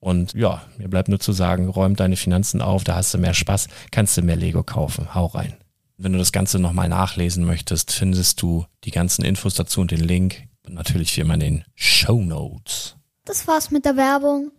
Und 0.00 0.34
ja, 0.34 0.62
mir 0.76 0.88
bleibt 0.88 1.08
nur 1.08 1.18
zu 1.18 1.32
sagen, 1.32 1.68
räum 1.68 1.96
deine 1.96 2.16
Finanzen 2.16 2.62
auf, 2.62 2.84
da 2.84 2.94
hast 2.94 3.12
du 3.14 3.18
mehr 3.18 3.34
Spaß, 3.34 3.68
kannst 3.90 4.16
du 4.16 4.22
mehr 4.22 4.36
Lego 4.36 4.62
kaufen. 4.62 5.14
Hau 5.14 5.26
rein. 5.26 5.56
Wenn 5.96 6.12
du 6.12 6.18
das 6.18 6.30
Ganze 6.30 6.60
nochmal 6.60 6.88
nachlesen 6.88 7.44
möchtest, 7.44 7.90
findest 7.90 8.40
du 8.40 8.66
die 8.84 8.92
ganzen 8.92 9.24
Infos 9.24 9.54
dazu 9.54 9.80
und 9.80 9.90
den 9.90 10.00
Link. 10.00 10.44
Und 10.64 10.74
natürlich 10.74 11.16
wie 11.16 11.22
immer 11.22 11.34
in 11.34 11.40
den 11.40 11.64
Show 11.74 12.20
Notes. 12.22 12.96
Das 13.24 13.48
war's 13.48 13.70
mit 13.70 13.84
der 13.84 13.96
Werbung. 13.96 14.52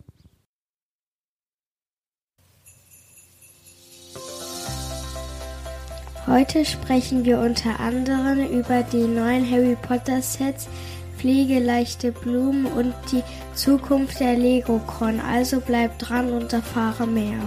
Heute 6.26 6.64
sprechen 6.64 7.24
wir 7.24 7.40
unter 7.40 7.80
anderem 7.80 8.46
über 8.50 8.82
die 8.82 9.04
neuen 9.04 9.50
Harry 9.50 9.74
Potter 9.74 10.20
Sets, 10.20 10.68
pflegeleichte 11.20 12.12
Blumen 12.12 12.66
und 12.66 12.94
die 13.12 13.22
Zukunft 13.54 14.20
der 14.20 14.36
Lego-Con. 14.36 15.20
Also 15.20 15.60
bleib 15.60 15.98
dran 15.98 16.32
und 16.32 16.52
erfahre 16.52 17.06
mehr. 17.06 17.40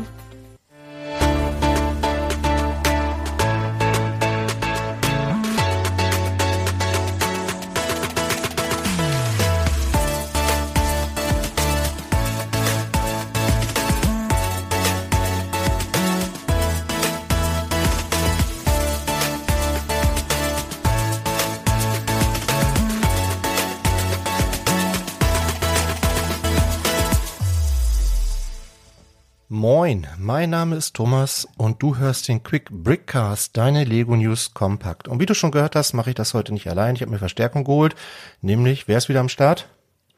Moin, 29.83 30.07
mein 30.17 30.49
Name 30.49 30.77
ist 30.77 30.95
Thomas 30.95 31.45
und 31.57 31.83
du 31.83 31.97
hörst 31.97 32.29
den 32.29 32.41
Quick 32.41 32.69
Brickcast, 32.71 33.57
deine 33.57 33.83
Lego 33.83 34.16
News 34.16 34.53
Compact. 34.53 35.09
Und 35.09 35.19
wie 35.19 35.25
du 35.25 35.35
schon 35.35 35.51
gehört 35.51 35.75
hast, 35.75 35.91
mache 35.91 36.11
ich 36.11 36.16
das 36.16 36.33
heute 36.33 36.53
nicht 36.53 36.69
allein. 36.69 36.95
Ich 36.95 37.01
habe 37.01 37.11
mir 37.11 37.17
Verstärkung 37.19 37.66
geholt, 37.66 37.93
nämlich, 38.39 38.88
wer 38.88 38.97
ist 38.97 39.09
wieder 39.09 39.19
am 39.19 39.27
Start? 39.27 39.67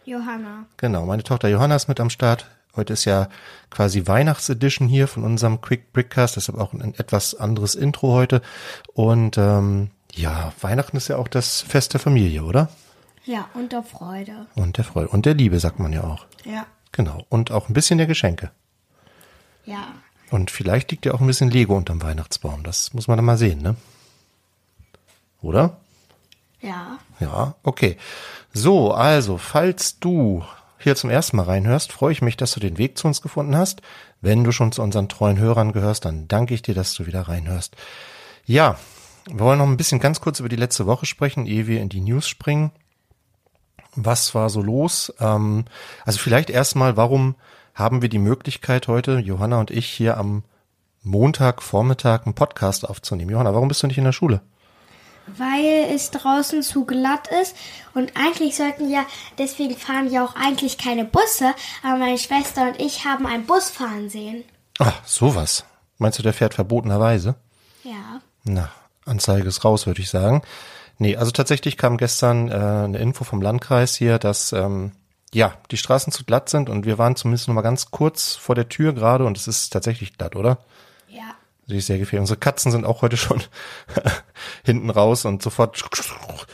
Johanna. 0.04 0.68
Genau, 0.78 1.08
meine 1.08 1.24
Tochter 1.24 1.48
Johanna 1.48 1.76
ist 1.78 1.88
mit 1.88 2.00
am 2.00 2.12
Start. 2.12 2.48
Heute 2.76 2.94
ist 2.94 3.06
ja 3.06 3.28
quasi 3.72 4.06
Weihnachtsedition 4.06 4.88
hier 4.88 5.08
von 5.08 5.24
unserem 5.24 5.60
Quick 5.62 5.92
Brickcast, 5.94 6.36
deshalb 6.36 6.60
auch 6.60 6.74
ein 6.74 6.94
etwas 6.94 7.34
anderes 7.34 7.74
Intro 7.74 8.14
heute. 8.14 8.44
Und 8.94 9.40
ähm, 9.40 9.90
ja, 10.14 10.54
Weihnachten 10.62 10.96
ist 10.96 11.08
ja 11.08 11.18
auch 11.18 11.28
das 11.28 11.62
Fest 11.62 11.94
der 11.94 12.00
Familie, 12.00 12.44
oder? 12.44 12.70
Ja, 13.24 13.50
und 13.56 13.72
der 13.72 13.82
Freude. 13.82 14.46
Und 14.54 14.78
der 14.78 14.84
Freude. 14.84 15.08
Und 15.08 15.26
der 15.26 15.34
Liebe, 15.34 15.60
sagt 15.60 15.80
man 15.80 15.92
ja 15.92 16.04
auch. 16.04 16.28
Ja. 16.44 16.68
Genau. 16.92 17.26
Und 17.30 17.50
auch 17.50 17.68
ein 17.68 17.74
bisschen 17.74 17.98
der 17.98 18.06
Geschenke. 18.06 18.52
Ja. 19.66 19.94
Und 20.32 20.52
vielleicht 20.52 20.92
liegt 20.92 21.06
ja 21.06 21.14
auch 21.14 21.22
ein 21.22 21.28
bisschen 21.28 21.50
Lego 21.52 21.76
unterm 21.76 22.02
Weihnachtsbaum. 22.02 22.64
Das 22.64 22.94
muss 22.94 23.08
man 23.08 23.18
dann 23.18 23.26
mal 23.26 23.38
sehen, 23.38 23.62
ne? 23.62 23.76
Oder? 25.42 25.78
Ja. 26.62 26.98
Ja, 27.20 27.56
okay. 27.64 27.98
So, 28.54 28.92
also, 28.92 29.38
falls 29.38 30.00
du 30.00 30.44
hier 30.80 30.96
zum 30.96 31.10
ersten 31.10 31.38
Mal 31.38 31.44
reinhörst, 31.44 31.92
freue 31.92 32.12
ich 32.12 32.22
mich, 32.22 32.38
dass 32.38 32.54
du 32.54 32.60
den 32.60 32.78
Weg 32.78 32.98
zu 32.98 33.08
uns 33.08 33.22
gefunden 33.22 33.56
hast. 33.56 33.82
Wenn 34.22 34.44
du 34.44 34.52
schon 34.52 34.72
zu 34.72 34.82
unseren 34.82 35.10
treuen 35.10 35.38
Hörern 35.38 35.72
gehörst, 35.72 36.06
dann 36.06 36.28
danke 36.28 36.54
ich 36.54 36.62
dir, 36.62 36.74
dass 36.74 36.94
du 36.94 37.06
wieder 37.06 37.22
reinhörst. 37.22 37.76
Ja, 38.46 38.78
wir 39.28 39.40
wollen 39.40 39.60
noch 39.60 39.68
ein 39.68 39.78
bisschen 39.78 40.00
ganz 40.00 40.22
kurz 40.22 40.40
über 40.40 40.50
die 40.50 40.56
letzte 40.56 40.86
Woche 40.86 41.06
sprechen, 41.06 41.46
ehe 41.46 41.68
wir 41.68 41.82
in 41.82 41.90
die 41.90 42.02
News 42.02 42.28
springen. 42.28 42.72
Was 43.96 44.36
war 44.36 44.50
so 44.50 44.62
los? 44.62 45.14
Ähm, 45.20 45.66
also 46.04 46.20
vielleicht 46.20 46.50
erstmal, 46.50 46.98
warum 46.98 47.36
haben 47.76 48.02
wir 48.02 48.10
die 48.10 48.20
Möglichkeit 48.20 48.88
heute, 48.88 49.20
Johanna 49.20 49.60
und 49.60 49.70
ich 49.70 49.86
hier 49.88 50.18
am 50.18 50.44
Montagvormittag 51.04 52.26
einen 52.26 52.34
Podcast 52.34 52.90
aufzunehmen. 52.90 53.30
Johanna, 53.30 53.54
warum 53.54 53.68
bist 53.68 53.84
du 53.84 53.88
nicht 53.88 53.98
in 53.98 54.06
der 54.06 54.14
Schule? 54.14 54.42
Weil 55.38 55.88
es 55.94 56.12
draußen 56.12 56.64
zu 56.64 56.86
glatt 56.86 57.28
ist 57.42 57.56
und 57.94 58.14
eigentlich 58.16 58.56
sollten 58.56 58.90
ja, 58.90 59.06
deswegen 59.38 59.76
fahren 59.76 60.10
ja 60.10 60.24
auch 60.24 60.36
eigentlich 60.36 60.78
keine 60.78 61.04
Busse, 61.04 61.54
aber 61.84 61.98
meine 61.98 62.18
Schwester 62.18 62.70
und 62.70 62.80
ich 62.80 63.06
haben 63.06 63.26
einen 63.26 63.46
Bus 63.46 63.70
fahren 63.70 64.10
sehen. 64.10 64.44
Ach, 64.80 65.06
sowas. 65.06 65.66
Meinst 65.98 66.20
du, 66.20 66.24
der 66.24 66.34
fährt 66.34 66.54
verbotenerweise? 66.54 67.36
Ja. 67.84 68.22
Na, 68.44 68.70
Anzeige 69.06 69.48
ist 69.48 69.66
raus, 69.66 69.86
würde 69.88 70.02
ich 70.02 70.10
sagen. 70.10 70.44
Nee, 70.98 71.18
also 71.18 71.32
tatsächlich 71.32 71.76
kam 71.76 71.98
gestern 71.98 72.50
äh, 72.50 72.54
eine 72.54 73.00
Info 73.00 73.24
vom 73.24 73.42
Landkreis 73.42 73.96
hier, 73.96 74.20
dass 74.20 74.54
ähm, 74.54 74.94
ja 75.36 75.54
die 75.70 75.78
Straßen 75.78 76.14
zu 76.14 76.24
glatt 76.24 76.50
sind 76.50 76.70
und 76.70 76.86
wir 76.86 76.98
waren 76.98 77.16
zumindest 77.16 77.48
noch 77.48 77.56
mal 77.56 77.62
ganz 77.62 77.92
kurz 77.92 78.36
vor 78.36 78.56
der 78.56 78.70
Tür 78.70 78.94
gerade 78.94 79.26
und 79.26 79.38
es 79.38 79.48
ist 79.48 79.70
tatsächlich 79.72 80.18
glatt, 80.18 80.36
oder? 80.36 80.60
Ja. 81.10 81.36
Sie 81.68 81.78
ist 81.78 81.88
sehr 81.88 81.98
gefährlich. 81.98 82.22
Unsere 82.22 82.40
Katzen 82.40 82.72
sind 82.72 82.86
auch 82.86 83.02
heute 83.02 83.18
schon 83.18 83.44
hinten 84.64 84.90
raus 84.90 85.26
und 85.26 85.42
sofort 85.42 85.84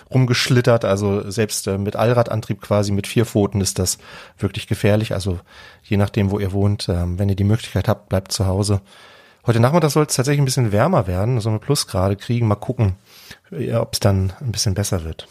rumgeschlittert. 0.09 0.83
Also 0.83 1.29
selbst 1.29 1.67
äh, 1.67 1.77
mit 1.77 1.95
Allradantrieb 1.95 2.61
quasi 2.61 2.91
mit 2.91 3.07
vier 3.07 3.25
Pfoten 3.25 3.61
ist 3.61 3.77
das 3.77 3.97
wirklich 4.37 4.67
gefährlich. 4.67 5.13
Also 5.13 5.39
je 5.83 5.97
nachdem, 5.97 6.31
wo 6.31 6.39
ihr 6.39 6.51
wohnt, 6.51 6.89
ähm, 6.89 7.19
wenn 7.19 7.29
ihr 7.29 7.35
die 7.35 7.43
Möglichkeit 7.43 7.87
habt, 7.87 8.09
bleibt 8.09 8.31
zu 8.31 8.47
Hause. 8.47 8.81
Heute 9.45 9.59
Nachmittag 9.59 9.91
soll 9.91 10.05
es 10.05 10.15
tatsächlich 10.15 10.41
ein 10.41 10.45
bisschen 10.45 10.71
wärmer 10.71 11.07
werden, 11.07 11.39
so 11.39 11.49
eine 11.49 11.59
Plusgrade 11.59 12.15
kriegen. 12.15 12.47
Mal 12.47 12.55
gucken, 12.55 12.95
ob 13.73 13.93
es 13.93 13.99
dann 13.99 14.33
ein 14.39 14.51
bisschen 14.51 14.75
besser 14.75 15.03
wird. 15.03 15.27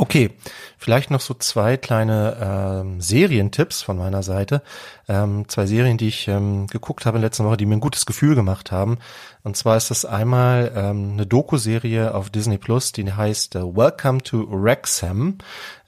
Okay, 0.00 0.30
vielleicht 0.78 1.10
noch 1.10 1.20
so 1.20 1.34
zwei 1.34 1.76
kleine 1.76 2.36
ähm, 2.40 3.00
Serientipps 3.00 3.82
von 3.82 3.98
meiner 3.98 4.22
Seite. 4.22 4.62
Ähm, 5.08 5.48
zwei 5.48 5.66
Serien, 5.66 5.98
die 5.98 6.06
ich 6.06 6.28
ähm, 6.28 6.68
geguckt 6.68 7.04
habe 7.04 7.18
in 7.18 7.22
letzter 7.22 7.44
Woche, 7.44 7.56
die 7.56 7.66
mir 7.66 7.74
ein 7.74 7.80
gutes 7.80 8.06
Gefühl 8.06 8.36
gemacht 8.36 8.70
haben. 8.70 8.98
Und 9.42 9.56
zwar 9.56 9.76
ist 9.76 9.90
das 9.90 10.04
einmal 10.04 10.70
ähm, 10.76 11.14
eine 11.14 11.26
Doku-Serie 11.26 12.14
auf 12.14 12.30
Disney 12.30 12.58
Plus, 12.58 12.92
die 12.92 13.12
heißt 13.12 13.56
äh, 13.56 13.62
Welcome 13.62 14.22
to 14.22 14.46
Wrexham. 14.48 15.38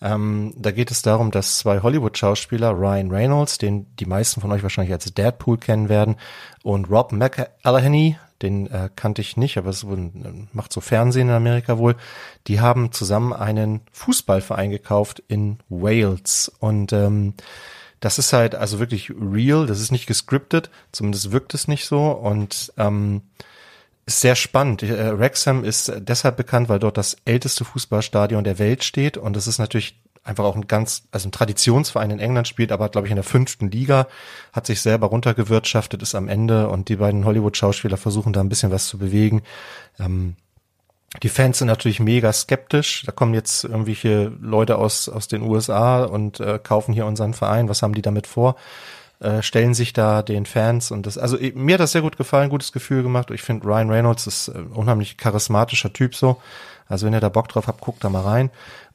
Ähm, 0.03 0.55
da 0.57 0.73
geht 0.73 0.91
es 0.91 1.03
darum, 1.03 1.31
dass 1.31 1.59
zwei 1.59 1.81
Hollywood-Schauspieler, 1.81 2.71
Ryan 2.73 3.13
Reynolds, 3.13 3.59
den 3.59 3.95
die 3.95 4.07
meisten 4.07 4.41
von 4.41 4.51
euch 4.51 4.65
wahrscheinlich 4.65 4.93
als 4.93 5.05
Deadpool 5.15 5.59
kennen 5.59 5.89
werden, 5.89 6.17
und 6.65 6.91
Rob 6.91 7.13
McElhenney, 7.13 8.17
den 8.43 8.67
äh, 8.69 8.89
kannte 8.95 9.21
ich 9.21 9.37
nicht, 9.37 9.59
aber 9.59 9.71
es 9.71 9.85
macht 10.53 10.73
so 10.73 10.81
Fernsehen 10.81 11.29
in 11.29 11.35
Amerika 11.35 11.79
wohl. 11.79 11.97
Die 12.47 12.61
haben 12.61 12.93
zusammen 12.93 13.33
einen 13.33 13.83
Fußballverein 13.93 14.71
gekauft 14.71 15.23
in 15.29 15.59
Wales 15.69 16.51
und 16.59 16.93
ähm, 16.93 17.35
das 18.01 18.19
ist 18.19 18.33
halt 18.33 18.55
also 18.55 18.79
wirklich 18.79 19.11
real, 19.11 19.67
das 19.67 19.81
ist 19.81 19.93
nicht 19.93 20.07
gescriptet, 20.07 20.71
zumindest 20.91 21.33
wirkt 21.33 21.53
es 21.53 21.69
nicht 21.69 21.85
so 21.85 22.11
und 22.13 22.73
ähm, 22.79 23.23
ist 24.07 24.21
sehr 24.21 24.37
spannend. 24.37 24.83
Äh, 24.83 25.19
Wrexham 25.19 25.65
ist 25.65 25.93
deshalb 25.99 26.37
bekannt, 26.37 26.69
weil 26.69 26.79
dort 26.79 26.97
das 26.97 27.17
älteste 27.27 27.65
Fußballstadion 27.65 28.45
der 28.45 28.59
Welt 28.59 28.85
steht 28.85 29.19
und 29.19 29.37
das 29.37 29.47
ist 29.47 29.59
natürlich 29.59 30.01
einfach 30.31 30.45
auch 30.45 30.57
ein 30.57 30.67
ganz, 30.67 31.03
also 31.11 31.29
ein 31.29 31.33
Traditionsverein 31.33 32.11
in 32.11 32.21
England 32.21 32.49
spielt, 32.49 32.73
aber 32.73 32.89
glaube 32.89 33.07
ich 33.07 33.11
in 33.11 33.17
der 33.17 33.25
fünften 33.25 33.71
Liga, 33.71 34.07
hat 34.53 34.67
sich 34.67 34.81
selber 34.81 35.09
runtergewirtschaftet, 35.09 36.01
ist 36.01 36.15
am 36.15 36.29
Ende 36.29 36.69
und 36.69 36.89
die 36.89 36.97
beiden 36.97 37.25
Hollywood-Schauspieler 37.25 37.97
versuchen 37.97 38.33
da 38.33 38.41
ein 38.41 38.49
bisschen 38.49 38.71
was 38.71 38.87
zu 38.87 38.97
bewegen. 38.97 39.43
Ähm, 39.99 40.37
die 41.23 41.29
Fans 41.29 41.59
sind 41.59 41.67
natürlich 41.67 41.99
mega 41.99 42.33
skeptisch. 42.33 43.03
Da 43.05 43.11
kommen 43.11 43.35
jetzt 43.35 43.65
irgendwelche 43.65 44.33
Leute 44.41 44.79
aus, 44.79 45.09
aus 45.09 45.27
den 45.27 45.43
USA 45.43 46.05
und 46.05 46.39
äh, 46.39 46.61
kaufen 46.63 46.95
hier 46.95 47.05
unseren 47.05 47.35
Verein. 47.35 47.69
Was 47.69 47.83
haben 47.83 47.95
die 47.95 48.03
damit 48.03 48.29
vor? 48.29 48.55
Äh, 49.19 49.43
stellen 49.43 49.75
sich 49.75 49.93
da 49.93 50.23
den 50.23 50.47
Fans 50.47 50.91
und 50.91 51.05
das, 51.05 51.19
also 51.19 51.37
mir 51.55 51.75
hat 51.75 51.81
das 51.81 51.93
sehr 51.93 52.01
gut 52.01 52.17
gefallen, 52.17 52.49
gutes 52.49 52.73
Gefühl 52.73 53.03
gemacht. 53.03 53.31
Ich 53.33 53.43
finde 53.43 53.67
Ryan 53.67 53.91
Reynolds 53.91 54.27
ist 54.27 54.49
ein 54.49 54.73
äh, 54.73 54.75
unheimlich 54.75 55.19
charismatischer 55.19 55.93
Typ 55.93 56.15
so. 56.15 56.41
Also 56.89 57.07
wenn 57.07 57.13
ihr 57.13 57.21
da 57.21 57.29
Bock 57.29 57.49
drauf 57.49 57.67
habt, 57.67 57.81
guckt 57.81 58.03
da 58.03 58.09
mal 58.09 58.23
rein. 58.23 58.51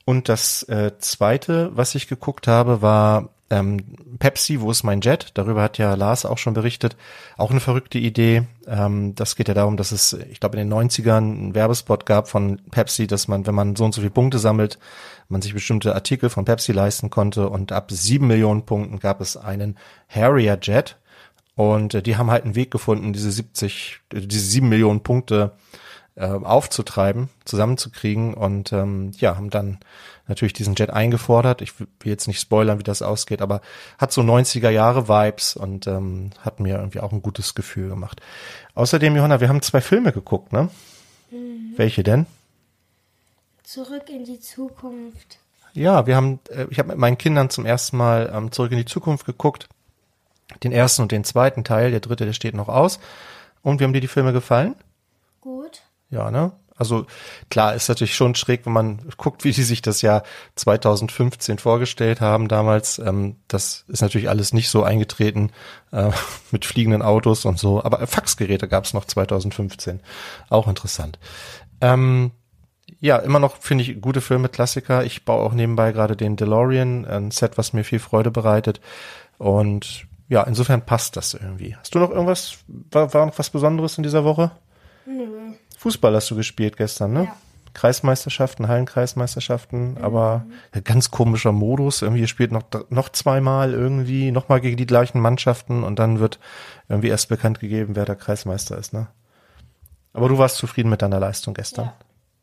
Und 0.06 0.30
das 0.30 0.64
äh, 0.64 0.92
zweite, 1.00 1.72
was 1.76 1.96
ich 1.96 2.08
geguckt 2.08 2.48
habe, 2.48 2.82
war 2.82 3.30
ähm, 3.50 3.96
Pepsi, 4.18 4.60
wo 4.62 4.72
ist 4.72 4.84
mein 4.84 5.02
Jet? 5.02 5.32
Darüber 5.36 5.62
hat 5.62 5.78
ja 5.78 5.94
Lars 5.94 6.26
auch 6.26 6.38
schon 6.38 6.54
berichtet. 6.54 6.96
Auch 7.38 7.52
eine 7.52 7.60
verrückte 7.60 8.00
Idee. 8.00 8.44
Ähm, 8.68 9.14
das 9.16 9.36
geht 9.36 9.48
ja 9.48 9.54
darum, 9.54 9.78
dass 9.78 9.92
es, 9.92 10.14
ich 10.14 10.40
glaube, 10.40 10.58
in 10.60 10.68
den 10.68 10.78
90ern 10.78 11.18
einen 11.18 11.56
Werbespot 11.56 12.06
gab 12.06 12.28
von 12.28 12.62
Pepsi, 12.72 13.06
dass 13.08 13.28
man, 13.28 13.46
wenn 13.46 13.56
man 13.56 13.76
so 13.76 13.86
und 13.86 13.94
so 13.94 14.02
viele 14.02 14.12
Punkte 14.12 14.40
sammelt, 14.40 14.80
man 15.30 15.42
sich 15.42 15.54
bestimmte 15.54 15.94
Artikel 15.94 16.30
von 16.30 16.46
Pepsi 16.46 16.72
leisten 16.72 17.10
konnte. 17.10 17.50
Und 17.50 17.72
ab 17.72 17.92
sieben 17.92 18.28
Millionen 18.28 18.66
Punkten 18.66 19.00
gab 19.00 19.22
es 19.22 19.38
einen 19.38 19.78
Harrier 20.08 20.58
Jet. 20.62 20.98
Und 21.56 21.94
äh, 21.94 22.02
die 22.02 22.18
haben 22.18 22.32
halt 22.32 22.46
einen 22.46 22.56
Weg 22.56 22.72
gefunden, 22.72 23.14
diese 23.14 23.32
70, 23.32 24.02
diese 24.12 24.46
sieben 24.46 24.70
Millionen 24.70 25.02
Punkte 25.02 25.52
äh, 26.16 26.28
aufzutreiben, 26.28 27.30
zusammenzukriegen 27.44 28.34
und 28.34 28.72
ähm, 28.72 29.12
ja, 29.18 29.36
haben 29.36 29.50
dann 29.50 29.80
natürlich 30.28 30.54
diesen 30.54 30.76
Jet 30.76 30.90
eingefordert. 30.90 31.62
Ich 31.62 31.80
will 31.80 31.88
jetzt 32.04 32.28
nicht 32.28 32.40
spoilern, 32.40 32.80
wie 32.80 32.84
das 32.84 33.02
ausgeht, 33.02 33.42
aber 33.42 33.62
hat 33.98 34.12
so 34.12 34.22
90er 34.22 34.70
Jahre 34.70 35.08
Vibes 35.08 35.56
und 35.56 35.88
ähm, 35.88 36.32
hat 36.40 36.60
mir 36.60 36.78
irgendwie 36.78 37.02
auch 37.02 37.12
ein 37.12 37.22
gutes 37.22 37.54
Gefühl 37.54 37.90
gemacht. 37.90 38.22
Außerdem, 38.76 39.16
Johanna, 39.16 39.42
wir 39.42 39.50
haben 39.50 39.62
zwei 39.62 39.82
Filme 39.82 40.12
geguckt, 40.12 40.54
ne? 40.54 40.70
Mhm. 41.32 41.74
Welche 41.76 42.04
denn? 42.04 42.26
Zurück 43.64 44.10
in 44.10 44.26
die 44.26 44.40
Zukunft. 44.40 45.40
Ja, 45.74 46.08
wir 46.08 46.16
haben, 46.16 46.40
äh, 46.50 46.66
ich 46.70 46.80
habe 46.80 46.90
mit 46.90 46.98
meinen 46.98 47.18
Kindern 47.18 47.50
zum 47.50 47.66
ersten 47.66 47.98
Mal 47.98 48.32
ähm, 48.34 48.52
Zurück 48.52 48.72
in 48.72 48.78
die 48.78 48.86
Zukunft 48.86 49.26
geguckt. 49.26 49.68
Den 50.64 50.72
ersten 50.72 51.02
und 51.02 51.12
den 51.12 51.24
zweiten 51.24 51.64
Teil, 51.64 51.92
der 51.92 52.00
dritte, 52.00 52.26
der 52.26 52.34
steht 52.34 52.56
noch 52.56 52.70
aus. 52.70 53.00
Und 53.62 53.80
wie 53.80 53.84
haben 53.84 53.94
dir 53.94 54.00
die 54.00 54.08
Filme 54.08 54.32
gefallen? 54.32 54.76
Gut. 55.42 55.82
Ja, 56.16 56.32
ne? 56.32 56.54
Also 56.78 57.06
klar, 57.50 57.74
ist 57.74 57.90
natürlich 57.90 58.16
schon 58.16 58.36
schräg, 58.36 58.66
wenn 58.66 58.74
man 58.74 59.02
guckt, 59.18 59.44
wie 59.44 59.52
die 59.52 59.64
sich 59.64 59.82
das 59.82 60.02
Jahr 60.02 60.24
2015 60.56 61.58
vorgestellt 61.58 62.22
haben 62.22 62.48
damals. 62.48 63.00
Ähm, 63.00 63.36
das 63.50 63.84
ist 63.88 64.02
natürlich 64.02 64.30
alles 64.30 64.54
nicht 64.54 64.70
so 64.70 64.84
eingetreten 64.84 65.52
äh, 65.92 66.12
mit 66.52 66.64
fliegenden 66.64 67.02
Autos 67.02 67.44
und 67.46 67.60
so. 67.60 67.84
Aber 67.84 68.06
Faxgeräte 68.08 68.68
gab 68.70 68.86
es 68.86 68.94
noch 68.94 69.06
2015. 69.06 70.00
Auch 70.50 70.68
interessant. 70.68 71.20
Ähm, 71.82 72.32
ja, 73.02 73.18
immer 73.18 73.40
noch 73.40 73.58
finde 73.58 73.84
ich 73.84 74.02
gute 74.02 74.22
Filme, 74.22 74.48
Klassiker. 74.48 75.04
Ich 75.04 75.26
baue 75.26 75.44
auch 75.44 75.54
nebenbei 75.54 75.92
gerade 75.92 76.16
den 76.16 76.38
DeLorean, 76.38 77.06
ein 77.06 77.32
Set, 77.32 77.58
was 77.58 77.74
mir 77.74 77.84
viel 77.84 78.00
Freude 78.00 78.32
bereitet. 78.32 78.80
Und 79.38 80.08
ja, 80.30 80.44
insofern 80.44 80.86
passt 80.86 81.18
das 81.18 81.34
irgendwie. 81.34 81.76
Hast 81.76 81.94
du 81.94 82.00
noch 82.00 82.10
irgendwas, 82.10 82.58
war, 82.68 83.14
war 83.14 83.26
noch 83.26 83.38
was 83.38 83.50
Besonderes 83.50 83.98
in 83.98 84.04
dieser 84.04 84.24
Woche? 84.24 84.52
Nö. 85.06 85.54
Fußball 85.78 86.16
hast 86.16 86.30
du 86.32 86.36
gespielt 86.36 86.78
gestern, 86.78 87.14
ne? 87.14 87.24
Ja. 87.26 87.36
Kreismeisterschaften, 87.74 88.68
Hallenkreismeisterschaften, 88.70 89.92
mhm. 89.92 89.98
aber 89.98 90.46
ganz 90.84 91.12
komischer 91.12 91.52
Modus. 91.52 92.02
Irgendwie 92.02 92.22
ihr 92.22 92.28
spielt 92.28 92.52
noch, 92.52 92.64
noch 92.90 93.10
zweimal 93.10 93.74
irgendwie, 93.74 94.32
nochmal 94.32 94.62
gegen 94.62 94.78
die 94.78 94.86
gleichen 94.86 95.20
Mannschaften 95.20 95.84
und 95.84 96.00
dann 96.00 96.20
wird 96.20 96.40
irgendwie 96.88 97.10
erst 97.10 97.30
bekannt 97.30 97.60
gegeben, 97.60 97.96
wer 97.96 98.06
der 98.06 98.16
Kreismeister 98.16 98.78
ist, 98.78 98.94
ne? 98.94 99.08
Aber 100.14 100.30
du 100.30 100.38
warst 100.38 100.56
zufrieden 100.56 100.90
mit 100.90 101.02
deiner 101.02 101.20
Leistung 101.20 101.54
gestern. 101.54 101.86
Ja. 101.88 101.94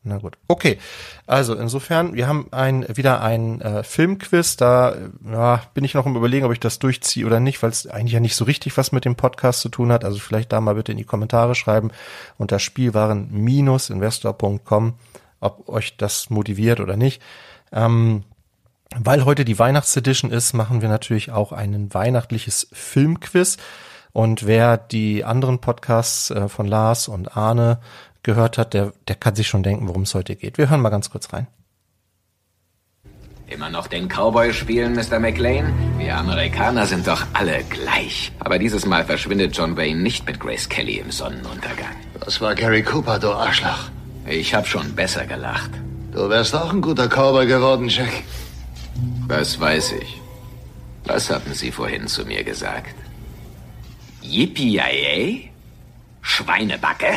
Na 0.05 0.17
gut. 0.17 0.37
Okay. 0.49 0.79
Also 1.27 1.55
insofern, 1.55 2.13
wir 2.13 2.27
haben 2.27 2.47
ein, 2.51 2.85
wieder 2.93 3.21
ein 3.21 3.61
äh, 3.61 3.83
Filmquiz. 3.83 4.57
Da 4.57 4.97
ja, 5.31 5.61
bin 5.73 5.85
ich 5.85 5.93
noch 5.93 6.05
im 6.05 6.17
Überlegen, 6.17 6.45
ob 6.45 6.51
ich 6.51 6.59
das 6.59 6.77
durchziehe 6.79 7.25
oder 7.25 7.39
nicht, 7.39 7.63
weil 7.63 7.69
es 7.69 7.87
eigentlich 7.87 8.11
ja 8.11 8.19
nicht 8.19 8.35
so 8.35 8.43
richtig 8.43 8.77
was 8.77 8.91
mit 8.91 9.05
dem 9.05 9.15
Podcast 9.15 9.61
zu 9.61 9.69
tun 9.69 9.93
hat. 9.93 10.03
Also 10.03 10.19
vielleicht 10.19 10.51
da 10.51 10.59
mal 10.59 10.75
bitte 10.75 10.91
in 10.91 10.97
die 10.97 11.05
Kommentare 11.05 11.55
schreiben 11.55 11.91
unter 12.37 12.59
Spielwaren-investor.com, 12.59 14.93
ob 15.39 15.69
euch 15.69 15.95
das 15.95 16.29
motiviert 16.29 16.81
oder 16.81 16.97
nicht. 16.97 17.21
Ähm, 17.71 18.25
weil 18.97 19.23
heute 19.23 19.45
die 19.45 19.57
Weihnachtsedition 19.57 20.31
ist, 20.31 20.51
machen 20.51 20.81
wir 20.81 20.89
natürlich 20.89 21.31
auch 21.31 21.53
ein 21.53 21.93
weihnachtliches 21.93 22.67
Filmquiz. 22.73 23.55
Und 24.11 24.45
wer 24.45 24.75
die 24.77 25.23
anderen 25.23 25.59
Podcasts 25.59 26.29
äh, 26.29 26.49
von 26.49 26.67
Lars 26.67 27.07
und 27.07 27.35
Arne 27.35 27.79
gehört 28.23 28.57
hat, 28.57 28.73
der, 28.73 28.93
der 29.07 29.15
kann 29.15 29.35
sich 29.35 29.47
schon 29.47 29.63
denken, 29.63 29.87
worum 29.87 30.03
es 30.03 30.15
heute 30.15 30.35
geht. 30.35 30.57
Wir 30.57 30.69
hören 30.69 30.81
mal 30.81 30.89
ganz 30.89 31.09
kurz 31.09 31.31
rein. 31.33 31.47
Immer 33.47 33.69
noch 33.69 33.87
den 33.87 34.07
Cowboy 34.07 34.51
spielen, 34.53 34.95
Mr. 34.95 35.19
McLean? 35.19 35.71
Wir 35.99 36.17
Amerikaner 36.17 36.87
sind 36.87 37.05
doch 37.05 37.23
alle 37.33 37.63
gleich. 37.69 38.31
Aber 38.39 38.57
dieses 38.57 38.85
Mal 38.85 39.05
verschwindet 39.05 39.55
John 39.55 39.77
Wayne 39.77 40.01
nicht 40.01 40.25
mit 40.25 40.39
Grace 40.39 40.67
Kelly 40.67 40.97
im 40.97 41.11
Sonnenuntergang. 41.11 41.95
Das 42.19 42.41
war 42.41 42.55
Gary 42.55 42.81
Cooper, 42.81 43.19
du 43.19 43.29
Arschloch. 43.31 43.89
Ich 44.25 44.55
hab 44.55 44.65
schon 44.65 44.95
besser 44.95 45.25
gelacht. 45.25 45.69
Du 46.13 46.29
wärst 46.29 46.55
auch 46.55 46.73
ein 46.73 46.81
guter 46.81 47.07
Cowboy 47.07 47.45
geworden, 47.45 47.89
Jack. 47.89 48.23
Das 49.27 49.59
weiß 49.59 49.93
ich. 50.01 50.21
Was 51.05 51.29
hatten 51.29 51.53
Sie 51.53 51.71
vorhin 51.71 52.07
zu 52.07 52.25
mir 52.25 52.43
gesagt? 52.43 52.95
Yippie-yay? 54.21 55.52
Schweinebacke? 56.23 57.05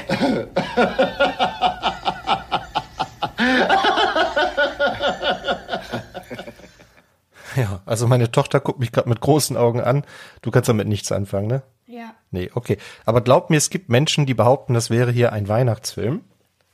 ja, 7.57 7.81
also 7.87 8.07
meine 8.07 8.31
Tochter 8.31 8.61
guckt 8.61 8.81
mich 8.81 8.93
gerade 8.93 9.09
mit 9.09 9.21
großen 9.21 9.57
Augen 9.57 9.81
an. 9.81 10.05
Du 10.43 10.51
kannst 10.51 10.69
damit 10.69 10.89
nichts 10.89 11.11
anfangen, 11.13 11.47
ne? 11.47 11.63
Ja. 11.87 12.15
Nee, 12.31 12.51
okay. 12.55 12.79
Aber 13.05 13.21
glaubt 13.21 13.51
mir, 13.51 13.57
es 13.57 13.71
gibt 13.71 13.89
Menschen, 13.89 14.27
die 14.27 14.35
behaupten, 14.35 14.75
das 14.75 14.91
wäre 14.91 15.13
hier 15.13 15.33
ein 15.33 15.49
Weihnachtsfilm. 15.49 16.23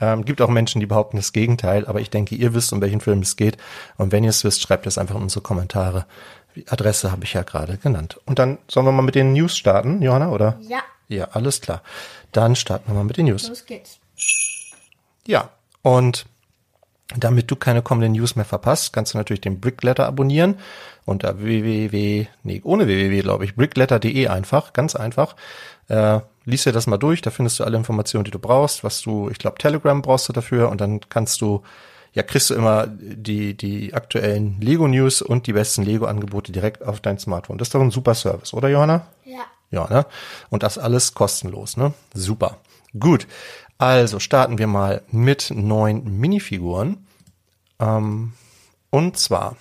Ähm, 0.01 0.25
gibt 0.25 0.41
auch 0.41 0.49
Menschen, 0.49 0.81
die 0.81 0.87
behaupten 0.87 1.19
das 1.19 1.33
Gegenteil, 1.33 1.87
aber 1.87 2.01
ich 2.01 2.11
denke, 2.11 2.35
ihr 2.35 2.55
wisst, 2.55 2.73
um 2.73 2.81
welchen 2.81 3.01
Film 3.01 3.21
es 3.21 3.37
geht. 3.37 3.59
Und 3.99 4.11
wenn 4.11 4.25
ihr 4.25 4.31
es 4.31 4.43
wisst, 4.43 4.63
schreibt 4.63 4.87
es 4.87 4.99
einfach 4.99 5.17
in 5.17 5.23
unsere 5.23 5.43
Kommentare. 5.43 6.07
Die 6.57 6.67
Adresse 6.69 7.13
habe 7.13 7.25
ich 7.25 7.35
ja 7.35 7.43
gerade 7.43 7.77
genannt. 7.77 8.19
Und 8.25 8.39
dann 8.39 8.59
sollen 8.69 8.87
wir 8.87 8.93
mal 8.93 9.03
mit 9.03 9.15
den 9.15 9.33
News 9.33 9.57
starten, 9.57 10.03
Johanna, 10.03 10.31
oder? 10.31 10.59
Ja, 10.63 10.81
Ja, 11.09 11.29
alles 11.33 11.61
klar. 11.61 11.83
Dann 12.33 12.57
starten 12.57 12.91
wir 12.91 12.95
mal 12.95 13.05
mit 13.05 13.17
den 13.17 13.27
News. 13.27 13.49
los 13.49 13.67
geht's. 13.67 13.99
Ja, 15.27 15.51
und 15.83 16.27
damit 17.17 17.51
du 17.51 17.57
keine 17.57 17.83
kommenden 17.83 18.13
News 18.13 18.37
mehr 18.37 18.45
verpasst, 18.45 18.93
kannst 18.93 19.15
du 19.15 19.19
natürlich 19.19 19.41
den 19.43 19.61
Brickletter 19.61 20.07
abonnieren 20.07 20.57
unter 21.05 21.43
www, 21.43 22.27
nee, 22.43 22.61
ohne 22.65 22.87
www, 22.87 23.21
glaube 23.21 23.45
ich, 23.45 23.57
brickletter.de 23.57 24.29
einfach, 24.29 24.73
ganz 24.73 24.95
einfach. 24.95 25.37
Äh, 25.89 26.21
lies 26.45 26.65
dir 26.65 26.73
das 26.73 26.87
mal 26.87 26.99
durch, 26.99 27.23
da 27.23 27.31
findest 27.31 27.59
du 27.61 27.65
alle 27.65 27.77
Informationen, 27.77 28.25
die 28.25 28.31
du 28.31 28.39
brauchst, 28.39 28.85
was 28.85 29.03
du, 29.03 29.29
ich 29.29 29.39
glaube, 29.39 29.59
Telegram 29.59 30.01
brauchst 30.01 30.29
du 30.29 30.33
dafür 30.33 30.71
und 30.71 30.81
dann 30.81 31.01
kannst 31.09 31.41
du, 31.41 31.63
ja, 32.13 32.23
kriegst 32.23 32.51
du 32.51 32.55
immer 32.55 32.87
die, 32.87 33.57
die 33.57 33.95
aktuellen 33.95 34.61
Lego-News 34.61 35.23
und 35.23 35.47
die 35.47 35.53
besten 35.53 35.83
Lego-Angebote 35.83 36.53
direkt 36.53 36.83
auf 36.85 37.01
dein 37.01 37.19
Smartphone. 37.19 37.59
Das 37.59 37.69
ist 37.69 37.75
doch 37.75 37.81
ein 37.81 37.91
super 37.91 38.15
Service, 38.15 38.55
oder 38.55 38.69
Johanna? 38.69 39.07
Ja. 39.25 39.45
Ja, 39.73 39.89
ne? 39.89 40.07
Und 40.51 40.63
das 40.63 40.79
alles 40.79 41.15
kostenlos, 41.15 41.77
ne? 41.77 41.93
Super. 42.15 42.59
Gut. 42.99 43.27
Also 43.79 44.21
starten 44.21 44.59
wir 44.59 44.69
mal 44.69 45.03
mit 45.11 45.51
neun 45.53 46.05
Minifiguren. 46.21 47.07
Ähm, 47.81 48.35
und 48.91 49.19
zwar 49.19 49.57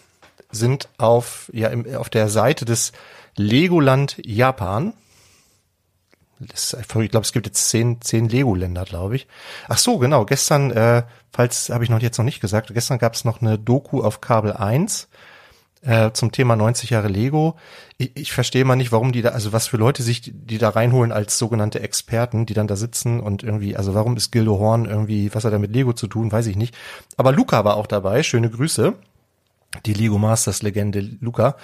sind 0.51 0.89
auf, 0.97 1.49
ja, 1.53 1.69
im, 1.69 1.95
auf 1.95 2.09
der 2.09 2.29
Seite 2.29 2.65
des 2.65 2.91
Legoland 3.35 4.17
Japan, 4.23 4.93
das, 6.39 6.73
ich 6.73 6.87
glaube, 6.87 7.23
es 7.25 7.33
gibt 7.33 7.45
jetzt 7.45 7.69
zehn, 7.69 8.01
zehn 8.01 8.27
Lego-Länder, 8.27 8.83
glaube 8.85 9.15
ich. 9.15 9.27
Ach 9.69 9.77
so, 9.77 9.99
genau. 9.99 10.25
Gestern, 10.25 10.71
äh, 10.71 11.03
falls 11.31 11.69
habe 11.69 11.83
ich 11.83 11.89
noch 11.89 12.01
jetzt 12.01 12.17
noch 12.17 12.25
nicht 12.25 12.41
gesagt, 12.41 12.73
gestern 12.73 12.97
gab 12.97 13.13
es 13.13 13.25
noch 13.25 13.41
eine 13.41 13.59
Doku 13.59 14.01
auf 14.01 14.21
Kabel 14.21 14.53
1 14.53 15.07
äh, 15.81 16.11
zum 16.11 16.31
Thema 16.31 16.55
90 16.55 16.91
Jahre 16.91 17.07
Lego. 17.07 17.55
Ich, 17.97 18.11
ich 18.15 18.31
verstehe 18.31 18.65
mal 18.65 18.75
nicht, 18.75 18.91
warum 18.91 19.11
die 19.11 19.21
da, 19.21 19.29
also 19.29 19.53
was 19.53 19.67
für 19.67 19.77
Leute 19.77 20.03
sich 20.03 20.21
die, 20.21 20.31
die 20.31 20.57
da 20.57 20.69
reinholen 20.69 21.11
als 21.11 21.37
sogenannte 21.37 21.79
Experten, 21.79 22.45
die 22.45 22.53
dann 22.53 22.67
da 22.67 22.75
sitzen 22.75 23.19
und 23.19 23.43
irgendwie, 23.43 23.75
also 23.75 23.93
warum 23.93 24.15
ist 24.17 24.31
Gildo 24.31 24.59
Horn 24.59 24.85
irgendwie, 24.85 25.33
was 25.33 25.45
hat 25.45 25.53
er 25.53 25.59
mit 25.59 25.73
Lego 25.73 25.93
zu 25.93 26.07
tun, 26.07 26.31
weiß 26.31 26.47
ich 26.47 26.55
nicht. 26.55 26.75
Aber 27.17 27.31
Luca 27.31 27.65
war 27.65 27.77
auch 27.77 27.87
dabei, 27.87 28.23
schöne 28.23 28.49
Grüße. 28.49 28.93
Die 29.85 29.93
Lego 29.93 30.17
Masters 30.17 30.63
Legende 30.63 30.99
Luca, 31.21 31.55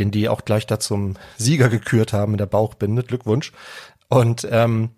den 0.00 0.10
die 0.10 0.28
auch 0.28 0.44
gleich 0.44 0.66
da 0.66 0.80
zum 0.80 1.14
Sieger 1.36 1.68
gekürt 1.68 2.12
haben 2.12 2.32
in 2.32 2.38
der 2.38 2.46
Bauchbinde. 2.46 3.04
Glückwunsch. 3.04 3.52
Und 4.08 4.46
ähm, 4.50 4.90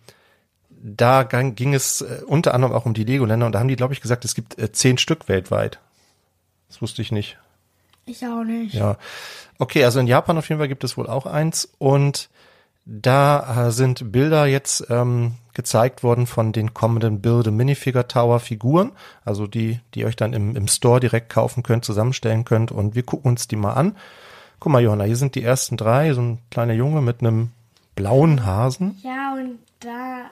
da 0.71 1.25
ging 1.25 1.75
es 1.75 2.01
äh, 2.01 2.23
unter 2.27 2.55
anderem 2.55 2.75
auch 2.75 2.87
um 2.87 2.95
die 2.95 3.05
Lego-Länder 3.05 3.47
und 3.47 3.53
da 3.53 3.61
haben 3.61 3.69
die, 3.69 3.77
glaube 3.77 3.93
ich, 3.93 4.01
gesagt, 4.01 4.25
es 4.25 4.35
gibt 4.35 4.59
äh, 4.59 4.73
zehn 4.73 4.97
Stück 4.97 5.29
weltweit. 5.29 5.79
Das 6.69 6.83
wusste 6.83 7.03
ich 7.03 7.13
nicht. 7.13 7.39
Ich 8.07 8.27
auch 8.27 8.45
nicht. 8.45 8.75
Ja. 8.75 8.97
Okay, 9.59 9.85
also 9.85 10.01
in 10.01 10.07
Japan 10.07 10.39
auf 10.39 10.49
jeden 10.49 10.59
Fall 10.59 10.69
gibt 10.69 10.85
es 10.85 10.97
wohl 10.97 11.07
auch 11.07 11.27
eins. 11.27 11.73
Und 11.79 12.29
da 12.85 13.69
äh, 13.69 13.71
sind 13.71 14.13
Bilder 14.13 14.47
jetzt 14.47 14.87
ähm, 14.91 15.35
gezeigt 15.55 16.03
worden 16.03 16.27
von 16.27 16.53
den 16.53 16.75
kommenden 16.75 17.21
Build 17.21 17.49
a 17.49 17.51
Minifigure 17.51 18.07
Tower 18.07 18.41
Figuren. 18.41 18.93
Also 19.25 19.47
die, 19.47 19.81
die 19.95 20.01
ihr 20.01 20.07
euch 20.07 20.17
dann 20.17 20.33
im, 20.33 20.55
im 20.57 20.69
Store 20.69 21.01
direkt 21.01 21.31
kaufen 21.31 21.63
könnt, 21.63 21.85
zusammenstellen 21.85 22.45
könnt. 22.45 22.73
Und 22.73 22.95
wir 22.95 23.05
gucken 23.05 23.31
uns 23.31 23.49
die 23.49 23.57
mal 23.57 23.73
an. 23.73 23.97
Guck 24.61 24.73
mal, 24.73 24.83
Johanna, 24.83 25.05
hier 25.05 25.17
sind 25.17 25.35
die 25.35 25.43
ersten 25.43 25.77
drei. 25.77 26.13
So 26.13 26.21
ein 26.21 26.39
kleiner 26.51 26.75
Junge 26.75 27.01
mit 27.01 27.21
einem 27.21 27.51
blauen 27.95 28.45
Hasen. 28.45 28.99
Ja, 29.03 29.35
und 29.35 29.59
da. 29.81 30.31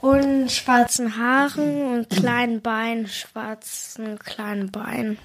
Und 0.00 0.50
schwarzen 0.50 1.16
Haaren 1.16 1.94
und 1.94 2.10
kleinen 2.10 2.60
Beinen, 2.60 3.06
schwarzen 3.06 4.18
kleinen 4.18 4.72
Beinen. 4.72 5.16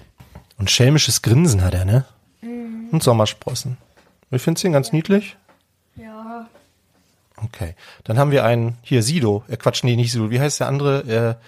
Und 0.58 0.70
schelmisches 0.70 1.22
Grinsen 1.22 1.62
hat 1.62 1.74
er, 1.74 1.84
ne? 1.84 2.04
Und 2.90 3.02
Sommersprossen. 3.02 3.76
Ich 4.30 4.42
finde 4.42 4.60
den 4.60 4.72
ganz 4.72 4.92
niedlich. 4.92 5.36
Ja. 5.96 6.48
Okay. 7.36 7.74
Dann 8.04 8.18
haben 8.18 8.30
wir 8.30 8.44
einen, 8.44 8.76
hier 8.82 9.02
Sido, 9.02 9.44
äh 9.48 9.56
Quatsch, 9.56 9.84
nee, 9.84 9.96
nicht 9.96 10.12
Sido, 10.12 10.30
wie 10.30 10.40
heißt 10.40 10.60
der 10.60 10.68
andere? 10.68 11.38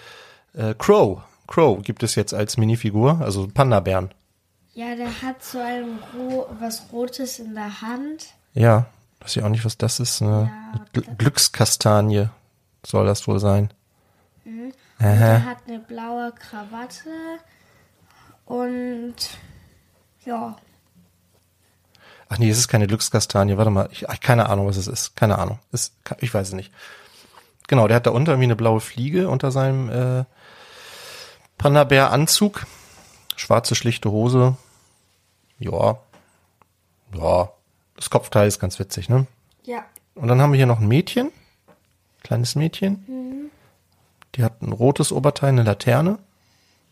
Äh, 0.55 0.59
äh, 0.59 0.75
Crow. 0.77 1.21
Crow 1.47 1.81
gibt 1.81 2.03
es 2.03 2.15
jetzt 2.15 2.33
als 2.33 2.57
Minifigur, 2.57 3.19
also 3.21 3.47
Panda-Bären. 3.47 4.11
Ja, 4.73 4.95
der 4.95 5.21
hat 5.21 5.43
so 5.43 5.59
ein 5.59 5.99
Ro 6.17 6.47
was 6.59 6.83
Rotes 6.93 7.39
in 7.39 7.55
der 7.55 7.81
Hand. 7.81 8.27
Ja, 8.53 8.85
weiß 9.19 9.35
ich 9.35 9.43
auch 9.43 9.49
nicht, 9.49 9.65
was 9.65 9.77
das 9.77 9.99
ist. 9.99 10.21
Eine, 10.21 10.49
Ja, 10.73 10.85
Gl 10.93 11.03
Glückskastanie 11.17 12.29
soll 12.85 13.05
das 13.05 13.27
wohl 13.27 13.39
sein. 13.39 13.69
Und 14.45 14.73
Aha. 14.99 15.15
der 15.15 15.45
hat 15.45 15.57
eine 15.67 15.79
blaue 15.79 16.31
Krawatte. 16.31 17.09
Und 18.51 19.15
ja. 20.25 20.57
Ach 22.27 22.37
nee, 22.37 22.49
es 22.49 22.57
ist 22.57 22.67
keine 22.67 22.85
Glückskastanie. 22.85 23.55
Warte 23.55 23.71
mal, 23.71 23.87
ich, 23.93 24.05
keine 24.19 24.49
Ahnung, 24.49 24.67
was 24.67 24.75
es 24.75 24.87
ist. 24.87 25.15
Keine 25.15 25.37
Ahnung. 25.37 25.59
Ist, 25.71 25.93
ich 26.19 26.33
weiß 26.33 26.49
es 26.49 26.53
nicht. 26.53 26.73
Genau, 27.69 27.87
der 27.87 27.95
hat 27.95 28.07
da 28.07 28.11
unter 28.11 28.33
irgendwie 28.33 28.47
eine 28.47 28.57
blaue 28.57 28.81
Fliege 28.81 29.29
unter 29.29 29.51
seinem 29.51 29.89
äh, 29.89 30.25
Panda-Bär-Anzug. 31.59 32.65
Schwarze, 33.37 33.73
schlichte 33.73 34.11
Hose. 34.11 34.57
Ja. 35.57 35.99
Ja. 37.15 37.53
Das 37.95 38.09
Kopfteil 38.09 38.49
ist 38.49 38.59
ganz 38.59 38.79
witzig, 38.79 39.07
ne? 39.07 39.27
Ja. 39.63 39.85
Und 40.15 40.27
dann 40.27 40.41
haben 40.41 40.51
wir 40.51 40.57
hier 40.57 40.65
noch 40.65 40.81
ein 40.81 40.89
Mädchen. 40.89 41.31
Kleines 42.21 42.55
Mädchen. 42.55 43.49
Die 44.35 44.43
hat 44.43 44.61
ein 44.61 44.73
rotes 44.73 45.13
Oberteil, 45.13 45.49
eine 45.49 45.63
Laterne. 45.63 46.19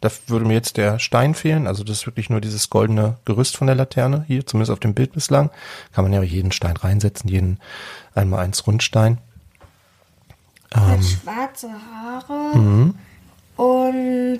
Da 0.02 0.10
würde 0.28 0.46
mir 0.46 0.54
jetzt 0.54 0.78
der 0.78 0.98
Stein 1.00 1.36
fehlen. 1.36 1.68
Also 1.68 1.84
das 1.84 1.98
ist 1.98 2.06
wirklich 2.06 2.30
nur 2.30 2.40
dieses 2.40 2.70
goldene 2.70 3.18
Gerüst 3.26 3.58
von 3.58 3.68
der 3.68 3.76
Laterne 3.76 4.24
hier, 4.28 4.46
zumindest 4.46 4.72
auf 4.72 4.80
dem 4.80 4.94
Bild 4.94 5.12
bislang. 5.12 5.50
Kann 5.94 6.06
man 6.06 6.14
ja 6.14 6.22
jeden 6.22 6.52
Stein 6.54 6.78
reinsetzen, 6.78 7.30
jeden 7.30 7.60
einmal 8.16 8.40
eins 8.40 8.66
Rundstein. 8.66 9.18
Hat 10.74 11.04
schwarze 11.04 11.70
Haare. 11.70 12.94
Und 13.58 14.40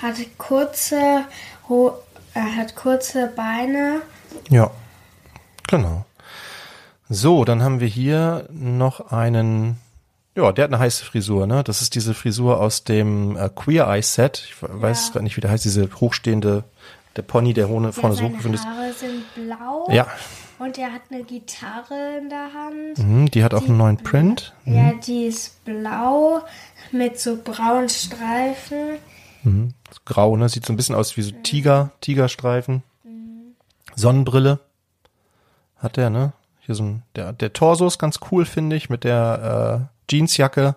hat 0.00 0.16
kurze, 0.38 1.24
er 2.34 2.56
hat 2.56 2.76
kurze 2.76 3.32
Beine. 3.34 4.02
Ja, 4.48 4.70
genau. 5.66 6.04
So, 7.08 7.44
dann 7.44 7.62
haben 7.62 7.80
wir 7.80 7.88
hier 7.88 8.46
noch 8.52 9.10
einen, 9.10 9.78
ja, 10.42 10.52
der 10.52 10.64
hat 10.64 10.70
eine 10.72 10.78
heiße 10.78 11.04
Frisur, 11.04 11.46
ne? 11.46 11.62
Das 11.64 11.82
ist 11.82 11.94
diese 11.94 12.14
Frisur 12.14 12.60
aus 12.60 12.84
dem 12.84 13.36
äh, 13.36 13.48
Queer 13.54 13.86
Eye 13.88 14.02
Set. 14.02 14.42
Ich 14.46 14.56
weiß 14.60 15.08
Ja. 15.08 15.14
gar 15.14 15.22
nicht, 15.22 15.36
wie 15.36 15.40
der 15.40 15.50
heißt, 15.50 15.64
diese 15.64 15.88
hochstehende, 16.00 16.64
der 17.16 17.22
Pony, 17.22 17.52
der 17.54 17.68
vorne, 17.68 17.88
Ja, 17.88 17.92
vorne 17.92 18.14
so 18.16 18.24
hochgefunden 18.24 18.54
ist. 18.54 18.64
Haare 18.66 18.92
sind 18.92 19.24
blau. 19.34 19.88
Ja, 19.90 20.06
Und 20.58 20.76
er 20.78 20.92
hat 20.92 21.02
eine 21.10 21.24
Gitarre 21.24 22.18
in 22.20 22.28
der 22.28 22.48
Hand. 22.52 22.98
mhm, 22.98 23.30
die 23.30 23.42
hat 23.44 23.54
auch 23.54 23.66
einen 23.66 23.76
neuen 23.78 23.96
Print. 23.96 24.52
Ja, 24.64 24.92
die 24.94 25.24
ist 25.26 25.64
blau 25.64 26.40
mit 26.92 27.18
so 27.18 27.38
braunen 27.42 27.88
Streifen. 27.88 28.98
Grau, 30.04 30.36
ne? 30.36 30.48
Sieht 30.48 30.66
so 30.66 30.72
ein 30.72 30.76
bisschen 30.76 30.94
aus 30.94 31.16
wie 31.16 31.22
so 31.22 31.30
Tiger, 31.42 31.90
Tigerstreifen. 32.02 32.82
Sonnenbrille 33.96 34.60
hat 35.76 35.96
der, 35.96 36.10
ne? 36.10 36.32
Hier 36.60 36.74
so 36.74 36.84
ein, 36.84 37.02
der, 37.16 37.32
der 37.32 37.52
Torso 37.52 37.86
ist 37.86 37.98
ganz 37.98 38.20
cool, 38.30 38.44
finde 38.44 38.76
ich, 38.76 38.90
mit 38.90 39.02
der 39.04 39.88
äh, 39.90 39.99
Jeansjacke 40.10 40.76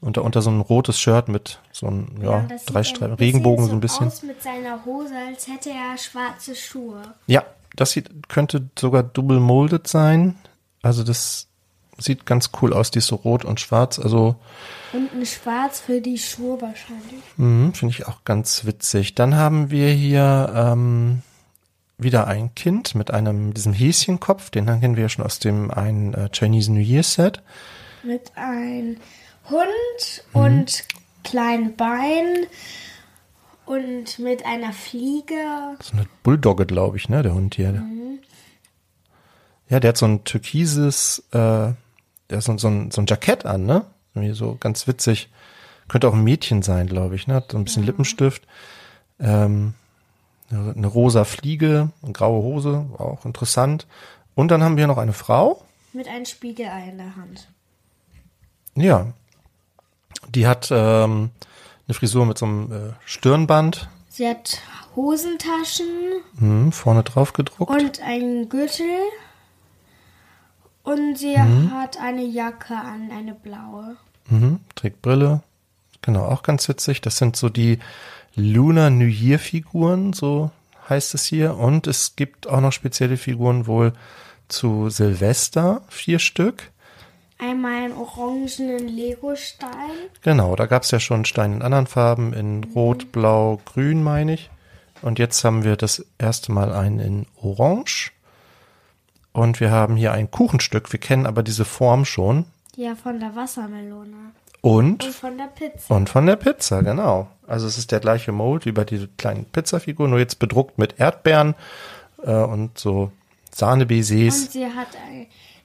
und 0.00 0.16
da 0.16 0.20
unter 0.20 0.42
so 0.42 0.50
ein 0.50 0.60
rotes 0.60 0.98
Shirt 0.98 1.28
mit 1.28 1.60
so 1.72 1.86
einem, 1.86 2.22
ja, 2.22 2.46
sieht 2.48 2.74
drei 2.74 2.84
Streifen, 2.84 3.14
Regenbogen 3.14 3.66
so 3.66 3.72
ein 3.72 3.80
bisschen. 3.80 4.06
aus 4.06 4.22
mit 4.22 4.42
seiner 4.42 4.84
Hose, 4.84 5.14
als 5.28 5.48
hätte 5.48 5.70
er 5.70 5.98
schwarze 5.98 6.54
Schuhe. 6.54 7.02
Ja, 7.26 7.44
das 7.74 7.92
sieht, 7.92 8.28
könnte 8.28 8.68
sogar 8.78 9.02
double 9.02 9.40
molded 9.40 9.88
sein. 9.88 10.36
Also 10.82 11.02
das 11.02 11.48
sieht 11.98 12.26
ganz 12.26 12.50
cool 12.62 12.72
aus, 12.72 12.90
die 12.90 12.98
ist 12.98 13.08
so 13.08 13.16
rot 13.16 13.44
und 13.44 13.60
schwarz. 13.60 13.98
Also 13.98 14.36
Und 14.92 15.12
ein 15.12 15.26
Schwarz 15.26 15.80
für 15.80 16.00
die 16.00 16.18
Schuhe 16.18 16.60
wahrscheinlich. 16.60 17.22
Mhm, 17.36 17.74
Finde 17.74 17.94
ich 17.94 18.06
auch 18.06 18.24
ganz 18.24 18.64
witzig. 18.64 19.14
Dann 19.14 19.34
haben 19.34 19.70
wir 19.70 19.90
hier 19.90 20.52
ähm, 20.54 21.22
wieder 21.98 22.28
ein 22.28 22.54
Kind 22.54 22.94
mit 22.94 23.10
einem 23.10 23.52
diesem 23.52 23.72
Häschenkopf. 23.72 24.50
Den 24.50 24.66
kennen 24.66 24.96
wir 24.96 25.02
ja 25.02 25.08
schon 25.08 25.24
aus 25.24 25.40
dem 25.40 25.70
einen 25.72 26.14
äh, 26.14 26.28
Chinese 26.32 26.72
New 26.72 26.80
Year 26.80 27.02
Set. 27.02 27.42
Mit 28.02 28.32
einem 28.36 28.96
Hund 29.50 30.24
und 30.32 30.84
kleinen 31.24 31.76
Beinen 31.76 32.46
und 33.66 34.18
mit 34.18 34.44
einer 34.46 34.72
Fliege. 34.72 35.76
So 35.82 35.92
eine 35.94 36.06
Bulldogge, 36.22 36.66
glaube 36.66 36.96
ich, 36.96 37.08
ne, 37.08 37.22
der 37.22 37.34
Hund 37.34 37.54
hier. 37.56 37.82
Ja, 39.68 39.80
der 39.80 39.90
hat 39.90 39.96
so 39.98 40.06
ein 40.06 40.24
türkises, 40.24 41.24
äh, 41.32 41.34
der 41.34 41.76
hat 42.30 42.42
so, 42.42 42.56
so, 42.56 42.68
ein, 42.68 42.90
so 42.90 43.02
ein 43.02 43.06
Jackett 43.06 43.44
an, 43.44 43.66
ne? 43.66 43.84
Irgendwie 44.14 44.34
so 44.34 44.56
ganz 44.58 44.86
witzig. 44.86 45.28
Könnte 45.88 46.08
auch 46.08 46.14
ein 46.14 46.24
Mädchen 46.24 46.62
sein, 46.62 46.86
glaube 46.86 47.14
ich, 47.16 47.26
ne? 47.26 47.34
Hat 47.34 47.52
so 47.52 47.58
ein 47.58 47.64
bisschen 47.64 47.84
Lippenstift. 47.84 48.46
Ähm, 49.20 49.74
eine 50.50 50.86
rosa 50.86 51.24
Fliege, 51.24 51.90
eine 52.02 52.12
graue 52.12 52.42
Hose, 52.42 52.86
auch 52.96 53.26
interessant. 53.26 53.86
Und 54.34 54.50
dann 54.50 54.62
haben 54.62 54.78
wir 54.78 54.86
noch 54.86 54.98
eine 54.98 55.12
Frau. 55.12 55.62
mit 55.92 56.08
einem 56.08 56.24
Spiegelei 56.24 56.88
in 56.88 56.98
der 56.98 57.16
Hand. 57.16 57.48
Ja. 58.80 59.12
Die 60.34 60.46
hat 60.46 60.68
ähm, 60.70 61.30
eine 61.86 61.94
Frisur 61.94 62.26
mit 62.26 62.38
so 62.38 62.46
einem 62.46 62.72
äh, 62.72 62.92
Stirnband 63.04 63.88
Sie 64.18 64.28
hat 64.28 64.60
Hosentaschen 64.96 65.86
hm, 66.40 66.72
vorne 66.72 67.04
drauf 67.04 67.34
gedruckt. 67.34 67.70
und 67.70 68.02
einen 68.02 68.48
Gürtel. 68.48 68.98
Und 70.82 71.16
sie 71.16 71.38
hat 71.38 72.00
eine 72.00 72.24
Jacke 72.24 72.74
an, 72.74 73.12
eine 73.12 73.34
blaue. 73.34 73.96
Mhm, 74.28 74.58
trägt 74.74 75.02
Brille. 75.02 75.42
Genau, 76.02 76.24
auch 76.24 76.42
ganz 76.42 76.68
witzig. 76.68 77.00
Das 77.00 77.16
sind 77.16 77.36
so 77.36 77.48
die 77.48 77.78
Lunar 78.34 78.90
New 78.90 79.06
Year 79.06 79.38
Figuren, 79.38 80.12
so 80.12 80.50
heißt 80.88 81.14
es 81.14 81.24
hier. 81.24 81.56
Und 81.56 81.86
es 81.86 82.16
gibt 82.16 82.48
auch 82.48 82.60
noch 82.60 82.72
spezielle 82.72 83.18
Figuren 83.18 83.68
wohl 83.68 83.92
zu 84.48 84.90
Silvester, 84.90 85.82
vier 85.90 86.18
Stück. 86.18 86.72
Einmal 87.38 87.84
einen 87.84 87.96
orangenen 87.96 88.88
Lego-Stein. 88.88 89.70
Genau, 90.22 90.56
da 90.56 90.66
gab 90.66 90.82
es 90.82 90.90
ja 90.90 90.98
schon 90.98 91.24
Steine 91.24 91.56
in 91.56 91.62
anderen 91.62 91.86
Farben, 91.86 92.32
in 92.32 92.64
Rot, 92.74 93.12
Blau, 93.12 93.60
Grün, 93.64 94.02
meine 94.02 94.34
ich. 94.34 94.50
Und 95.02 95.20
jetzt 95.20 95.44
haben 95.44 95.62
wir 95.62 95.76
das 95.76 96.04
erste 96.18 96.50
Mal 96.50 96.72
einen 96.72 96.98
in 96.98 97.26
Orange. 97.40 98.10
Und 99.32 99.60
wir 99.60 99.70
haben 99.70 99.94
hier 99.94 100.12
ein 100.12 100.30
Kuchenstück. 100.32 100.90
Wir 100.92 100.98
kennen 100.98 101.26
aber 101.26 101.44
diese 101.44 101.64
Form 101.64 102.04
schon. 102.04 102.46
Ja, 102.74 102.96
von 102.96 103.20
der 103.20 103.36
Wassermelone. 103.36 104.32
Und 104.60 105.04
Und 105.04 105.14
von 105.14 105.38
der 105.38 105.46
Pizza. 105.46 105.94
Und 105.94 106.08
von 106.08 106.26
der 106.26 106.34
Pizza, 106.34 106.82
genau. 106.82 107.28
Also 107.46 107.68
es 107.68 107.78
ist 107.78 107.92
der 107.92 108.00
gleiche 108.00 108.32
Mold 108.32 108.66
wie 108.66 108.72
bei 108.72 108.84
dieser 108.84 109.06
kleinen 109.16 109.44
Pizzafigur, 109.44 110.08
nur 110.08 110.18
jetzt 110.18 110.40
bedruckt 110.40 110.78
mit 110.78 110.98
Erdbeeren 110.98 111.54
äh, 112.24 112.32
und 112.32 112.76
so 112.76 113.02
Und 113.02 113.12
Sahnebaisers. 113.54 114.52
sie 114.52 114.66
hat 114.66 114.88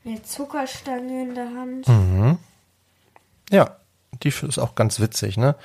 eine 0.05 0.21
Zuckerstange 0.23 1.21
in 1.23 1.35
der 1.35 1.49
Hand. 1.49 2.39
Ja, 3.49 3.77
die 4.21 4.29
ist 4.29 4.59
auch 4.59 4.75
ganz 4.75 4.99
witzig, 4.99 5.37
ne? 5.37 5.55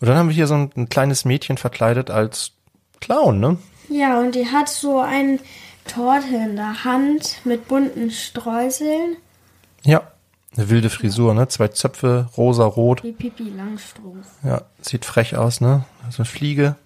Und 0.00 0.08
dann 0.08 0.16
haben 0.16 0.28
wir 0.28 0.34
hier 0.34 0.46
so 0.46 0.54
ein, 0.54 0.70
ein 0.76 0.88
kleines 0.88 1.24
Mädchen 1.24 1.58
verkleidet 1.58 2.10
als 2.10 2.52
Clown, 3.00 3.40
ne? 3.40 3.58
Ja, 3.88 4.18
und 4.18 4.34
die 4.34 4.46
hat 4.46 4.68
so 4.68 5.00
eine 5.00 5.38
Torte 5.86 6.34
in 6.34 6.56
der 6.56 6.84
Hand 6.84 7.40
mit 7.44 7.68
bunten 7.68 8.10
Streuseln. 8.10 9.16
Ja, 9.84 10.02
eine 10.56 10.68
wilde 10.70 10.90
Frisur, 10.90 11.34
ne? 11.34 11.48
Zwei 11.48 11.68
Zöpfe, 11.68 12.28
rosa, 12.36 12.64
rot. 12.64 13.02
Wie 13.04 13.12
Pipi 13.12 13.50
Langstrumpf. 13.50 14.26
Ja, 14.42 14.62
sieht 14.80 15.04
frech 15.04 15.36
aus, 15.36 15.60
ne? 15.60 15.84
So 16.10 16.18
eine 16.18 16.26
Fliege. 16.26 16.76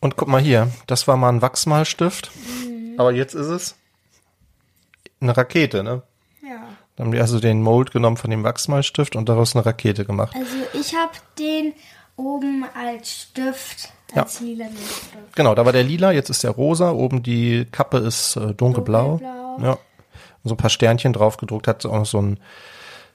Und 0.00 0.16
guck 0.16 0.28
mal 0.28 0.40
hier, 0.40 0.70
das 0.86 1.08
war 1.08 1.16
mal 1.16 1.30
ein 1.30 1.42
Wachsmalstift, 1.42 2.30
aber 2.98 3.12
jetzt 3.12 3.34
ist 3.34 3.48
es 3.48 3.74
eine 5.20 5.36
Rakete, 5.36 5.82
ne? 5.82 6.02
Ja. 6.42 6.68
Dann 6.96 7.06
haben 7.06 7.12
die 7.12 7.20
also 7.20 7.38
den 7.40 7.62
Mold 7.62 7.92
genommen 7.92 8.16
von 8.16 8.30
dem 8.30 8.42
Wachsmalstift 8.42 9.16
und 9.16 9.28
daraus 9.28 9.54
eine 9.54 9.64
Rakete 9.64 10.04
gemacht. 10.04 10.34
Also 10.34 10.56
ich 10.78 10.94
habe 10.94 11.12
den 11.38 11.74
oben 12.16 12.64
als 12.74 13.12
Stift, 13.12 13.92
als 14.14 14.40
lila 14.40 14.66
Stift. 14.66 15.34
Genau, 15.36 15.54
da 15.54 15.64
war 15.64 15.72
der 15.72 15.84
lila, 15.84 16.12
jetzt 16.12 16.30
ist 16.30 16.42
der 16.42 16.50
rosa, 16.50 16.90
oben 16.90 17.22
die 17.22 17.66
Kappe 17.70 17.98
ist 17.98 18.36
äh, 18.36 18.54
dunkelblau. 18.54 19.18
Dunkelblau. 19.18 19.58
Ja. 19.62 19.72
Und 19.72 20.48
so 20.48 20.54
ein 20.54 20.58
paar 20.58 20.70
Sternchen 20.70 21.12
drauf 21.12 21.36
gedruckt, 21.36 21.68
hat 21.68 21.84
auch 21.86 21.94
noch 21.94 22.06
so 22.06 22.20
ein, 22.20 22.40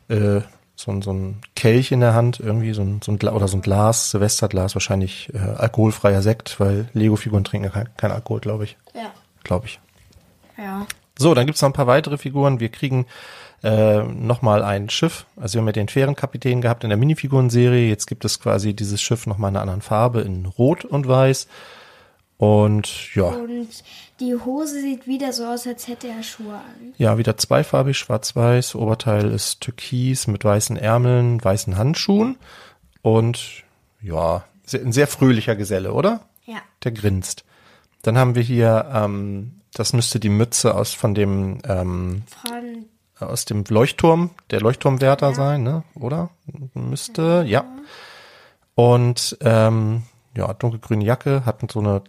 äh, 0.09 0.41
so 0.75 0.91
ein, 0.91 1.01
so 1.01 1.11
ein 1.11 1.41
Kelch 1.55 1.91
in 1.91 1.99
der 1.99 2.13
Hand, 2.13 2.39
irgendwie 2.39 2.73
so 2.73 2.81
ein, 2.81 3.01
so 3.03 3.11
ein 3.11 3.19
Gla 3.19 3.33
oder 3.33 3.47
so 3.47 3.57
ein 3.57 3.61
Glas, 3.61 4.11
Silvesterglas, 4.11 4.75
wahrscheinlich 4.75 5.33
äh, 5.33 5.37
alkoholfreier 5.37 6.21
Sekt, 6.21 6.59
weil 6.59 6.89
Lego-Figuren 6.93 7.43
trinken 7.43 7.65
ja 7.65 7.71
kein, 7.71 7.89
kein 7.97 8.11
Alkohol, 8.11 8.39
glaube 8.39 8.65
ich. 8.65 8.77
Ja. 8.93 9.11
Glaube 9.43 9.67
ich. 9.67 9.79
Ja. 10.57 10.85
So, 11.17 11.33
dann 11.33 11.45
gibt's 11.45 11.61
noch 11.61 11.69
ein 11.69 11.73
paar 11.73 11.87
weitere 11.87 12.17
Figuren. 12.17 12.59
Wir 12.59 12.69
kriegen 12.69 13.05
äh, 13.63 14.01
nochmal 14.03 14.63
ein 14.63 14.89
Schiff. 14.89 15.25
Also 15.35 15.55
wir 15.55 15.61
haben 15.61 15.67
ja 15.67 15.73
den 15.73 15.87
Fährenkapitän 15.87 16.61
gehabt 16.61 16.83
in 16.83 16.89
der 16.89 16.97
Minifigurenserie. 16.97 17.87
Jetzt 17.87 18.07
gibt 18.07 18.25
es 18.25 18.39
quasi 18.39 18.73
dieses 18.73 19.01
Schiff 19.01 19.27
nochmal 19.27 19.49
in 19.51 19.55
einer 19.55 19.61
anderen 19.61 19.81
Farbe, 19.81 20.21
in 20.21 20.45
Rot 20.45 20.85
und 20.85 21.07
Weiß. 21.07 21.47
Und 22.37 23.13
ja, 23.15 23.25
Und 23.25 23.69
die 24.19 24.35
Hose 24.35 24.81
sieht 24.81 25.07
wieder 25.07 25.31
so 25.31 25.45
aus, 25.45 25.65
als 25.65 25.87
hätte 25.87 26.07
er 26.07 26.23
Schuhe 26.23 26.55
an. 26.55 26.93
ja, 26.97 27.17
wieder 27.17 27.37
zweifarbig, 27.37 27.97
schwarz-weiß. 27.97 28.75
Oberteil 28.75 29.29
ist 29.31 29.61
türkis 29.61 30.27
mit 30.27 30.43
weißen 30.43 30.75
Ärmeln, 30.75 31.41
weißen 31.43 31.77
Handschuhen. 31.77 32.37
Und 33.01 33.63
ja, 34.01 34.43
ein 34.73 34.91
sehr 34.91 35.07
fröhlicher 35.07 35.55
Geselle, 35.55 35.93
oder? 35.93 36.21
Ja. 36.45 36.57
Der 36.83 36.91
grinst. 36.91 37.45
Dann 38.01 38.17
haben 38.17 38.35
wir 38.35 38.43
hier, 38.43 38.91
ähm, 38.93 39.61
das 39.73 39.93
müsste 39.93 40.19
die 40.19 40.29
Mütze 40.29 40.75
aus 40.75 40.93
von 40.93 41.13
dem 41.15 41.59
ähm, 41.65 42.23
Von 42.27 42.85
aus 43.19 43.45
dem 43.45 43.63
Leuchtturm, 43.67 44.31
der 44.49 44.59
Leuchtturmwärter 44.59 45.33
sein, 45.33 45.63
ne? 45.63 45.83
Oder? 45.95 46.29
Müsste, 46.73 47.45
ja. 47.47 47.63
Und 48.75 49.37
ähm, 49.41 50.03
ja, 50.35 50.53
dunkelgrüne 50.53 51.05
Jacke, 51.05 51.45
hat 51.45 51.59
so 51.71 51.79
eine 51.79 52.01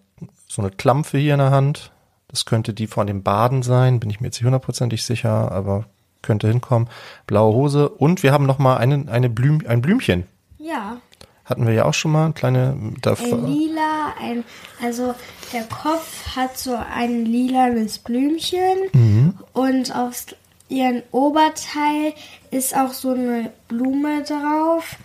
so 0.49 0.63
eine 0.63 0.71
Klampfe 0.71 1.19
hier 1.19 1.35
in 1.35 1.41
der 1.41 1.51
Hand. 1.51 1.93
Das 2.29 2.47
könnte 2.47 2.75
die 2.75 2.87
von 2.87 3.07
dem 3.07 3.23
Baden 3.23 3.63
sein, 3.63 4.01
bin 4.01 4.11
ich 4.11 4.21
mir 4.21 4.29
jetzt 4.29 4.37
nicht 4.37 4.45
hundertprozentig 4.45 5.05
sicher, 5.05 5.53
aber 5.53 5.87
könnte 6.23 6.49
hinkommen. 6.49 6.89
Blaue 7.27 7.55
Hose 7.55 7.89
und 7.89 8.23
wir 8.23 8.33
haben 8.33 8.47
noch 8.47 8.59
mal 8.59 8.77
eine, 8.77 9.09
eine 9.09 9.29
Blüm, 9.29 9.63
ein 9.67 9.83
Blümchen. 9.83 10.27
ja, 10.59 10.97
Hatten 11.45 11.67
wir 11.67 11.75
ja 11.75 11.85
auch 11.85 11.95
schon 11.95 12.13
mal, 12.13 12.33
kleine. 12.33 12.77
Da, 13.03 13.15
ein 13.15 13.47
lila, 13.47 14.15
ein 14.19 14.45
also 14.83 15.15
der 15.53 15.65
Kopf 15.65 16.37
hat 16.37 16.57
so 16.57 16.75
ein 16.75 17.27
lilanes 17.27 17.99
Blümchen 17.99 19.35
und 19.53 19.95
auf 19.95 20.25
ihren 20.69 21.03
Oberteil 21.11 22.15
ist 22.51 22.77
auch 22.77 22.93
so 22.93 23.11
eine 23.11 23.53
Blume 23.69 24.23
drauf, 24.23 24.97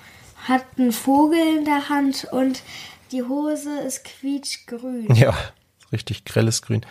hat 0.47 0.65
einen 0.78 0.91
Vogel 0.91 1.58
in 1.58 1.65
der 1.65 1.89
Hand 1.89 2.28
und 2.32 2.63
die 3.12 3.23
Hose 3.23 3.80
ist 3.80 4.06
quietschgrün. 4.06 5.13
Ja, 5.15 5.34
richtig 5.91 6.25
grelles 6.25 6.62
Grün. 6.62 6.86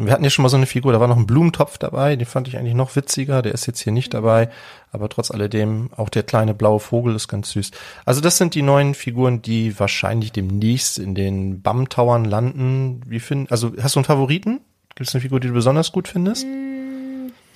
Wir 0.00 0.12
hatten 0.12 0.22
ja 0.22 0.30
schon 0.30 0.44
mal 0.44 0.48
so 0.48 0.56
eine 0.56 0.66
Figur, 0.66 0.92
da 0.92 1.00
war 1.00 1.08
noch 1.08 1.16
ein 1.16 1.26
Blumentopf 1.26 1.76
dabei, 1.76 2.14
den 2.14 2.26
fand 2.26 2.46
ich 2.46 2.56
eigentlich 2.56 2.74
noch 2.74 2.94
witziger, 2.94 3.42
der 3.42 3.52
ist 3.52 3.66
jetzt 3.66 3.80
hier 3.80 3.92
nicht 3.92 4.14
dabei, 4.14 4.48
aber 4.92 5.08
trotz 5.08 5.32
alledem, 5.32 5.90
auch 5.96 6.08
der 6.08 6.22
kleine 6.22 6.54
blaue 6.54 6.78
Vogel 6.78 7.16
ist 7.16 7.26
ganz 7.26 7.50
süß. 7.50 7.72
Also 8.04 8.20
das 8.20 8.36
sind 8.36 8.54
die 8.54 8.62
neuen 8.62 8.94
Figuren, 8.94 9.42
die 9.42 9.78
wahrscheinlich 9.78 10.30
demnächst 10.30 11.00
in 11.00 11.16
den 11.16 11.62
BAM-Towern 11.62 12.24
landen. 12.24 13.00
Wie 13.06 13.18
find, 13.18 13.50
also 13.50 13.72
hast 13.82 13.96
du 13.96 13.98
einen 13.98 14.04
Favoriten? 14.04 14.60
Gibt 14.94 15.08
es 15.08 15.14
eine 15.16 15.22
Figur, 15.22 15.40
die 15.40 15.48
du 15.48 15.54
besonders 15.54 15.90
gut 15.90 16.06
findest? 16.06 16.46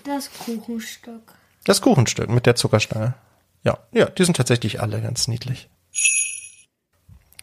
Das 0.04 0.28
Kuchenstück. 0.44 1.34
Das 1.64 1.80
Kuchenstück 1.80 2.28
mit 2.28 2.46
der 2.46 2.56
Zuckerstange. 2.56 3.14
Ja, 3.62 3.78
ja, 3.92 4.06
die 4.06 4.24
sind 4.24 4.36
tatsächlich 4.36 4.80
alle 4.80 5.00
ganz 5.00 5.28
niedlich. 5.28 5.68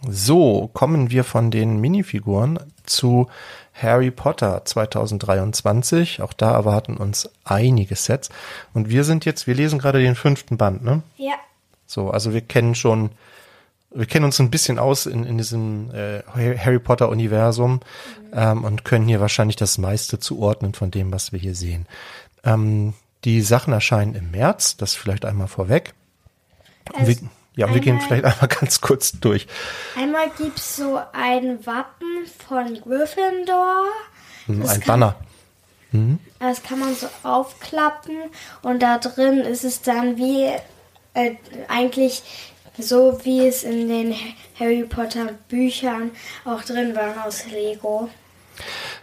So, 0.08 0.70
kommen 0.74 1.10
wir 1.10 1.24
von 1.24 1.52
den 1.52 1.80
Minifiguren 1.80 2.60
zu 2.86 3.28
Harry 3.82 4.12
Potter 4.12 4.64
2023. 4.66 6.22
Auch 6.22 6.34
da 6.34 6.54
erwarten 6.54 6.98
uns 6.98 7.30
einige 7.44 7.96
Sets. 7.96 8.30
Und 8.74 8.90
wir 8.90 9.04
sind 9.04 9.26
jetzt, 9.26 9.48
wir 9.48 9.56
lesen 9.56 9.80
gerade 9.80 10.00
den 10.00 10.16
fünften 10.16 10.58
Band, 10.58 10.84
ne? 10.84 11.02
Ja. 11.18 11.36
So, 11.86 12.12
also 12.12 12.34
wir 12.34 12.42
kennen 12.42 12.76
schon, 12.76 13.12
wir 13.92 14.06
kennen 14.06 14.26
uns 14.26 14.40
ein 14.40 14.52
bisschen 14.52 14.78
aus 14.78 15.06
in, 15.06 15.26
in 15.26 15.38
diesem 15.38 15.92
äh, 15.92 16.22
Harry 16.58 16.80
Potter 16.80 17.10
Universum 17.10 17.80
ähm, 18.34 18.64
und 18.64 18.86
können 18.86 19.08
hier 19.08 19.20
wahrscheinlich 19.20 19.56
das 19.56 19.78
meiste 19.78 20.20
zuordnen 20.20 20.74
von 20.74 20.92
dem, 20.92 21.12
was 21.12 21.32
wir 21.32 21.40
hier 21.40 21.56
sehen. 21.56 21.88
Ähm, 22.44 22.94
die 23.24 23.42
Sachen 23.42 23.74
erscheinen 23.74 24.16
im 24.16 24.32
März, 24.32 24.78
das 24.78 24.96
vielleicht 24.96 25.26
einmal 25.26 25.48
vorweg. 25.48 25.94
Also 26.94 27.08
wir, 27.08 27.30
ja, 27.56 27.74
wir 27.74 27.82
gehen 27.82 27.94
einmal- 28.00 28.08
vielleicht 28.08 28.26
einmal 28.26 28.48
ganz 28.48 28.82
kurz 28.82 29.12
durch. 29.20 29.48
Einmal 29.98 30.30
gibt's 30.38 30.76
so 30.78 31.00
ein 31.14 31.66
Wappen 31.66 32.26
von 32.48 32.80
Gryffindor. 32.82 33.84
Hm, 34.46 34.62
Das 34.62 34.70
Ein 34.72 34.80
kann- 34.82 35.00
Banner. 35.00 35.16
Das 36.40 36.62
kann 36.62 36.80
man 36.80 36.94
so 36.96 37.08
aufklappen 37.24 38.16
und 38.62 38.84
da 38.84 39.00
drin 39.00 39.40
ist 39.40 39.64
es 39.64 39.82
dann 39.82 40.18
wie 40.18 40.46
äh, 41.16 41.36
eigentlich 41.68 42.22
so 42.78 43.20
wie 43.24 43.48
es 43.48 43.64
in 43.64 43.90
den 43.90 44.16
Harry 44.60 44.84
Potter 44.84 45.30
Büchern 45.50 46.12
auch 46.46 46.62
drin 46.64 46.96
war 46.96 47.26
aus 47.26 47.48
Lego. 47.48 48.08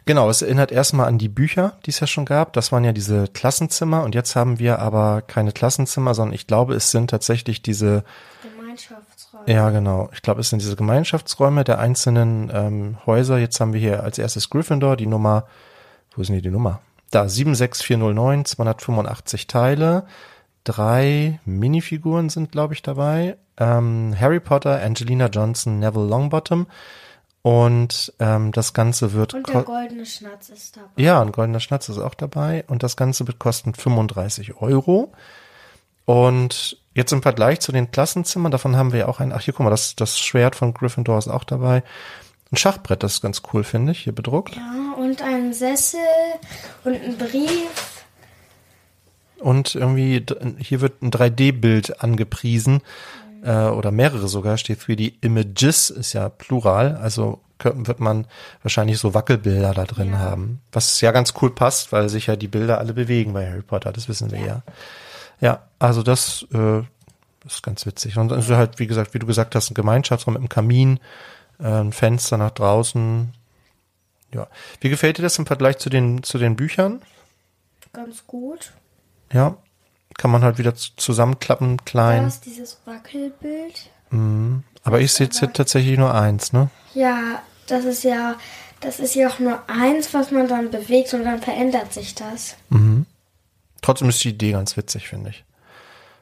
Genau, 0.06 0.30
es 0.30 0.40
erinnert 0.40 0.70
erstmal 0.70 1.08
an 1.08 1.18
die 1.18 1.28
Bücher, 1.28 1.72
die 1.84 1.90
es 1.90 1.98
ja 1.98 2.06
schon 2.06 2.26
gab. 2.26 2.52
Das 2.52 2.70
waren 2.70 2.84
ja 2.84 2.92
diese 2.92 3.26
Klassenzimmer 3.26 4.04
und 4.04 4.14
jetzt 4.14 4.36
haben 4.36 4.60
wir 4.60 4.78
aber 4.78 5.20
keine 5.20 5.50
Klassenzimmer, 5.50 6.14
sondern 6.14 6.32
ich 6.32 6.46
glaube, 6.46 6.74
es 6.74 6.92
sind 6.92 7.10
tatsächlich 7.10 7.60
diese 7.60 8.04
Gemeinschaftsraum. 8.42 9.42
Ja, 9.46 9.70
genau. 9.70 10.08
Ich 10.12 10.22
glaube, 10.22 10.42
es 10.42 10.48
sind 10.48 10.62
diese 10.62 10.76
Gemeinschaftsräume 10.76 11.64
der 11.64 11.80
einzelnen 11.80 12.52
ähm, 12.54 12.98
Häuser. 13.04 13.38
Jetzt 13.38 13.58
haben 13.58 13.72
wir 13.72 13.80
hier 13.80 14.04
als 14.04 14.18
erstes 14.18 14.48
Gryffindor 14.48 14.96
die 14.96 15.08
Nummer, 15.08 15.48
wo 16.14 16.22
ist 16.22 16.28
denn 16.28 16.34
hier 16.34 16.42
die 16.42 16.50
Nummer? 16.50 16.80
Da, 17.10 17.28
76409, 17.28 18.44
285 18.44 19.48
Teile. 19.48 20.06
Drei 20.62 21.40
Minifiguren 21.44 22.28
sind, 22.28 22.52
glaube 22.52 22.74
ich, 22.74 22.82
dabei. 22.82 23.38
Ähm, 23.58 24.14
Harry 24.18 24.38
Potter, 24.38 24.80
Angelina 24.80 25.26
Johnson, 25.26 25.80
Neville 25.80 26.06
Longbottom 26.06 26.68
Und 27.46 28.12
ähm, 28.18 28.50
das 28.50 28.74
Ganze 28.74 29.12
wird 29.12 29.32
Und 29.32 29.48
der 29.48 29.62
goldene 29.62 30.04
Schnatz 30.04 30.48
ist 30.48 30.76
dabei. 30.76 30.90
ja, 30.96 31.22
ein 31.22 31.30
goldener 31.30 31.60
Schnatz 31.60 31.88
ist 31.88 31.98
auch 31.98 32.14
dabei 32.14 32.64
und 32.66 32.82
das 32.82 32.96
Ganze 32.96 33.24
wird 33.28 33.38
kosten 33.38 33.72
35 33.72 34.60
Euro. 34.60 35.12
Und 36.06 36.76
jetzt 36.94 37.12
im 37.12 37.22
Vergleich 37.22 37.60
zu 37.60 37.70
den 37.70 37.92
Klassenzimmern, 37.92 38.50
davon 38.50 38.74
haben 38.74 38.90
wir 38.90 38.98
ja 38.98 39.06
auch 39.06 39.20
ein, 39.20 39.32
ach 39.32 39.42
hier, 39.42 39.54
guck 39.54 39.62
mal, 39.62 39.70
das, 39.70 39.94
das 39.94 40.18
Schwert 40.18 40.56
von 40.56 40.74
Gryffindor 40.74 41.18
ist 41.18 41.28
auch 41.28 41.44
dabei. 41.44 41.84
Ein 42.50 42.56
Schachbrett, 42.56 43.04
das 43.04 43.12
ist 43.12 43.20
ganz 43.20 43.42
cool, 43.52 43.62
finde 43.62 43.92
ich, 43.92 44.00
hier 44.00 44.12
bedruckt. 44.12 44.56
Ja, 44.56 44.94
und 44.96 45.22
ein 45.22 45.52
Sessel 45.52 46.00
und 46.82 47.00
ein 47.00 47.16
Brief. 47.16 48.02
Und 49.38 49.76
irgendwie, 49.76 50.26
hier 50.58 50.80
wird 50.80 51.00
ein 51.00 51.12
3D-Bild 51.12 52.02
angepriesen, 52.02 52.82
äh, 53.46 53.68
oder 53.68 53.92
mehrere 53.92 54.28
sogar, 54.28 54.58
steht 54.58 54.80
für 54.80 54.96
die 54.96 55.16
Images, 55.20 55.88
ist 55.90 56.12
ja 56.12 56.28
Plural, 56.28 56.96
also 56.96 57.40
wird 57.62 58.00
man 58.00 58.26
wahrscheinlich 58.62 58.98
so 58.98 59.14
Wackelbilder 59.14 59.72
da 59.72 59.84
drin 59.84 60.18
haben. 60.18 60.60
Was 60.72 61.00
ja 61.00 61.10
ganz 61.10 61.32
cool 61.40 61.50
passt, 61.50 61.90
weil 61.90 62.08
sich 62.10 62.26
ja 62.26 62.36
die 62.36 62.48
Bilder 62.48 62.78
alle 62.78 62.92
bewegen 62.92 63.32
bei 63.32 63.48
Harry 63.48 63.62
Potter, 63.62 63.92
das 63.92 64.08
wissen 64.08 64.30
wir 64.30 64.40
ja. 64.40 64.62
Ja, 65.40 65.62
also 65.78 66.02
das 66.02 66.46
äh, 66.52 66.82
ist 67.46 67.62
ganz 67.62 67.86
witzig. 67.86 68.18
Und 68.18 68.32
also 68.32 68.56
halt, 68.56 68.78
wie 68.78 68.86
gesagt, 68.86 69.14
wie 69.14 69.18
du 69.18 69.26
gesagt 69.26 69.54
hast, 69.54 69.70
ein 69.70 69.74
Gemeinschaftsraum 69.74 70.34
mit 70.34 70.40
einem 70.40 70.48
Kamin, 70.48 71.00
äh, 71.58 71.66
ein 71.66 71.92
Fenster 71.92 72.36
nach 72.36 72.50
draußen. 72.50 73.32
Ja. 74.34 74.48
Wie 74.80 74.90
gefällt 74.90 75.18
dir 75.18 75.22
das 75.22 75.38
im 75.38 75.46
Vergleich 75.46 75.78
zu 75.78 75.88
den, 75.88 76.22
zu 76.22 76.38
den 76.38 76.56
Büchern? 76.56 77.00
Ganz 77.92 78.26
gut. 78.26 78.72
Ja. 79.32 79.56
Kann 80.18 80.30
man 80.30 80.42
halt 80.42 80.58
wieder 80.58 80.74
zusammenklappen, 80.74 81.76
Da 81.78 81.82
klein. 81.84 82.26
ist 82.26 82.46
dieses 82.46 82.78
Wackelbild. 82.86 83.90
Aber 84.82 85.00
ich 85.00 85.12
sehe 85.12 85.26
jetzt 85.26 85.38
hier 85.40 85.52
tatsächlich 85.52 85.98
nur 85.98 86.14
eins, 86.14 86.52
ne? 86.52 86.70
Ja, 86.94 87.42
das 87.66 87.84
ist 87.84 88.02
ja, 88.04 88.36
das 88.80 88.98
ist 89.00 89.14
ja 89.14 89.28
auch 89.28 89.38
nur 89.40 89.58
eins, 89.68 90.14
was 90.14 90.30
man 90.30 90.48
dann 90.48 90.70
bewegt 90.70 91.12
und 91.12 91.24
dann 91.24 91.40
verändert 91.42 91.92
sich 91.92 92.14
das. 92.14 92.56
Trotzdem 93.82 94.08
ist 94.08 94.24
die 94.24 94.30
Idee 94.30 94.52
ganz 94.52 94.76
witzig, 94.76 95.08
finde 95.08 95.30
ich. 95.30 95.44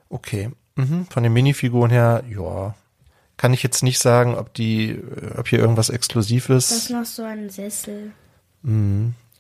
Okay. 0.09 0.51
Mhm. 0.77 1.07
Von 1.11 1.23
den 1.23 1.33
Minifiguren 1.33 1.91
her, 1.91 2.25
ja. 2.29 2.75
Kann 3.37 3.53
ich 3.53 3.63
jetzt 3.63 3.83
nicht 3.83 3.99
sagen, 4.01 4.35
ob 4.35 4.55
die, 4.55 4.91
äh, 4.91 5.39
ob 5.39 5.49
hier 5.49 5.59
irgendwas 5.61 5.89
exklusiv 5.91 6.47
Das 6.49 6.71
ist. 6.71 6.77
ist 6.85 6.91
noch 6.91 7.05
so 7.05 7.23
ein 7.23 7.49
Sessel. 7.51 8.13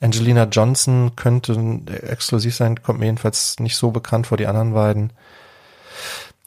Angelina 0.01 0.45
Johnson 0.45 1.17
könnte 1.17 1.83
exklusiv 2.03 2.55
sein, 2.55 2.83
kommt 2.83 2.99
mir 2.99 3.07
jedenfalls 3.07 3.59
nicht 3.59 3.77
so 3.77 3.91
bekannt 3.91 4.27
vor 4.27 4.37
die 4.37 4.47
anderen 4.47 4.75
beiden. 4.75 5.13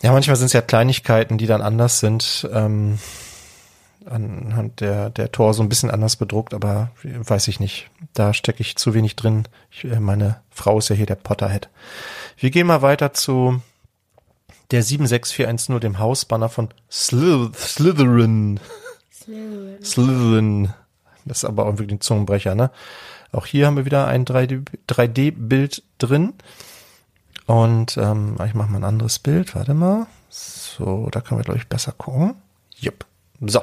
Ja, 0.02 0.12
manchmal 0.12 0.36
sind 0.36 0.48
es 0.48 0.54
ja 0.54 0.62
Kleinigkeiten, 0.62 1.38
die 1.38 1.48
dann 1.48 1.62
anders 1.62 2.00
sind. 2.00 2.48
Ähm, 2.54 3.00
anhand 4.06 4.80
der, 4.80 5.10
der 5.10 5.32
Tor 5.32 5.54
so 5.54 5.62
ein 5.64 5.70
bisschen 5.70 5.92
anders 5.92 6.16
bedruckt, 6.16 6.54
aber 6.54 6.92
weiß 7.04 7.48
ich 7.48 7.60
nicht. 7.60 7.90
Da 8.14 8.34
stecke 8.34 8.62
ich 8.62 8.76
zu 8.78 8.94
wenig 8.94 9.16
drin. 9.16 9.48
Ich, 9.72 9.86
äh, 9.86 10.00
meine 10.00 10.42
Frau 10.50 10.78
ist 10.78 10.90
ja 10.90 10.96
hier 10.96 11.06
der 11.06 11.16
Potterhead. 11.16 11.70
Wir 12.38 12.52
gehen 12.52 12.68
mal 12.68 12.82
weiter 12.82 13.14
zu 13.14 13.62
der 14.72 14.84
76410, 14.84 15.80
dem 15.80 16.00
Hausbanner 16.00 16.50
von 16.50 16.70
Slith 16.92 17.56
Slytherin. 17.56 18.60
Slytherin. 19.12 19.84
Slytherin. 19.84 20.74
Das 21.26 21.40
ist 21.40 21.46
aber 21.46 21.66
auch 21.66 21.74
wirklich 21.74 21.98
ein 21.98 22.02
Zungenbrecher, 22.02 22.56
ne? 22.56 22.72
Auch 23.32 23.46
hier 23.46 23.68
haben 23.68 23.78
wir 23.78 23.86
wieder 23.86 24.08
ein 24.08 24.26
3D 24.26 24.66
3D-Bild 24.88 25.84
drin. 25.98 26.34
Und 27.46 27.98
ähm, 27.98 28.36
ich 28.46 28.54
mache 28.54 28.72
mal 28.72 28.78
ein 28.78 28.84
anderes 28.84 29.20
Bild. 29.20 29.56
Warte 29.56 29.74
mal. 29.74 30.08
So, 30.30 31.10
da 31.12 31.22
können 31.22 31.40
wir, 31.40 31.46
glaube 31.46 31.60
ich, 31.60 31.68
besser 31.68 31.94
gucken. 31.94 32.36
Jupp. 32.76 33.06
So. 33.42 33.62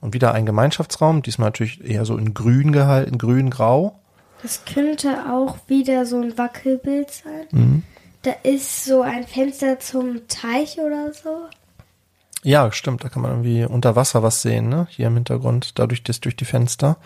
Und 0.00 0.14
wieder 0.14 0.34
ein 0.34 0.46
Gemeinschaftsraum. 0.46 1.22
Diesmal 1.22 1.48
natürlich 1.48 1.84
eher 1.84 2.04
so 2.04 2.16
in 2.16 2.34
grün 2.34 2.72
gehalten, 2.72 3.18
grün-grau. 3.18 3.98
Das 4.42 4.64
könnte 4.64 5.24
auch 5.32 5.56
wieder 5.66 6.04
so 6.04 6.20
ein 6.20 6.36
Wackelbild 6.36 7.10
sein. 7.10 7.46
Mhm. 7.50 7.82
Da 8.22 8.32
ist 8.42 8.84
so 8.84 9.02
ein 9.02 9.26
Fenster 9.26 9.78
zum 9.78 10.26
Teich 10.28 10.78
oder 10.78 11.12
so. 11.12 11.48
Ja, 12.42 12.70
stimmt. 12.72 13.02
Da 13.02 13.08
kann 13.08 13.22
man 13.22 13.30
irgendwie 13.32 13.64
unter 13.64 13.96
Wasser 13.96 14.22
was 14.22 14.42
sehen, 14.42 14.68
ne? 14.68 14.86
Hier 14.90 15.06
im 15.06 15.14
Hintergrund, 15.14 15.78
dadurch 15.78 16.02
das 16.02 16.20
durch 16.20 16.36
die 16.36 16.44
Fenster. 16.44 16.96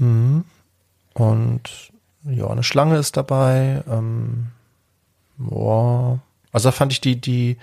Mhm. 0.00 0.44
Und 1.14 1.62
ja, 2.24 2.48
eine 2.48 2.62
Schlange 2.62 2.96
ist 2.98 3.16
dabei. 3.16 3.82
Ähm, 3.88 4.48
boah. 5.38 6.18
Also 6.52 6.68
da 6.68 6.72
fand 6.72 6.92
ich 6.92 7.00
die, 7.00 7.20
die, 7.20 7.56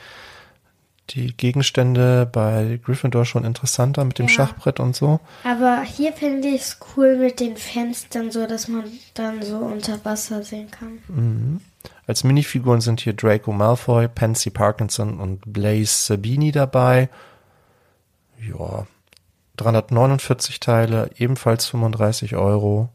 die 1.09 1.35
Gegenstände 1.35 2.25
bei 2.25 2.79
Gryffindor 2.83 3.25
schon 3.25 3.45
interessanter 3.45 4.03
mit 4.05 4.19
dem 4.19 4.27
Ja. 4.27 4.33
Schachbrett 4.33 4.79
und 4.79 4.95
so. 4.95 5.19
Aber 5.43 5.81
hier 5.81 6.13
finde 6.13 6.47
ich 6.47 6.61
es 6.61 6.79
cool 6.95 7.17
mit 7.17 7.39
den 7.39 7.57
Fenstern, 7.57 8.31
so 8.31 8.47
dass 8.47 8.67
man 8.67 8.85
dann 9.13 9.41
so 9.43 9.57
unter 9.57 10.03
Wasser 10.05 10.43
sehen 10.43 10.69
kann. 10.71 11.61
Als 12.07 12.23
Minifiguren 12.23 12.81
sind 12.81 13.01
hier 13.01 13.13
Draco 13.13 13.51
Malfoy, 13.51 14.07
Pansy 14.07 14.49
Parkinson 14.49 15.19
und 15.19 15.41
Blaze 15.45 16.05
Sabini 16.07 16.51
dabei. 16.51 17.09
Ja, 18.39 18.85
349 19.57 20.59
Teile, 20.59 21.09
ebenfalls 21.17 21.67
35 21.67 22.35
Euro. 22.35 22.89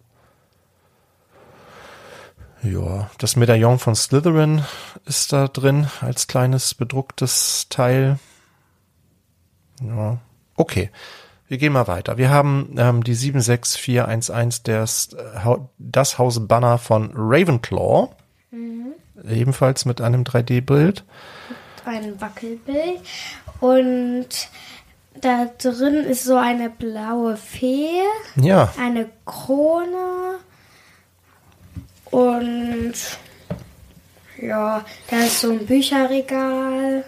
Ja, 2.62 3.10
das 3.18 3.36
Medaillon 3.36 3.78
von 3.78 3.94
Slytherin 3.94 4.64
ist 5.04 5.32
da 5.32 5.48
drin 5.48 5.88
als 6.00 6.28
kleines 6.28 6.74
bedrucktes 6.74 7.66
Teil. 7.68 8.18
Ja, 9.82 10.18
okay. 10.56 10.90
Wir 11.48 11.58
gehen 11.58 11.72
mal 11.72 11.88
weiter. 11.88 12.16
Wir 12.16 12.30
haben 12.30 12.76
ähm, 12.78 13.04
die 13.04 13.14
76411, 13.14 14.62
das, 14.62 15.12
äh, 15.12 15.56
das 15.78 16.18
Haus 16.18 16.46
Banner 16.46 16.78
von 16.78 17.10
Ravenclaw. 17.14 18.08
Ebenfalls 19.28 19.84
mit 19.84 20.00
einem 20.00 20.24
3D-Bild. 20.24 21.04
Ein 21.84 22.20
Wackelbild. 22.20 23.00
Und 23.60 24.28
da 25.20 25.46
drin 25.58 26.04
ist 26.04 26.24
so 26.24 26.36
eine 26.36 26.70
blaue 26.70 27.36
Fee, 27.36 28.00
Ja, 28.36 28.72
eine 28.78 29.08
Krone 29.24 30.38
und 32.10 32.94
ja, 34.40 34.84
da 35.08 35.16
ist 35.18 35.40
so 35.40 35.52
ein 35.52 35.66
Bücherregal. 35.66 37.04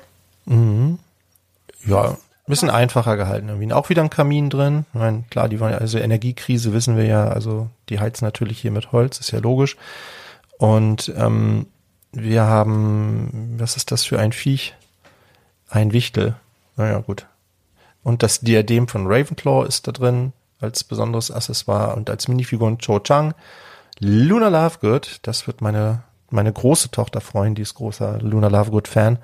ja, 1.86 2.16
bisschen 2.46 2.70
einfacher 2.70 3.16
gehalten 3.16 3.48
irgendwie. 3.48 3.72
Auch 3.72 3.88
wieder 3.88 4.02
ein 4.02 4.10
Kamin 4.10 4.50
drin. 4.50 4.86
Ich 4.92 4.98
meine, 5.00 5.24
klar, 5.30 5.48
die 5.48 5.56
ja, 5.56 5.66
also 5.66 5.98
Energiekrise 5.98 6.72
wissen 6.72 6.96
wir 6.96 7.04
ja, 7.04 7.28
also 7.28 7.68
die 7.88 8.00
heizen 8.00 8.24
natürlich 8.24 8.60
hier 8.60 8.70
mit 8.70 8.92
Holz, 8.92 9.18
ist 9.18 9.30
ja 9.30 9.38
logisch. 9.38 9.76
Und 10.58 11.12
ähm, 11.16 11.66
wir 12.12 12.44
haben, 12.44 13.56
was 13.58 13.76
ist 13.76 13.90
das 13.92 14.04
für 14.04 14.18
ein 14.18 14.32
Viech? 14.32 14.74
Ein 15.68 15.92
Wichtel. 15.92 16.36
Naja, 16.76 16.98
gut. 16.98 17.26
Und 18.04 18.22
das 18.22 18.40
Diadem 18.40 18.86
von 18.86 19.06
Ravenclaw 19.06 19.66
ist 19.66 19.88
da 19.88 19.92
drin 19.92 20.32
als 20.60 20.84
besonderes 20.84 21.30
Accessoire 21.30 21.96
und 21.96 22.10
als 22.10 22.28
Minifiguren 22.28 22.78
Cho 22.78 23.00
Chang. 23.00 23.34
Luna 23.98 24.48
Lovegood, 24.48 25.18
das 25.22 25.46
wird 25.46 25.60
meine, 25.60 26.02
meine 26.30 26.52
große 26.52 26.90
Tochter 26.90 27.20
freuen, 27.20 27.54
die 27.54 27.62
ist 27.62 27.74
großer 27.74 28.18
Luna 28.20 28.48
Lovegood-Fan. 28.48 29.18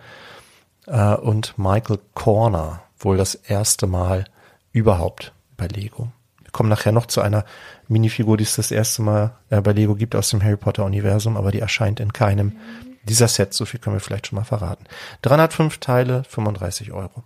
Äh, 0.87 1.15
und 1.17 1.59
Michael 1.59 2.01
Corner, 2.15 2.83
wohl 2.99 3.17
das 3.17 3.35
erste 3.35 3.87
Mal 3.87 4.25
überhaupt 4.73 5.33
bei 5.57 5.67
Lego. 5.67 6.09
Wir 6.43 6.51
kommen 6.51 6.71
nachher 6.71 6.93
noch 6.93 7.07
zu 7.07 7.21
einer 7.21 7.45
Minifigur, 7.89 8.37
die 8.37 8.45
es 8.45 8.57
das 8.57 8.71
erste 8.71 9.03
Mal 9.03 9.33
äh, 9.51 9.61
bei 9.61 9.73
Lego 9.73 9.95
gibt 9.95 10.17
aus 10.17 10.31
dem 10.31 10.43
Harry 10.43 10.57
Potter-Universum, 10.57 11.37
aber 11.37 11.53
die 11.53 11.61
erscheint 11.61 12.01
in 12.01 12.13
keinem 12.13 12.57
dieser 13.05 13.29
Sets. 13.29 13.57
So 13.57 13.67
viel 13.67 13.81
können 13.81 13.97
wir 13.97 14.01
vielleicht 14.01 14.29
schon 14.29 14.37
mal 14.37 14.45
verraten. 14.45 14.85
305 15.23 15.79
Teile, 15.79 16.25
35 16.25 16.93
Euro. 16.93 17.25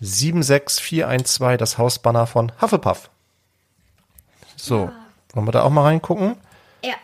76412, 0.00 1.56
das 1.56 1.78
Hausbanner 1.78 2.26
von 2.26 2.52
Hufflepuff. 2.60 3.10
So, 4.56 4.90
wollen 5.32 5.46
wir 5.46 5.52
da 5.52 5.62
auch 5.62 5.70
mal 5.70 5.82
reingucken? 5.82 6.36
Ja. 6.82 6.94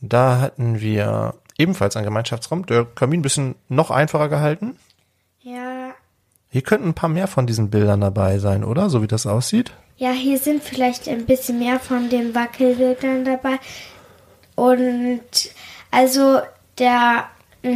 Da 0.00 0.40
hatten 0.40 0.80
wir 0.80 1.34
ebenfalls 1.58 1.96
einen 1.96 2.06
Gemeinschaftsraum. 2.06 2.66
Der 2.66 2.84
Kamin 2.84 3.20
ein 3.20 3.22
bisschen 3.22 3.54
noch 3.68 3.90
einfacher 3.90 4.28
gehalten. 4.28 4.76
Ja. 5.40 5.92
Hier 6.48 6.62
könnten 6.62 6.88
ein 6.88 6.94
paar 6.94 7.08
mehr 7.08 7.28
von 7.28 7.46
diesen 7.46 7.70
Bildern 7.70 8.00
dabei 8.00 8.38
sein, 8.38 8.64
oder? 8.64 8.90
So 8.90 9.02
wie 9.02 9.06
das 9.06 9.26
aussieht. 9.26 9.72
Ja, 9.96 10.12
hier 10.12 10.38
sind 10.38 10.62
vielleicht 10.62 11.08
ein 11.08 11.26
bisschen 11.26 11.58
mehr 11.58 11.78
von 11.78 12.08
den 12.08 12.34
Wackelbildern 12.34 13.24
dabei. 13.24 13.58
Und 14.56 15.20
also 15.90 16.40
der 16.78 17.28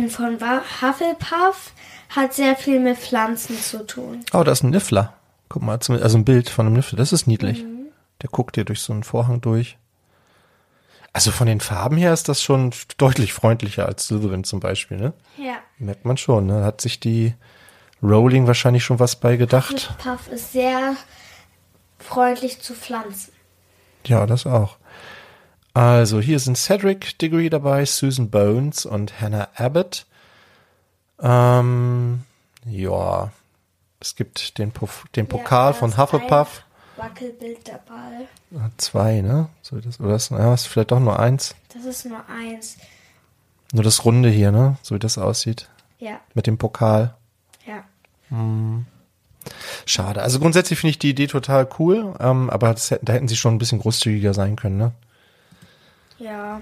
von 0.08 0.38
Hufflepuff 0.80 1.72
hat 2.16 2.34
sehr 2.34 2.56
viel 2.56 2.80
mit 2.80 2.98
Pflanzen 2.98 3.58
zu 3.58 3.86
tun. 3.86 4.24
Oh, 4.32 4.42
da 4.42 4.52
ist 4.52 4.62
ein 4.62 4.70
Niffler. 4.70 5.14
Guck 5.48 5.62
mal, 5.62 5.78
also 5.78 6.18
ein 6.18 6.24
Bild 6.24 6.48
von 6.48 6.66
einem 6.66 6.76
Niffler. 6.76 6.98
Das 6.98 7.12
ist 7.12 7.26
niedlich. 7.26 7.64
Der 8.22 8.30
guckt 8.30 8.56
dir 8.56 8.64
durch 8.64 8.80
so 8.80 8.92
einen 8.92 9.04
Vorhang 9.04 9.40
durch. 9.40 9.76
Also 11.12 11.30
von 11.30 11.46
den 11.46 11.60
Farben 11.60 11.96
her 11.96 12.12
ist 12.12 12.28
das 12.28 12.42
schon 12.42 12.72
deutlich 12.98 13.32
freundlicher 13.32 13.86
als 13.86 14.06
Slytherin 14.06 14.42
zum 14.42 14.58
Beispiel, 14.58 14.96
ne? 14.96 15.12
Ja. 15.36 15.58
Merkt 15.78 16.04
man 16.04 16.16
schon, 16.16 16.46
ne? 16.46 16.64
Hat 16.64 16.80
sich 16.80 16.98
die 16.98 17.34
Rowling 18.02 18.48
wahrscheinlich 18.48 18.84
schon 18.84 18.98
was 18.98 19.16
bei 19.16 19.36
gedacht. 19.36 19.90
Hufflepuff 19.90 20.28
ist 20.28 20.52
sehr 20.52 20.96
freundlich 21.98 22.60
zu 22.60 22.74
Pflanzen. 22.74 23.32
Ja, 24.06 24.26
das 24.26 24.44
auch. 24.44 24.76
Also 25.72 26.20
hier 26.20 26.38
sind 26.38 26.56
Cedric 26.56 27.18
Diggory 27.18 27.48
dabei, 27.48 27.84
Susan 27.84 28.30
Bones 28.30 28.84
und 28.84 29.20
Hannah 29.20 29.48
Abbott. 29.54 30.06
Ähm, 31.20 32.22
ja, 32.66 33.30
es 34.00 34.16
gibt 34.16 34.58
den, 34.58 34.72
Puff, 34.72 35.04
den 35.16 35.26
Pokal 35.26 35.72
Ja, 35.72 35.78
von 35.78 35.96
Hufflepuff. 35.96 36.62
Wackelbild 36.96 37.66
dabei. 37.68 38.28
Zwei, 38.76 39.20
ne? 39.20 39.48
So 39.62 39.78
das, 39.80 39.98
oder 39.98 40.14
ist, 40.14 40.30
ja, 40.30 40.54
ist 40.54 40.66
vielleicht 40.66 40.90
doch 40.92 41.00
nur 41.00 41.18
eins. 41.18 41.54
Das 41.72 41.84
ist 41.84 42.06
nur 42.06 42.22
eins. 42.28 42.76
Nur 43.72 43.82
das 43.82 44.04
Runde 44.04 44.28
hier, 44.28 44.52
ne? 44.52 44.76
So 44.82 44.94
wie 44.94 45.00
das 45.00 45.18
aussieht. 45.18 45.68
Ja, 45.98 46.20
Mit 46.34 46.46
dem 46.46 46.58
Pokal. 46.58 47.14
ja. 47.66 47.82
Schade. 49.86 50.22
Also 50.22 50.38
grundsätzlich 50.40 50.78
finde 50.78 50.90
ich 50.92 50.98
die 50.98 51.10
Idee 51.10 51.26
total 51.26 51.68
cool, 51.78 52.14
ähm, 52.20 52.48
aber 52.50 52.72
das 52.72 52.94
da 53.02 53.12
hätten 53.12 53.28
sie 53.28 53.36
schon 53.36 53.54
ein 53.54 53.58
bisschen 53.58 53.78
großzügiger 53.78 54.32
sein 54.34 54.56
können, 54.56 54.76
ne? 54.78 54.92
Ja. 56.18 56.60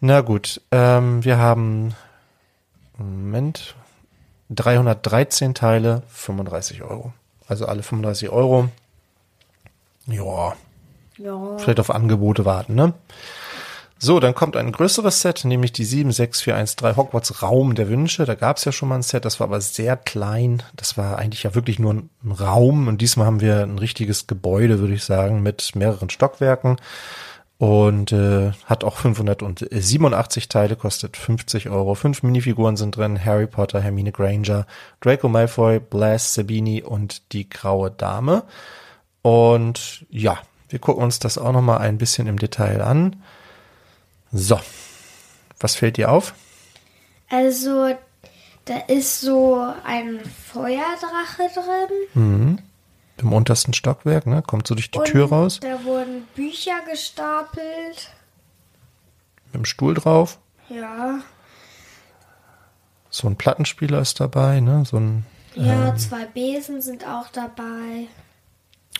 Na 0.00 0.20
gut, 0.20 0.60
ähm, 0.72 1.24
wir 1.24 1.38
haben, 1.38 1.94
Moment, 3.00 3.74
313 4.50 5.54
Teile, 5.54 6.02
35 6.08 6.82
Euro. 6.82 7.12
Also 7.48 7.66
alle 7.66 7.82
35 7.82 8.30
Euro. 8.30 8.68
Ja, 10.06 10.54
Ja. 11.18 11.58
vielleicht 11.58 11.80
auf 11.80 11.90
Angebote 11.90 12.44
warten, 12.44 12.74
ne? 12.74 12.94
So, 14.02 14.18
dann 14.18 14.34
kommt 14.34 14.56
ein 14.56 14.72
größeres 14.72 15.20
Set, 15.20 15.44
nämlich 15.44 15.72
die 15.72 15.84
76413 15.84 16.96
Hogwarts 16.96 17.42
Raum 17.42 17.74
der 17.74 17.88
Wünsche. 17.90 18.24
Da 18.24 18.34
gab 18.34 18.56
es 18.56 18.64
ja 18.64 18.72
schon 18.72 18.88
mal 18.88 18.94
ein 18.94 19.02
Set, 19.02 19.26
das 19.26 19.40
war 19.40 19.48
aber 19.48 19.60
sehr 19.60 19.94
klein. 19.98 20.62
Das 20.74 20.96
war 20.96 21.18
eigentlich 21.18 21.42
ja 21.42 21.54
wirklich 21.54 21.78
nur 21.78 21.92
ein 21.92 22.10
Raum 22.32 22.88
und 22.88 23.02
diesmal 23.02 23.26
haben 23.26 23.42
wir 23.42 23.62
ein 23.62 23.78
richtiges 23.78 24.26
Gebäude, 24.26 24.78
würde 24.78 24.94
ich 24.94 25.04
sagen, 25.04 25.42
mit 25.42 25.76
mehreren 25.76 26.08
Stockwerken 26.08 26.76
und 27.60 28.10
äh, 28.10 28.52
hat 28.64 28.84
auch 28.84 28.96
587 28.96 30.48
Teile, 30.48 30.76
kostet 30.76 31.18
50 31.18 31.68
Euro. 31.68 31.94
Fünf 31.94 32.22
Minifiguren 32.22 32.78
sind 32.78 32.96
drin, 32.96 33.22
Harry 33.22 33.46
Potter, 33.46 33.82
Hermine 33.82 34.12
Granger, 34.12 34.66
Draco 35.02 35.28
Malfoy, 35.28 35.78
Blas 35.78 36.32
Sabini 36.32 36.82
und 36.82 37.34
die 37.34 37.50
Graue 37.50 37.90
Dame. 37.90 38.44
Und 39.20 40.06
ja, 40.08 40.38
wir 40.70 40.78
gucken 40.78 41.04
uns 41.04 41.18
das 41.18 41.36
auch 41.36 41.52
noch 41.52 41.60
mal 41.60 41.76
ein 41.76 41.98
bisschen 41.98 42.28
im 42.28 42.38
Detail 42.38 42.80
an. 42.80 43.22
So, 44.32 44.58
was 45.58 45.74
fällt 45.74 45.98
dir 45.98 46.10
auf? 46.10 46.32
Also, 47.28 47.94
da 48.64 48.78
ist 48.88 49.20
so 49.20 49.62
ein 49.84 50.18
Feuerdrache 50.50 51.50
drin. 51.52 52.62
Im 53.20 53.32
untersten 53.34 53.74
Stockwerk, 53.74 54.26
ne? 54.26 54.40
Kommt 54.42 54.66
so 54.66 54.74
durch 54.74 54.90
die 54.90 54.98
Tür 55.00 55.24
und 55.24 55.32
raus, 55.32 55.60
Da 55.60 55.84
wurden 55.84 56.22
Bücher 56.34 56.80
gestapelt. 56.90 58.10
mit 59.46 59.54
dem 59.54 59.64
Stuhl 59.66 59.94
drauf. 59.94 60.38
Ja. 60.68 61.18
So 63.10 63.26
ein 63.28 63.36
Plattenspieler 63.36 64.00
ist 64.00 64.20
dabei, 64.20 64.60
ne? 64.60 64.84
So 64.86 64.96
ein 64.98 65.26
Ja, 65.54 65.94
zwei 65.96 66.24
Besen 66.26 66.80
sind 66.80 67.06
auch 67.06 67.28
dabei. 67.28 68.06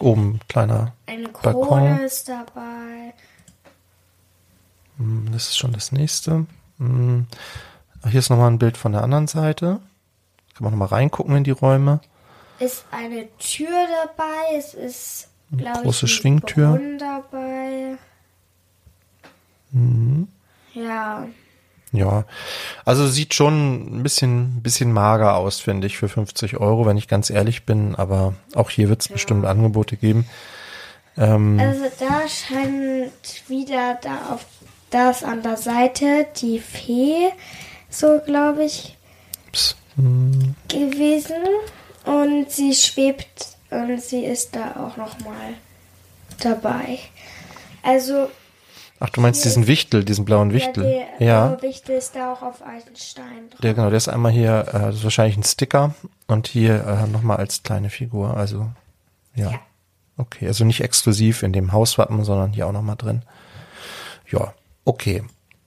oben 0.00 0.40
kleiner. 0.48 0.92
Eine 1.06 1.28
Balkon. 1.28 1.66
Krone 1.68 2.02
ist 2.04 2.28
dabei. 2.28 3.14
Hm, 4.98 5.28
Das 5.33 5.44
ist 5.48 5.56
schon 5.59 5.72
das 5.72 5.92
nächste. 5.92 6.46
Hm. 6.78 7.26
Hier 8.09 8.18
ist 8.18 8.30
nochmal 8.30 8.50
ein 8.50 8.59
Bild 8.59 8.76
von 8.76 8.92
der 8.92 9.02
anderen 9.02 9.28
Seite. 9.28 9.80
Kann 10.54 10.64
man 10.64 10.72
nochmal 10.72 10.88
reingucken 10.88 11.37
in 11.37 11.44
die 11.44 11.50
Räume. 11.52 12.00
Ist 12.60 12.84
eine 12.90 13.26
Tür 13.38 13.68
dabei. 14.04 14.56
Es 14.56 14.74
ist, 14.74 15.28
glaube 15.56 15.82
große 15.82 16.06
ich, 16.06 16.14
Schwingtür. 16.14 16.68
Brunnen 16.72 16.98
dabei. 16.98 17.96
Mhm. 19.72 20.28
Ja. 20.74 21.26
Ja, 21.92 22.24
also 22.84 23.08
sieht 23.08 23.34
schon 23.34 23.98
ein 23.98 24.02
bisschen, 24.04 24.62
bisschen 24.62 24.92
mager 24.92 25.34
aus, 25.34 25.58
finde 25.58 25.88
ich, 25.88 25.98
für 25.98 26.08
50 26.08 26.58
Euro, 26.58 26.86
wenn 26.86 26.96
ich 26.96 27.08
ganz 27.08 27.30
ehrlich 27.30 27.64
bin. 27.66 27.96
Aber 27.96 28.34
auch 28.54 28.70
hier 28.70 28.88
wird 28.88 29.00
es 29.00 29.08
bestimmt 29.08 29.44
Angebote 29.44 29.96
geben. 29.96 30.26
Ähm, 31.16 31.58
Also 31.58 31.86
da 31.98 32.28
scheint 32.28 33.48
wieder 33.48 33.98
da 34.02 34.34
auf 34.34 34.44
das 34.90 35.24
an 35.24 35.42
der 35.42 35.56
Seite 35.56 36.26
die 36.36 36.60
Fee, 36.60 37.30
so 37.88 38.20
glaube 38.24 38.64
ich, 38.64 38.96
Psst. 39.50 39.76
Hm, 39.96 40.54
gewesen. 40.68 41.42
Und 42.04 42.50
sie 42.50 42.74
schwebt 42.74 43.56
und 43.70 44.00
sie 44.02 44.24
ist 44.24 44.56
da 44.56 44.70
auch 44.76 44.96
nochmal 44.96 45.54
dabei. 46.40 46.98
Also 47.82 48.28
Ach, 49.02 49.08
du 49.08 49.22
meinst 49.22 49.44
diesen 49.46 49.66
Wichtel, 49.66 50.04
diesen 50.04 50.26
blauen 50.26 50.52
Wichtel? 50.52 50.84
Ja, 50.84 50.90
der 51.18 51.26
Ja, 51.26 51.46
blaue 51.46 51.62
Wichtel 51.62 51.96
ist 51.96 52.14
da 52.14 52.32
auch 52.34 52.42
auf 52.42 52.62
einen 52.62 52.96
Stein 52.96 53.48
drauf. 53.50 53.60
der, 53.62 53.74
genau, 53.74 53.88
der 53.88 53.96
ist 53.96 54.08
einmal 54.08 54.32
hier, 54.32 54.66
äh, 54.68 54.72
das 54.72 54.96
ist 54.96 55.04
wahrscheinlich 55.04 55.38
ein 55.38 55.42
Sticker 55.42 55.94
und 56.26 56.46
hier 56.48 56.84
äh, 56.86 57.06
nochmal 57.06 57.38
als 57.38 57.62
kleine 57.62 57.88
Figur. 57.88 58.36
Also, 58.36 58.68
ja. 59.34 59.52
Ja. 59.52 59.60
Okay, 60.18 60.46
also 60.46 60.66
nicht 60.66 60.82
exklusiv 60.82 61.42
in 61.42 61.54
dem 61.54 61.72
Hauswappen, 61.72 62.24
sondern 62.24 62.52
hier 62.52 62.66
auch 62.66 62.72
nochmal 62.72 62.96
drin. 62.96 63.22
Ja, 64.30 64.52
okay. 64.84 65.22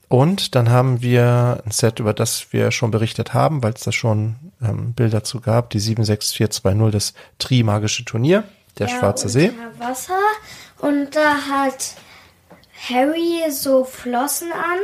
Und 0.09 0.53
dann 0.53 0.69
haben 0.69 1.01
wir 1.01 1.63
ein 1.65 1.71
Set, 1.71 1.99
über 1.99 2.13
das 2.13 2.53
wir 2.53 2.69
schon 2.69 2.91
berichtet 2.91 3.33
haben, 3.33 3.63
weil 3.63 3.73
es 3.73 3.81
da 3.81 3.91
schon 3.91 4.35
ähm, 4.63 4.93
Bilder 4.93 5.23
zu 5.23 5.39
gab, 5.41 5.69
die 5.71 5.79
76420, 5.79 6.91
das 6.91 7.13
Tri-Magische 7.39 8.05
Turnier, 8.05 8.43
der 8.77 8.87
Ja, 8.87 8.97
Schwarze 8.99 9.29
See. 9.29 9.49
unter 9.49 9.79
Wasser. 9.87 10.19
Und 10.79 11.15
da 11.15 11.35
hat 11.49 11.95
Harry 12.89 13.49
so 13.51 13.83
Flossen 13.85 14.51
an. 14.51 14.79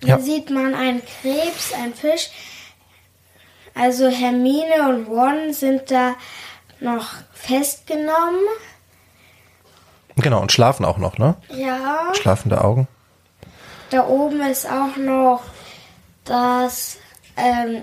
Da 0.00 0.08
Ja. 0.08 0.18
sieht 0.20 0.50
man 0.50 0.74
einen 0.74 1.02
Krebs, 1.04 1.72
einen 1.72 1.94
Fisch. 1.94 2.30
Also 3.74 4.08
Hermine 4.08 4.88
und 4.88 5.06
Ron 5.06 5.52
sind 5.52 5.90
da 5.90 6.16
noch 6.80 7.06
festgenommen. 7.32 8.40
Genau, 10.16 10.40
und 10.40 10.50
schlafen 10.50 10.84
auch 10.84 10.98
noch, 10.98 11.18
ne? 11.18 11.36
Ja. 11.50 12.12
Schlafende 12.14 12.62
Augen. 12.64 12.88
Da 13.90 14.06
oben 14.06 14.40
ist 14.42 14.66
auch 14.68 14.96
noch 14.96 15.42
das 16.24 16.98
ähm, 17.36 17.82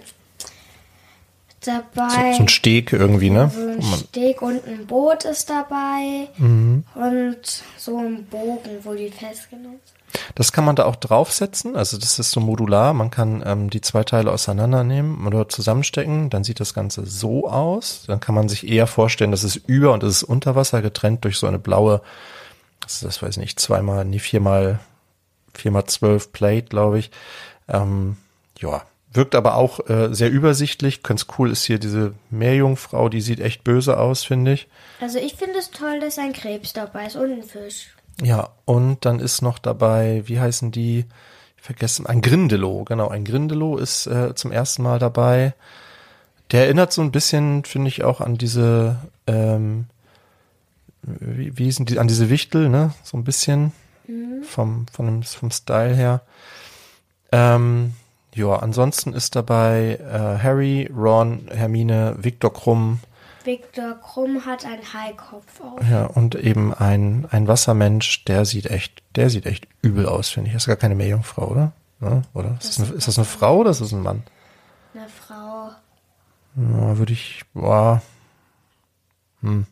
So, 1.66 1.72
dabei. 1.72 2.34
so 2.34 2.44
ein 2.44 2.48
Steg 2.48 2.94
irgendwie, 2.94 3.30
ne? 3.30 3.52
So 3.54 3.62
ein 3.62 3.82
Steg 4.10 4.42
und 4.42 4.66
ein 4.68 4.86
Boot 4.86 5.26
ist 5.26 5.50
dabei. 5.50 6.30
Mhm. 6.38 6.84
Und 6.94 7.64
so 7.78 7.98
ein 7.98 8.26
Bogen, 8.26 8.80
wo 8.84 8.94
die 8.94 9.10
festgenommen 9.10 9.80
sind. 9.84 9.96
Das 10.36 10.52
kann 10.52 10.66
man 10.66 10.76
da 10.76 10.86
auch 10.86 10.96
draufsetzen. 10.96 11.76
Also 11.76 11.98
das 11.98 12.20
ist 12.20 12.32
so 12.32 12.40
modular. 12.40 12.94
Man 12.94 13.12
kann 13.12 13.44
ähm, 13.46 13.70
die 13.70 13.82
zwei 13.82 14.04
Teile 14.04 14.32
auseinandernehmen 14.32 15.26
oder 15.28 15.50
zusammenstecken. 15.50 16.30
Dann 16.30 16.44
sieht 16.44 16.60
das 16.60 16.74
Ganze 16.74 17.06
so 17.06 17.50
aus. 17.50 18.04
Dann 18.08 18.20
kann 18.20 18.36
man 18.36 18.50
sich 18.50 18.68
eher 18.68 18.88
vorstellen, 18.88 19.32
das 19.32 19.44
ist 19.44 19.56
über 19.56 19.94
und 19.94 20.04
das 20.04 20.12
ist 20.12 20.24
unter 20.24 20.56
Wasser 20.56 20.82
getrennt 20.82 21.24
durch 21.24 21.38
so 21.38 21.48
eine 21.48 21.60
blaue, 21.60 22.02
das, 22.82 22.96
ist, 22.96 23.04
das 23.04 23.22
weiß 23.22 23.32
ich 23.32 23.42
nicht, 23.42 23.60
zweimal, 23.60 24.06
nee, 24.06 24.20
viermal, 24.20 24.80
viermal 25.54 25.86
zwölf 25.86 26.32
Plate, 26.32 26.68
glaube 26.68 27.00
ich. 27.00 27.12
Ähm, 27.68 28.18
ja, 28.60 28.84
wirkt 29.16 29.36
aber 29.36 29.56
auch 29.56 29.88
äh, 29.90 30.14
sehr 30.14 30.32
übersichtlich. 30.32 31.04
Ganz 31.04 31.28
cool 31.38 31.52
ist 31.52 31.64
hier 31.64 31.80
diese 31.80 32.14
Meerjungfrau, 32.30 33.10
die 33.10 33.22
sieht 33.22 33.40
echt 33.40 33.64
böse 33.64 33.98
aus, 33.98 34.24
finde 34.24 34.54
ich. 34.54 34.68
Also 35.00 35.20
ich 35.20 35.36
finde 35.36 35.60
es 35.60 35.72
toll, 35.72 36.00
dass 36.00 36.18
ein 36.18 36.34
Krebs 36.34 36.74
dabei 36.74 37.08
ist 37.08 37.16
und 37.16 37.32
ein 37.32 37.44
Fisch. 37.44 37.96
Ja, 38.22 38.50
und 38.66 39.06
dann 39.06 39.20
ist 39.20 39.42
noch 39.42 39.60
dabei, 39.60 40.24
wie 40.26 40.40
heißen 40.40 40.72
die? 40.72 41.06
Ich 41.58 41.64
vergessen, 41.64 42.06
ein 42.06 42.22
Grindelow, 42.22 42.84
genau, 42.86 43.10
ein 43.10 43.26
Grindelow 43.26 43.78
ist 43.78 44.08
äh, 44.08 44.36
zum 44.36 44.52
ersten 44.52 44.84
Mal 44.84 45.00
dabei. 45.00 45.54
Der 46.52 46.66
erinnert 46.66 46.94
so 46.94 47.02
ein 47.02 47.12
bisschen, 47.12 47.66
finde 47.66 47.88
ich, 47.88 48.04
auch 48.04 48.22
an 48.22 48.38
diese, 48.38 48.98
ähm, 49.26 49.88
wie, 51.02 51.58
wie 51.58 51.72
sind 51.72 51.90
die, 51.90 51.98
an 52.00 52.08
diese 52.08 52.30
Wichtel, 52.30 52.70
ne? 52.70 52.94
So 53.04 53.18
ein 53.18 53.24
bisschen 53.24 53.74
vom, 54.44 54.86
von 54.92 55.06
dem, 55.06 55.24
vom 55.24 55.52
Style 55.52 55.96
her. 55.96 56.22
Ähm, 57.32 57.94
ja, 58.36 58.56
ansonsten 58.58 59.14
ist 59.14 59.36
dabei 59.36 60.00
äh, 60.00 60.44
Harry, 60.44 60.92
Ron, 60.96 61.48
Hermine, 61.50 62.16
Viktor 62.20 62.54
Krumm, 62.54 63.00
Viktor 63.44 63.94
Krumm 64.02 64.44
hat 64.48 64.66
einen 64.66 64.82
Haikopf 64.82 65.62
auf. 65.62 65.80
Ja, 65.88 66.06
und 66.06 66.34
eben 66.34 66.74
ein, 66.74 67.28
ein 67.30 67.48
Wassermensch, 67.48 68.26
der 68.26 68.44
sieht 68.44 68.66
echt, 68.66 69.04
der 69.16 69.30
sieht 69.30 69.46
echt 69.46 69.68
übel 69.84 70.08
aus, 70.08 70.30
finde 70.30 70.48
ich. 70.48 70.54
Das 70.54 70.64
ist 70.64 70.68
gar 70.68 70.78
keine 70.78 70.96
Meerjungfrau, 70.96 71.50
oder? 71.50 71.72
Ja, 72.02 72.24
oder? 72.34 72.58
Ist 72.60 72.80
das, 72.80 72.88
eine, 72.88 72.98
ist 72.98 73.08
das 73.08 73.20
eine 73.20 73.26
Frau 73.26 73.58
oder 73.58 73.70
ist 73.70 73.82
das 73.82 73.94
ein 73.94 74.02
Mann? 74.02 74.24
Eine 74.96 75.08
Frau. 75.08 75.70
Ja, 76.56 76.98
würde 76.98 77.14
ich, 77.14 77.44
boah, 77.54 78.02
hm. 79.46 79.66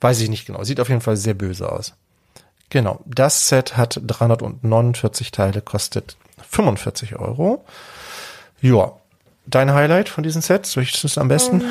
Weiß 0.00 0.20
ich 0.20 0.28
nicht 0.28 0.46
genau. 0.46 0.64
Sieht 0.64 0.80
auf 0.80 0.88
jeden 0.88 1.00
Fall 1.00 1.16
sehr 1.16 1.34
böse 1.34 1.70
aus. 1.70 1.94
Genau. 2.68 3.00
Das 3.06 3.48
Set 3.48 3.76
hat 3.76 4.00
349 4.04 5.30
Teile, 5.30 5.62
kostet 5.62 6.16
45 6.48 7.16
Euro. 7.16 7.64
Ja. 8.60 8.92
Dein 9.46 9.74
Highlight 9.74 10.08
von 10.08 10.24
diesen 10.24 10.40
Sets? 10.42 10.76
Welches 10.76 11.04
ist 11.04 11.18
am 11.18 11.28
besten? 11.28 11.62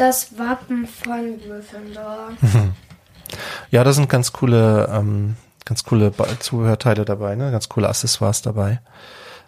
das 0.00 0.38
Wappen 0.38 0.86
von 0.86 1.38
Gryffindor. 1.40 2.30
Ja, 3.70 3.84
da 3.84 3.92
sind 3.92 4.08
ganz 4.08 4.32
coole, 4.32 4.90
ähm, 4.92 5.36
ganz 5.64 5.84
coole 5.84 6.12
Zubehörteile 6.40 7.04
dabei, 7.04 7.36
ne? 7.36 7.52
Ganz 7.52 7.68
coole 7.68 7.88
Accessoires 7.88 8.42
dabei. 8.42 8.80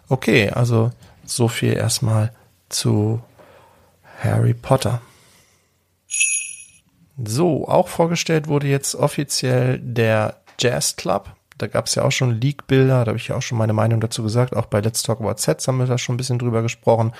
Okay, 0.07 0.49
also 0.51 0.91
so 1.25 1.49
viel 1.49 1.73
erstmal 1.73 2.31
zu 2.69 3.21
Harry 4.21 4.53
Potter. 4.53 5.01
So, 7.25 7.67
auch 7.67 7.89
vorgestellt 7.89 8.47
wurde 8.47 8.67
jetzt 8.67 8.95
offiziell 8.95 9.79
der 9.79 10.37
Jazz 10.57 10.95
Club. 10.95 11.35
Da 11.57 11.67
gab 11.67 11.85
es 11.85 11.95
ja 11.95 12.03
auch 12.03 12.11
schon 12.11 12.39
Leak-Bilder, 12.39 13.05
da 13.05 13.09
habe 13.09 13.17
ich 13.17 13.27
ja 13.27 13.35
auch 13.35 13.41
schon 13.41 13.57
meine 13.57 13.73
Meinung 13.73 14.01
dazu 14.01 14.23
gesagt. 14.23 14.55
Auch 14.55 14.65
bei 14.65 14.79
Let's 14.79 15.03
Talk 15.03 15.19
About 15.21 15.35
Sets 15.37 15.67
haben 15.67 15.77
wir 15.77 15.85
da 15.85 15.97
schon 15.97 16.15
ein 16.15 16.17
bisschen 16.17 16.39
drüber 16.39 16.61
gesprochen. 16.61 17.13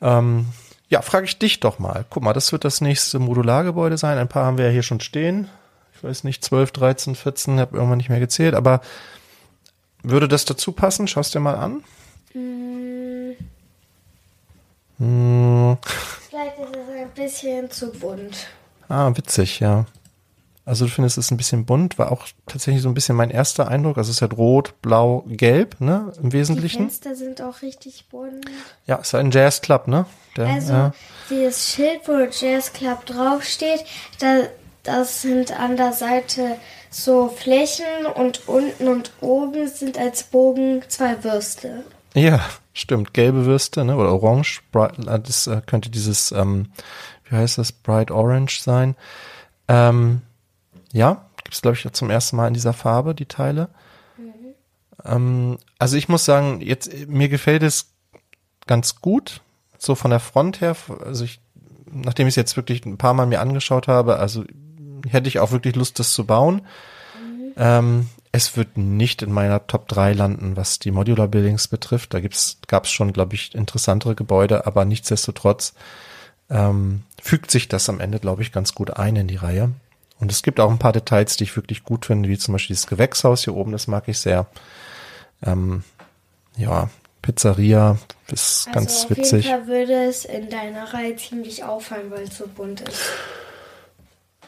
Ähm, 0.00 0.46
ja, 0.88 1.02
frage 1.02 1.26
ich 1.26 1.38
dich 1.38 1.60
doch 1.60 1.78
mal. 1.78 2.04
Guck 2.10 2.22
mal, 2.22 2.32
das 2.32 2.52
wird 2.52 2.64
das 2.64 2.80
nächste 2.80 3.18
Modulargebäude 3.18 3.98
sein. 3.98 4.18
Ein 4.18 4.28
paar 4.28 4.46
haben 4.46 4.58
wir 4.58 4.66
ja 4.66 4.70
hier 4.72 4.82
schon 4.82 5.00
stehen. 5.00 5.48
Ich 5.94 6.02
weiß 6.02 6.24
nicht, 6.24 6.42
12, 6.44 6.72
13, 6.72 7.14
14, 7.14 7.60
habe 7.60 7.76
irgendwann 7.76 7.98
nicht 7.98 8.08
mehr 8.08 8.20
gezählt. 8.20 8.54
Aber 8.54 8.80
würde 10.02 10.28
das 10.28 10.46
dazu 10.46 10.72
passen? 10.72 11.06
Schaust 11.06 11.34
dir 11.34 11.40
mal 11.40 11.56
an. 11.56 11.84
Hm, 12.32 13.36
Hm, 14.98 15.78
vielleicht 16.28 16.58
ist 16.58 16.76
es 16.76 16.94
ein 16.94 17.10
bisschen 17.14 17.70
zu 17.70 17.90
bunt. 17.90 18.48
ah, 18.88 19.10
witzig, 19.14 19.60
ja. 19.60 19.86
Also 20.70 20.84
du 20.84 20.92
findest 20.92 21.18
es 21.18 21.32
ein 21.32 21.36
bisschen 21.36 21.66
bunt, 21.66 21.98
war 21.98 22.12
auch 22.12 22.28
tatsächlich 22.46 22.80
so 22.80 22.88
ein 22.88 22.94
bisschen 22.94 23.16
mein 23.16 23.30
erster 23.30 23.66
Eindruck. 23.66 23.98
Also 23.98 24.10
es 24.10 24.18
ist 24.18 24.22
halt 24.22 24.36
rot, 24.36 24.80
blau, 24.82 25.24
gelb, 25.26 25.80
ne, 25.80 26.12
im 26.22 26.30
Die 26.30 26.38
Wesentlichen. 26.38 26.82
Fenster 26.82 27.16
sind 27.16 27.42
auch 27.42 27.62
richtig 27.62 28.06
bunt. 28.08 28.46
Ja, 28.86 28.94
ist 28.94 29.12
ein 29.16 29.32
Jazz 29.32 29.62
Club, 29.62 29.88
ne? 29.88 30.06
Der, 30.36 30.46
Also 30.46 30.72
ja. 30.72 30.92
dieses 31.28 31.70
Schild, 31.70 32.02
wo 32.06 32.12
Jazz 32.30 32.72
Club 32.72 33.04
draufsteht, 33.04 33.84
da, 34.20 34.42
das 34.84 35.22
sind 35.22 35.58
an 35.58 35.76
der 35.76 35.92
Seite 35.92 36.54
so 36.88 37.26
Flächen 37.26 38.06
und 38.14 38.48
unten 38.48 38.86
und 38.86 39.10
oben 39.20 39.66
sind 39.66 39.98
als 39.98 40.22
Bogen 40.22 40.84
zwei 40.86 41.24
Würste. 41.24 41.82
Ja, 42.14 42.38
stimmt. 42.74 43.12
Gelbe 43.12 43.44
Würste, 43.44 43.84
ne? 43.84 43.96
Oder 43.96 44.12
orange. 44.12 44.62
Bright, 44.70 45.00
äh, 45.00 45.18
das 45.18 45.48
äh, 45.48 45.62
könnte 45.66 45.90
dieses, 45.90 46.30
ähm, 46.30 46.70
wie 47.28 47.34
heißt 47.34 47.58
das, 47.58 47.72
Bright 47.72 48.12
Orange 48.12 48.60
sein. 48.60 48.94
Ähm, 49.66 50.22
ja, 50.92 51.26
gibt 51.36 51.54
es, 51.54 51.62
glaube 51.62 51.76
ich, 51.76 51.92
zum 51.92 52.10
ersten 52.10 52.36
Mal 52.36 52.48
in 52.48 52.54
dieser 52.54 52.72
Farbe, 52.72 53.14
die 53.14 53.26
Teile. 53.26 53.68
Ähm, 55.04 55.58
also 55.78 55.96
ich 55.96 56.08
muss 56.08 56.24
sagen, 56.24 56.60
jetzt, 56.60 57.08
mir 57.08 57.28
gefällt 57.28 57.62
es 57.62 57.92
ganz 58.66 59.00
gut. 59.00 59.40
So 59.78 59.94
von 59.94 60.10
der 60.10 60.20
Front 60.20 60.60
her. 60.60 60.76
Also 61.04 61.24
ich, 61.24 61.40
nachdem 61.90 62.26
ich 62.26 62.32
es 62.32 62.36
jetzt 62.36 62.56
wirklich 62.56 62.84
ein 62.84 62.98
paar 62.98 63.14
Mal 63.14 63.26
mir 63.26 63.40
angeschaut 63.40 63.88
habe, 63.88 64.18
also 64.18 64.44
hätte 65.08 65.28
ich 65.28 65.38
auch 65.38 65.52
wirklich 65.52 65.74
Lust, 65.74 65.98
das 65.98 66.12
zu 66.12 66.26
bauen. 66.26 66.62
Ähm, 67.56 68.08
es 68.32 68.56
wird 68.56 68.76
nicht 68.76 69.22
in 69.22 69.32
meiner 69.32 69.66
Top 69.66 69.88
3 69.88 70.12
landen, 70.12 70.56
was 70.56 70.78
die 70.78 70.92
Modular 70.92 71.28
Buildings 71.28 71.66
betrifft. 71.66 72.14
Da 72.14 72.20
gibt's, 72.20 72.58
gab's 72.68 72.90
schon, 72.90 73.12
glaube 73.12 73.34
ich, 73.34 73.54
interessantere 73.54 74.14
Gebäude, 74.14 74.66
aber 74.66 74.84
nichtsdestotrotz 74.84 75.74
ähm, 76.48 77.02
fügt 77.20 77.50
sich 77.50 77.68
das 77.68 77.88
am 77.88 78.00
Ende, 78.00 78.20
glaube 78.20 78.42
ich, 78.42 78.52
ganz 78.52 78.74
gut 78.74 78.96
ein 78.96 79.16
in 79.16 79.26
die 79.26 79.36
Reihe. 79.36 79.72
Und 80.20 80.30
es 80.30 80.42
gibt 80.42 80.60
auch 80.60 80.70
ein 80.70 80.78
paar 80.78 80.92
Details, 80.92 81.36
die 81.36 81.44
ich 81.44 81.56
wirklich 81.56 81.82
gut 81.82 82.06
finde, 82.06 82.28
wie 82.28 82.38
zum 82.38 82.52
Beispiel 82.52 82.74
dieses 82.74 82.86
Gewächshaus 82.86 83.44
hier 83.44 83.56
oben, 83.56 83.72
das 83.72 83.86
mag 83.86 84.06
ich 84.06 84.18
sehr. 84.18 84.46
Ähm, 85.44 85.82
ja, 86.56 86.90
Pizzeria 87.22 87.96
ist 88.30 88.66
Also 88.68 88.70
ganz 88.78 89.04
auf 89.04 89.10
witzig. 89.10 89.46
jeden 89.46 89.58
Fall 89.58 89.66
würde 89.66 90.04
es 90.04 90.24
in 90.24 90.50
deiner 90.50 90.92
Reihe 90.92 91.16
ziemlich 91.16 91.64
auffallen, 91.64 92.10
weil 92.10 92.24
es 92.24 92.36
so 92.36 92.46
bunt 92.46 92.82
ist. 92.82 93.00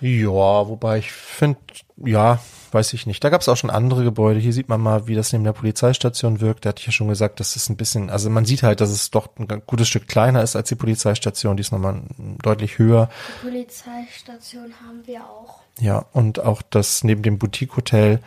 Ja, 0.03 0.69
wobei 0.69 0.99
ich 0.99 1.13
finde, 1.13 1.61
ja, 1.97 2.41
weiß 2.73 2.93
ich 2.93 3.07
nicht. 3.07 3.23
Da 3.23 3.29
gab 3.31 3.41
es 3.41 3.49
auch 3.49 3.57
schon 3.57 3.71
andere 3.71 4.03
Gebäude. 4.03 4.41
Hier 4.41 4.53
sieht 4.53 4.69
man 4.69 4.81
mal, 4.81 5.07
wie 5.07 5.15
das 5.15 5.33
neben 5.33 5.45
der 5.45 5.53
Polizeistation 5.53 6.41
wirkt. 6.41 6.65
Da 6.65 6.71
hatte 6.71 6.81
ich 6.81 6.87
ja 6.87 6.93
schon 6.93 7.07
gesagt, 7.07 7.39
das 7.39 7.55
ist 7.55 7.69
ein 7.71 7.77
bisschen, 7.77 8.11
also 8.11 8.29
man 8.29 8.45
sieht 8.45 8.65
halt, 8.65 8.81
dass 8.81 8.91
es 8.91 9.13
doch 9.13 9.29
ein 9.39 9.63
gutes 9.65 9.87
Stück 9.87 10.09
kleiner 10.09 10.43
ist 10.43 10.57
als 10.57 10.69
die 10.69 10.75
Polizeistation. 10.75 11.57
Die 11.57 11.61
ist 11.61 11.71
nochmal 11.71 12.03
deutlich 12.43 12.79
höher. 12.79 13.11
Die 13.29 13.49
Polizeistation 13.49 14.73
haben 14.85 15.07
wir 15.07 15.21
auch. 15.21 15.61
Ja, 15.79 16.05
und 16.13 16.41
auch 16.41 16.63
das 16.63 17.05
neben 17.05 17.23
dem 17.23 17.39
Boutique-Hotel 17.39 18.19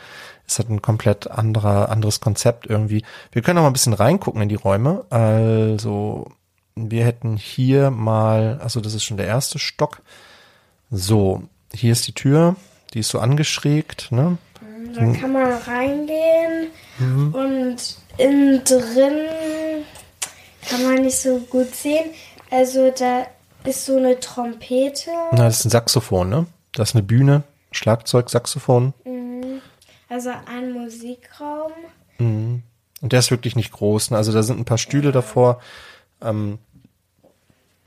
ist 0.48 0.60
halt 0.60 0.70
ein 0.70 0.82
komplett 0.82 1.30
anderer, 1.30 1.90
anderes 1.90 2.22
Konzept 2.22 2.68
irgendwie. 2.68 3.04
Wir 3.34 3.42
können 3.42 3.58
auch 3.58 3.64
mal 3.64 3.70
ein 3.70 3.74
bisschen 3.74 3.94
reingucken 3.94 4.42
in 4.42 4.50
die 4.50 4.56
Räume. 4.56 5.06
Also, 5.10 6.32
wir 6.76 7.04
hätten 7.04 7.36
hier 7.36 7.92
mal, 7.92 8.62
also 8.64 8.80
das 8.80 8.94
ist 8.94 9.04
schon 9.04 9.18
der 9.18 9.28
erste 9.28 9.60
Stock. 9.60 10.02
So, 10.90 11.44
hier 11.76 11.92
ist 11.92 12.08
die 12.08 12.14
Tür, 12.14 12.56
die 12.94 13.00
ist 13.00 13.10
so 13.10 13.20
angeschrägt, 13.20 14.12
ne? 14.12 14.38
Da 14.94 15.02
kann 15.14 15.34
man 15.34 15.52
reingehen 15.52 16.68
Mhm. 17.00 17.34
und 17.36 17.78
innen 18.18 18.64
drin 18.64 19.28
kann 20.70 20.84
man 20.84 21.02
nicht 21.04 21.18
so 21.18 21.40
gut 21.40 21.76
sehen. 21.76 22.06
Also 22.50 22.92
da 22.98 23.28
ist 23.66 23.86
so 23.86 23.98
eine 23.98 24.20
Trompete. 24.20 25.10
Na, 25.34 25.44
das 25.46 25.60
ist 25.60 25.66
ein 25.66 25.70
Saxophon, 25.72 26.30
ne? 26.30 26.46
Das 26.72 26.90
ist 26.90 26.96
eine 26.96 27.04
Bühne, 27.04 27.44
Schlagzeug, 27.72 28.30
Saxophon. 28.30 28.94
Also 30.08 30.30
ein 30.46 30.72
Musikraum. 30.72 31.72
Und 32.20 32.64
der 33.02 33.20
ist 33.20 33.32
wirklich 33.32 33.56
nicht 33.58 33.72
groß. 33.74 34.12
Ne? 34.12 34.18
Also 34.18 34.32
da 34.32 34.44
sind 34.44 34.60
ein 34.60 34.66
paar 34.66 34.78
Stühle 34.78 35.12
davor. 35.12 35.60
Ähm, 36.22 36.60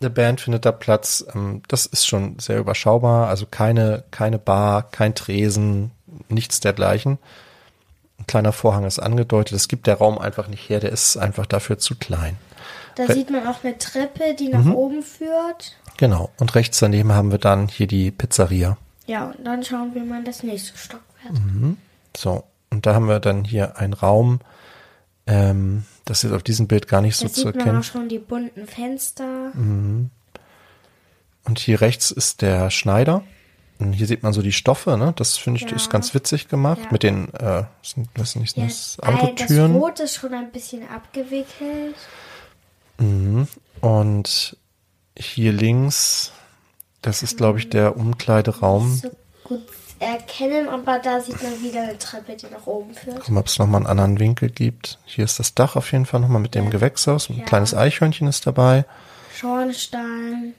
eine 0.01 0.11
Band 0.11 0.41
findet 0.41 0.65
da 0.65 0.73
Platz. 0.73 1.25
Ähm, 1.35 1.63
das 1.69 1.87
ist 1.87 2.07
schon 2.07 2.39
sehr 2.39 2.59
überschaubar. 2.59 3.29
Also 3.29 3.47
keine, 3.47 4.05
keine 4.11 4.39
Bar, 4.39 4.83
kein 4.91 5.15
Tresen, 5.15 5.91
nichts 6.29 6.61
dergleichen. 6.61 7.19
Ein 8.19 8.27
kleiner 8.27 8.53
Vorhang 8.53 8.85
ist 8.85 8.99
angedeutet. 8.99 9.55
Es 9.55 9.69
gibt 9.69 9.87
der 9.87 9.97
Raum 9.97 10.19
einfach 10.19 10.49
nicht 10.49 10.69
her. 10.69 10.81
Der 10.81 10.91
ist 10.93 11.17
einfach 11.17 11.47
dafür 11.47 11.79
zu 11.79 11.95
klein. 11.97 12.37
Da 12.97 13.05
Re- 13.05 13.15
sieht 13.15 13.31
man 13.31 13.47
auch 13.47 13.63
eine 13.63 13.79
Treppe, 13.79 14.35
die 14.39 14.49
Mhm. 14.49 14.65
nach 14.65 14.75
oben 14.75 15.03
führt. 15.03 15.77
Genau. 15.97 16.31
Und 16.39 16.55
rechts 16.55 16.79
daneben 16.79 17.13
haben 17.13 17.31
wir 17.31 17.39
dann 17.39 17.69
hier 17.69 17.87
die 17.87 18.11
Pizzeria. 18.11 18.77
Ja, 19.07 19.27
und 19.37 19.45
dann 19.45 19.65
schauen 19.65 19.95
wir 19.95 20.05
mal 20.05 20.19
in 20.21 20.25
das 20.25 20.43
nächste 20.43 20.77
Stockwerk. 20.77 21.33
Mhm. 21.33 21.77
So. 22.17 22.45
Und 22.71 22.87
da 22.87 22.95
haben 22.95 23.09
wir 23.09 23.21
dann 23.21 23.45
hier 23.45 23.79
einen 23.79 23.95
Raum. 23.95 24.41
Ähm, 25.27 25.85
das 26.09 26.25
ist 26.25 26.33
auf 26.33 26.43
diesem 26.43 26.67
Bild 26.69 26.89
gar 26.89 27.01
nicht 27.03 27.17
so 27.17 27.27
Da 27.27 27.33
zu 27.33 27.41
sieht 27.41 27.47
man 27.47 27.59
erkennen. 27.59 27.79
auch 27.81 27.85
schon 27.85 28.09
die 28.09 28.19
bunten 28.19 28.67
Fenster. 28.67 29.53
Und 29.55 30.11
hier 31.59 31.81
rechts 31.81 32.11
ist 32.11 32.43
der 32.43 32.71
Schneider. 32.71 33.23
Und 33.79 33.93
hier 33.93 34.07
sieht 34.09 34.23
man 34.23 34.33
so 34.33 34.43
die 34.43 34.53
Stoffe, 34.53 34.97
ne? 34.97 35.13
Das 35.17 35.37
finde 35.37 35.61
ich 35.63 35.71
Ja. 35.71 35.77
ist 35.77 35.89
ganz 35.91 36.13
witzig 36.13 36.49
gemacht 36.49 36.81
Ja. 36.85 36.89
mit 36.91 37.03
den 37.05 37.33
äh, 37.35 37.65
sind, 37.83 38.09
das 38.15 38.35
nicht 38.37 38.57
Ja, 38.57 38.65
das 38.65 38.99
äh, 39.01 39.07
das. 39.37 39.51
Rot 39.75 40.01
ist 40.01 40.17
schon 40.17 40.35
ein 40.35 40.51
bisschen 40.51 40.89
abgewickelt. 40.89 41.95
Und 43.81 44.57
hier 45.17 45.53
links, 45.53 46.33
das 47.03 47.23
ist 47.23 47.37
glaube 47.37 47.59
ich 47.61 47.69
der 47.71 47.97
Umkleideraum. 47.97 48.97
So 48.97 49.11
gut 49.45 49.63
erkennen, 50.01 50.69
aber 50.69 50.99
da 50.99 51.21
sieht 51.21 51.43
man 51.43 51.63
wieder 51.63 51.83
eine 51.83 51.99
Treppe, 51.99 52.37
die 52.37 52.47
nach 52.47 52.67
oben 52.67 52.95
führt. 52.95 53.21
Gucken, 53.21 53.37
ob 53.39 53.47
es 53.47 53.59
nochmal 53.59 53.79
einen 53.81 53.87
anderen 53.87 54.19
Winkel 54.19 54.51
gibt. 54.51 54.99
Hier 55.05 55.25
ist 55.25 55.39
das 55.39 55.55
Dach 55.55 55.77
auf 55.77 55.91
jeden 55.93 56.07
Fall 56.07 56.21
nochmal 56.21 56.41
mit 56.43 56.55
dem 56.55 56.71
Gewächshaus. 56.71 57.29
Ein 57.31 57.39
Ja. 57.39 57.45
kleines 57.45 57.75
Eichhörnchen 57.75 58.29
ist 58.29 58.47
dabei. 58.47 58.85
Schornstein. 59.37 60.55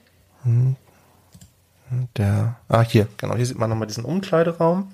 Der, 2.16 2.56
ah, 2.68 2.82
hier, 2.82 3.08
genau, 3.16 3.34
hier 3.36 3.46
sieht 3.46 3.58
man 3.58 3.68
nochmal 3.68 3.88
diesen 3.88 4.04
Umkleideraum. 4.04 4.92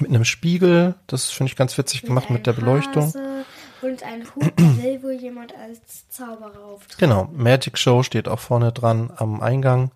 Mit 0.00 0.10
einem 0.10 0.24
Spiegel. 0.26 0.94
Das 1.06 1.30
finde 1.30 1.50
ich 1.50 1.56
ganz 1.56 1.76
witzig 1.78 2.02
gemacht 2.02 2.28
mit 2.28 2.46
der 2.46 2.52
Beleuchtung. 2.52 3.06
Hase 3.06 3.44
Und 3.80 4.02
ein 4.02 4.26
Hut, 4.34 4.52
will 4.82 5.02
wohl 5.02 5.12
jemand 5.12 5.54
als 5.56 6.08
Zauberer 6.10 6.58
auftreten. 6.74 6.98
Genau, 6.98 7.28
Magic 7.32 7.78
Show 7.78 8.02
steht 8.02 8.28
auch 8.28 8.40
vorne 8.40 8.72
dran 8.72 9.10
am 9.16 9.40
Eingang. 9.40 9.90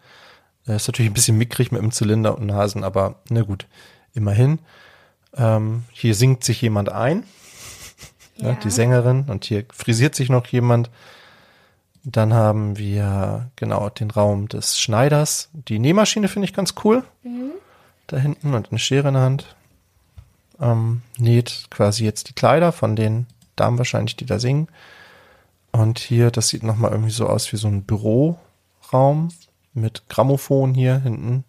Ist 0.66 0.86
natürlich 0.88 1.10
ein 1.10 1.14
bisschen 1.14 1.38
mickrig 1.38 1.72
mit 1.72 1.82
dem 1.82 1.90
Zylinder 1.90 2.36
und 2.36 2.46
Nasen, 2.46 2.84
aber 2.84 3.16
na 3.28 3.42
gut, 3.42 3.66
immerhin. 4.14 4.58
Ähm, 5.36 5.84
hier 5.92 6.14
singt 6.14 6.44
sich 6.44 6.60
jemand 6.62 6.90
ein, 6.90 7.24
ne, 8.38 8.50
Ja. 8.50 8.54
die 8.54 8.70
Sängerin, 8.70 9.24
und 9.28 9.44
hier 9.44 9.64
frisiert 9.72 10.14
sich 10.14 10.28
noch 10.28 10.46
jemand. 10.46 10.90
Dann 12.04 12.32
haben 12.32 12.78
wir 12.78 13.50
genau 13.56 13.88
den 13.90 14.10
Raum 14.10 14.48
des 14.48 14.78
Schneiders. 14.80 15.50
Die 15.52 15.78
Nähmaschine 15.78 16.28
finde 16.28 16.46
ich 16.46 16.54
ganz 16.54 16.74
cool. 16.84 17.04
Da 18.06 18.16
hinten 18.16 18.54
und 18.54 18.70
eine 18.70 18.78
Schere 18.78 19.08
in 19.08 19.14
der 19.14 19.22
Hand. 19.22 19.54
Ähm, 20.60 21.02
näht 21.18 21.66
quasi 21.70 22.04
jetzt 22.04 22.28
die 22.28 22.32
Kleider 22.32 22.72
von 22.72 22.96
den 22.96 23.26
Damen 23.56 23.78
wahrscheinlich, 23.78 24.16
die 24.16 24.26
da 24.26 24.38
singen. 24.38 24.68
Und 25.72 25.98
hier, 25.98 26.30
das 26.30 26.48
sieht 26.48 26.62
nochmal 26.62 26.90
irgendwie 26.92 27.12
so 27.12 27.26
aus 27.28 27.52
wie 27.52 27.56
so 27.56 27.68
ein 27.68 27.82
Büroraum 27.84 29.28
mit 29.72 30.08
Grammophon 30.08 30.74
hier 30.74 30.98
hinten. 30.98 31.44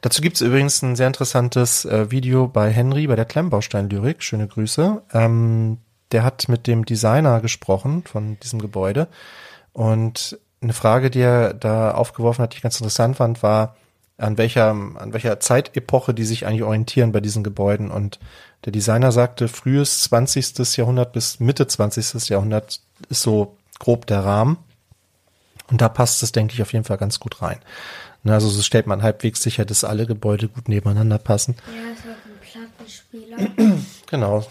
Dazu 0.00 0.22
gibt's 0.22 0.40
übrigens 0.40 0.82
ein 0.82 0.96
sehr 0.96 1.06
interessantes 1.06 1.84
äh, 1.84 2.10
Video 2.10 2.46
bei 2.46 2.70
Henry, 2.70 3.06
bei 3.06 3.16
der 3.16 3.24
Klemmbaustein-Lyrik. 3.24 4.22
Schöne 4.22 4.46
Grüße. 4.46 5.02
Ähm, 5.12 5.78
der 6.12 6.22
hat 6.22 6.48
mit 6.48 6.66
dem 6.66 6.84
Designer 6.84 7.40
gesprochen 7.40 8.04
von 8.04 8.38
diesem 8.40 8.60
Gebäude. 8.60 9.08
Und 9.72 10.38
eine 10.60 10.72
Frage, 10.72 11.10
die 11.10 11.20
er 11.20 11.54
da 11.54 11.92
aufgeworfen 11.92 12.42
hat, 12.42 12.52
die 12.52 12.56
ich 12.56 12.62
ganz 12.62 12.80
interessant 12.80 13.16
fand, 13.16 13.42
war, 13.42 13.76
an 14.16 14.36
welcher, 14.36 14.70
an 14.70 15.12
welcher 15.12 15.38
Zeitepoche 15.38 16.12
die 16.12 16.24
sich 16.24 16.44
eigentlich 16.46 16.64
orientieren 16.64 17.12
bei 17.12 17.20
diesen 17.20 17.44
Gebäuden. 17.44 17.90
Und 17.90 18.18
der 18.64 18.72
Designer 18.72 19.12
sagte, 19.12 19.48
frühes 19.48 20.02
20. 20.02 20.76
Jahrhundert 20.76 21.12
bis 21.12 21.40
Mitte 21.40 21.66
20. 21.66 22.28
Jahrhundert 22.28 22.80
ist 23.08 23.22
so 23.22 23.56
grob 23.78 24.06
der 24.06 24.24
Rahmen. 24.24 24.58
Und 25.70 25.80
da 25.80 25.88
passt 25.88 26.22
es, 26.22 26.32
denke 26.32 26.54
ich, 26.54 26.62
auf 26.62 26.72
jeden 26.72 26.84
Fall 26.84 26.96
ganz 26.96 27.20
gut 27.20 27.42
rein. 27.42 27.58
Na, 28.22 28.34
Also 28.34 28.48
so 28.48 28.62
stellt 28.62 28.86
man 28.86 29.02
halbwegs 29.02 29.42
sicher, 29.42 29.64
dass 29.64 29.84
alle 29.84 30.06
Gebäude 30.06 30.48
gut 30.48 30.68
nebeneinander 30.68 31.18
passen. 31.18 31.56
Ja, 31.66 31.92
ist 31.92 32.02
auch 32.04 33.30
ein 33.38 33.48
Plattenspieler. 33.56 33.82
Genau. 34.10 34.46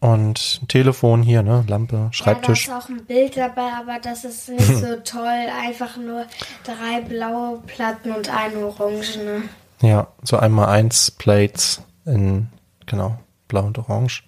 Und 0.00 0.60
ein 0.62 0.68
Telefon 0.68 1.22
hier, 1.22 1.42
ne, 1.42 1.64
Lampe, 1.68 2.08
Schreibtisch. 2.10 2.66
Ja, 2.66 2.72
da 2.72 2.78
ist 2.78 2.84
auch 2.84 2.88
ein 2.88 3.04
Bild 3.04 3.36
dabei, 3.36 3.70
aber 3.78 3.98
das 4.02 4.24
ist 4.24 4.48
nicht 4.48 4.64
so 4.66 4.96
toll. 5.04 5.46
Einfach 5.62 5.96
nur 5.98 6.24
drei 6.64 7.02
blaue 7.02 7.60
Platten 7.66 8.12
und 8.12 8.28
eine 8.30 8.64
orangene. 8.64 9.42
Ja, 9.82 10.08
so 10.22 10.38
einmal 10.38 10.68
eins 10.68 11.10
Plates 11.10 11.82
in, 12.06 12.48
genau, 12.86 13.18
blau 13.48 13.64
und 13.64 13.78
orange. 13.78 14.24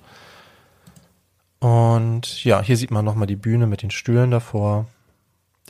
Und 1.59 2.45
ja, 2.45 2.61
hier 2.61 2.77
sieht 2.77 2.91
man 2.91 3.05
nochmal 3.05 3.27
die 3.27 3.37
Bühne 3.37 3.67
mit 3.67 3.83
den 3.83 3.91
Stühlen 3.91 4.31
davor. 4.31 4.87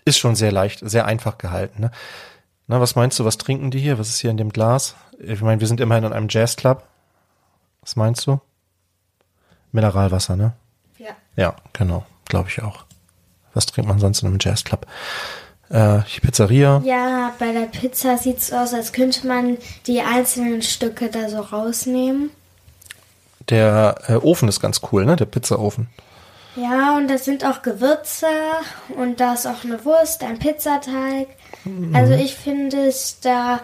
Ist 0.05 0.18
schon 0.18 0.34
sehr 0.34 0.53
leicht, 0.53 0.80
sehr 0.82 1.07
einfach 1.07 1.38
gehalten. 1.38 1.82
Ne? 1.82 1.90
Na, 2.66 2.80
was 2.80 2.96
meinst 2.96 3.18
du, 3.18 3.24
was 3.24 3.38
trinken 3.38 3.70
die 3.70 3.80
hier? 3.80 3.98
Was 3.98 4.09
ist 4.09 4.18
hier 4.18 4.30
in 4.30 4.36
dem 4.36 4.50
Glas? 4.50 4.94
Ich 5.18 5.40
meine, 5.42 5.61
wir 5.61 5.68
sind 5.68 5.80
immerhin 5.80 6.05
in 6.05 6.12
einem 6.12 6.28
Jazzclub. 6.28 6.82
Was 7.82 7.96
meinst 7.96 8.26
du? 8.26 8.40
Mineralwasser, 9.72 10.36
ne? 10.36 10.53
Ja. 10.98 11.11
Ja, 11.36 11.57
genau, 11.72 12.05
glaube 12.26 12.48
ich 12.48 12.62
auch. 12.62 12.84
Was 13.55 13.66
trinkt 13.66 13.88
man 13.88 13.98
sonst 13.98 14.22
in 14.22 14.28
einem 14.28 14.38
Jazzclub? 14.40 14.86
Äh, 15.68 16.00
die 16.14 16.20
Pizzeria. 16.20 16.82
Ja, 16.84 17.32
bei 17.38 17.53
der 17.53 17.66
Pizza 17.66 18.18
sieht 18.18 18.38
es 18.38 18.53
aus, 18.53 18.74
als 18.74 18.92
könnte 18.92 19.26
man 19.26 19.57
die 19.86 20.00
einzelnen 20.00 20.62
Stücke 20.62 21.09
da 21.09 21.28
so 21.28 21.40
rausnehmen. 21.40 22.30
Der 23.48 23.96
äh, 24.07 24.14
Ofen 24.14 24.48
ist 24.48 24.61
ganz 24.61 24.80
cool, 24.92 25.05
ne? 25.05 25.16
Der 25.16 25.24
Pizzaofen. 25.24 25.88
Ja, 26.57 26.96
und 26.96 27.09
da 27.09 27.18
sind 27.18 27.44
auch 27.44 27.62
Gewürze 27.62 28.26
und 28.96 29.20
da 29.20 29.34
ist 29.34 29.46
auch 29.46 29.64
eine 29.64 29.84
Wurst, 29.84 30.22
ein 30.22 30.38
Pizzateig. 30.38 31.28
Also 31.92 32.12
ich 32.12 32.34
finde 32.34 32.88
es 32.88 33.20
da 33.20 33.61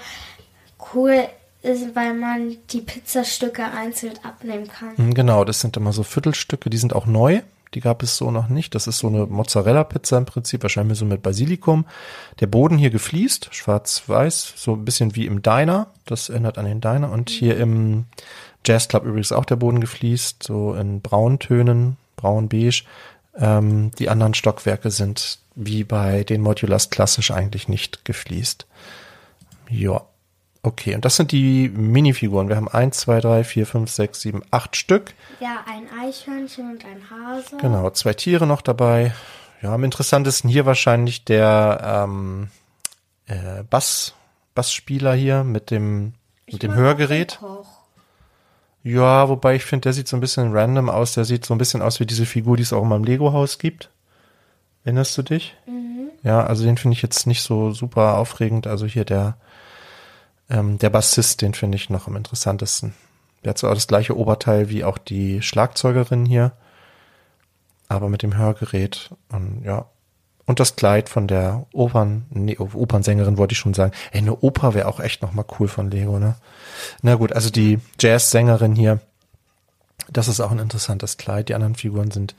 cool, 0.95 1.29
ist, 1.63 1.95
weil 1.95 2.15
man 2.15 2.57
die 2.71 2.81
Pizzastücke 2.81 3.65
einzeln 3.65 4.15
abnehmen 4.23 4.69
kann. 4.69 4.93
Mhm, 4.97 5.15
Genau, 5.15 5.45
das 5.45 5.61
sind 5.61 5.77
immer 5.77 5.93
so 5.93 6.03
Viertelstücke, 6.03 6.71
die 6.71 6.79
sind 6.79 6.95
auch 6.95 7.07
neu. 7.07 7.41
Die 7.75 7.81
gab 7.81 8.03
es 8.03 8.17
so 8.17 8.31
noch 8.31 8.49
nicht. 8.49 8.75
Das 8.75 8.87
ist 8.87 8.99
so 8.99 9.09
eine 9.09 9.27
Mozzarella-Pizza 9.27 10.17
im 10.17 10.25
Prinzip, 10.25 10.63
wahrscheinlich 10.63 10.99
so 10.99 11.05
mit 11.05 11.23
Basilikum. 11.23 11.85
Der 12.41 12.47
Boden 12.47 12.79
hier 12.79 12.89
gefliest, 12.89 13.49
schwarz-weiß, 13.51 14.55
so 14.57 14.73
ein 14.73 14.87
bisschen 14.87 15.15
wie 15.17 15.27
im 15.27 15.43
Diner. 15.43 15.89
Das 16.07 16.31
erinnert 16.31 16.57
an 16.57 16.65
den 16.65 16.81
Diner. 16.81 17.13
Und 17.13 17.29
hier 17.29 17.59
im 17.59 18.07
Jazzclub 18.65 19.05
übrigens 19.05 19.33
auch 19.33 19.45
der 19.45 19.57
Boden 19.57 19.81
gefliest, 19.81 20.43
so 20.45 20.73
in 20.73 21.03
Brauntönen, 21.03 21.99
braun-beige. 22.19 22.85
Ähm, 23.35 23.91
die 23.99 24.11
anderen 24.11 24.35
Stockwerke 24.35 24.91
sind 24.91 25.39
wie 25.55 25.85
bei 25.85 26.25
den 26.25 26.43
Modulars 26.43 26.91
klassisch 26.91 27.31
eigentlich 27.31 27.67
nicht 27.69 28.05
gefliest. 28.05 28.67
Ja. 29.71 30.03
Okay, 30.63 30.95
und 30.97 31.05
das 31.05 31.17
sind 31.17 31.31
die 31.31 31.69
Minifiguren. 31.69 32.49
Wir 32.49 32.57
haben 32.57 32.69
eins, 32.69 32.99
zwei, 32.99 33.21
drei, 33.21 33.45
vier, 33.45 33.65
fünf, 33.65 33.91
sechs, 33.91 34.21
sieben, 34.21 34.43
acht 34.51 34.77
Stück. 34.77 35.15
Ja, 35.41 35.65
ein 35.67 35.87
Eichhörnchen 36.01 36.73
und 36.73 36.85
ein 36.85 37.09
Hase. 37.09 37.57
Genau, 37.59 37.89
zwei 37.91 38.13
Tiere 38.13 38.47
noch 38.47 38.61
dabei. 38.61 39.15
Ja, 39.63 39.73
am 39.73 39.85
interessantesten 39.85 40.51
hier 40.51 40.67
wahrscheinlich 40.67 41.25
der 41.25 42.05
ähm, 42.05 42.49
äh, 43.27 43.63
Bass, 43.71 44.15
Bassspieler 44.55 45.15
hier 45.15 45.45
mit 45.45 45.71
dem, 45.71 46.15
mit 46.51 46.63
dem 46.63 46.75
Hörgerät. 46.75 47.39
Koch. 47.41 47.78
Ja, 48.89 49.29
wobei 49.29 49.55
ich 49.55 49.67
finde, 49.67 49.83
der 49.83 49.93
sieht 49.93 50.09
so 50.09 50.17
ein 50.17 50.21
bisschen 50.21 50.57
random 50.57 50.89
aus. 50.89 51.13
Der 51.13 51.27
sieht 51.27 51.45
so 51.45 51.53
ein 51.53 51.59
bisschen 51.59 51.83
aus 51.83 52.01
wie 52.01 52.07
diese 52.07 52.25
Figur, 52.25 52.57
die 52.57 52.63
es 52.63 52.73
auch 52.73 52.83
immer 52.83 52.97
im 52.97 53.05
Lego-Haus 53.05 53.59
gibt. 53.59 53.91
Erinnerst 54.83 55.19
du 55.19 55.23
dich? 55.23 55.55
Ja, 56.23 56.43
also 56.43 56.65
den 56.65 56.79
finde 56.79 56.95
ich 56.95 57.03
jetzt 57.03 57.27
nicht 57.27 57.43
so 57.43 57.73
super 57.73 58.17
aufregend. 58.17 58.67
Also 58.67 58.87
hier 58.87 59.05
der, 59.05 59.37
ähm, 60.49 60.79
der 60.79 60.89
Bassist, 60.89 61.43
den 61.43 61.53
finde 61.53 61.77
ich 61.77 61.91
noch 61.91 62.07
am 62.07 62.17
interessantesten. 62.17 62.95
Der 63.45 63.51
hat 63.51 63.59
so 63.59 63.69
das 63.69 63.89
gleiche 63.89 64.17
Oberteil 64.17 64.71
wie 64.71 64.85
auch 64.85 64.97
die 64.97 65.43
Schlagzeugerin 65.43 66.25
hier. 66.25 66.53
Aber 67.89 68.09
mit 68.09 68.23
dem 68.23 68.39
Hörgerät. 68.39 69.11
Und 69.31 69.65
ja. 69.65 69.85
Und 70.49 70.61
das 70.61 70.77
Kleid 70.77 71.11
von 71.11 71.29
der 71.29 71.67
Opern, 71.75 72.25
nee, 72.31 72.57
Opernsängerin 72.57 73.37
wollte 73.37 73.53
ich 73.53 73.59
schon 73.59 73.75
sagen. 73.75 73.93
Ey, 74.13 74.21
eine 74.21 74.35
Oper 74.41 74.73
wäre 74.73 74.89
auch 74.89 74.99
echt 74.99 75.21
nochmal 75.21 75.45
cool 75.61 75.69
von 75.69 75.91
Lego, 75.91 76.19
ne? 76.19 76.37
Na 77.03 77.17
gut, 77.17 77.35
also 77.35 77.51
die 77.51 77.81
Jazzsängerin 78.01 78.75
hier, 78.75 78.99
das 80.11 80.27
ist 80.27 80.41
auch 80.41 80.51
ein 80.51 80.59
interessantes 80.59 81.19
Kleid. 81.19 81.51
Die 81.51 81.55
anderen 81.55 81.75
Figuren 81.75 82.11
sind, 82.11 82.35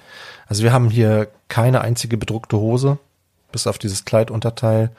also 0.47 0.63
wir 0.63 0.73
haben 0.73 0.89
hier 0.89 1.27
keine 1.49 1.81
einzige 1.81 2.17
bedruckte 2.17 2.57
Hose, 2.57 2.97
bis 3.51 3.67
auf 3.67 3.77
dieses 3.77 4.05
Kleidunterteil 4.05 4.89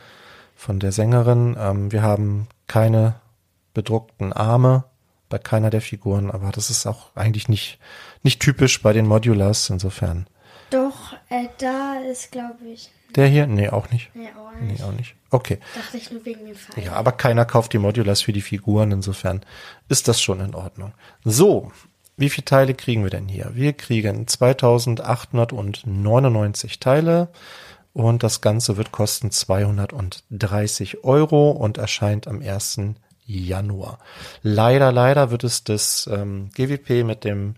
von 0.54 0.78
der 0.78 0.92
Sängerin. 0.92 1.56
Ähm, 1.58 1.90
wir 1.90 2.02
haben 2.02 2.46
keine 2.68 3.16
bedruckten 3.74 4.32
Arme 4.32 4.84
bei 5.28 5.38
keiner 5.38 5.70
der 5.70 5.80
Figuren, 5.80 6.30
aber 6.30 6.52
das 6.52 6.70
ist 6.70 6.86
auch 6.86 7.06
eigentlich 7.16 7.48
nicht, 7.48 7.80
nicht 8.22 8.40
typisch 8.40 8.80
bei 8.80 8.92
den 8.92 9.08
Modulars, 9.08 9.68
insofern. 9.68 10.28
Doch, 10.70 11.14
äh, 11.28 11.48
da 11.58 11.94
ist, 12.08 12.30
glaube 12.30 12.64
ich. 12.72 12.92
Der 13.16 13.26
hier? 13.26 13.46
Nee, 13.46 13.68
auch 13.70 13.90
nicht. 13.90 14.10
Nee, 14.14 14.28
auch 14.36 14.50
Nee, 14.60 14.72
nicht. 14.72 14.82
auch 14.82 14.92
nicht. 14.92 15.14
Okay. 15.30 15.58
Dachte 15.74 15.96
ich 15.96 16.10
nur 16.10 16.24
wegen 16.24 16.46
dem 16.46 16.54
Pfeil. 16.54 16.84
Ja, 16.84 16.92
aber 16.94 17.12
keiner 17.12 17.44
kauft 17.44 17.72
die 17.72 17.78
Modulars 17.78 18.22
für 18.22 18.32
die 18.32 18.40
Figuren, 18.42 18.92
insofern 18.92 19.42
ist 19.88 20.08
das 20.08 20.20
schon 20.20 20.40
in 20.40 20.54
Ordnung. 20.54 20.92
So, 21.24 21.70
wie 22.16 22.30
viele 22.30 22.44
Teile 22.44 22.74
kriegen 22.74 23.02
wir 23.02 23.10
denn 23.10 23.28
hier? 23.28 23.50
Wir 23.54 23.72
kriegen 23.72 24.26
2899 24.26 26.80
Teile 26.80 27.28
und 27.92 28.22
das 28.22 28.40
Ganze 28.40 28.76
wird 28.76 28.92
kosten 28.92 29.30
230 29.30 31.04
Euro 31.04 31.50
und 31.50 31.78
erscheint 31.78 32.26
am 32.28 32.42
1. 32.42 32.80
Januar. 33.24 33.98
Leider, 34.42 34.92
leider 34.92 35.30
wird 35.30 35.44
es 35.44 35.64
das 35.64 36.08
ähm, 36.12 36.50
GWP 36.54 37.04
mit 37.04 37.24
dem 37.24 37.54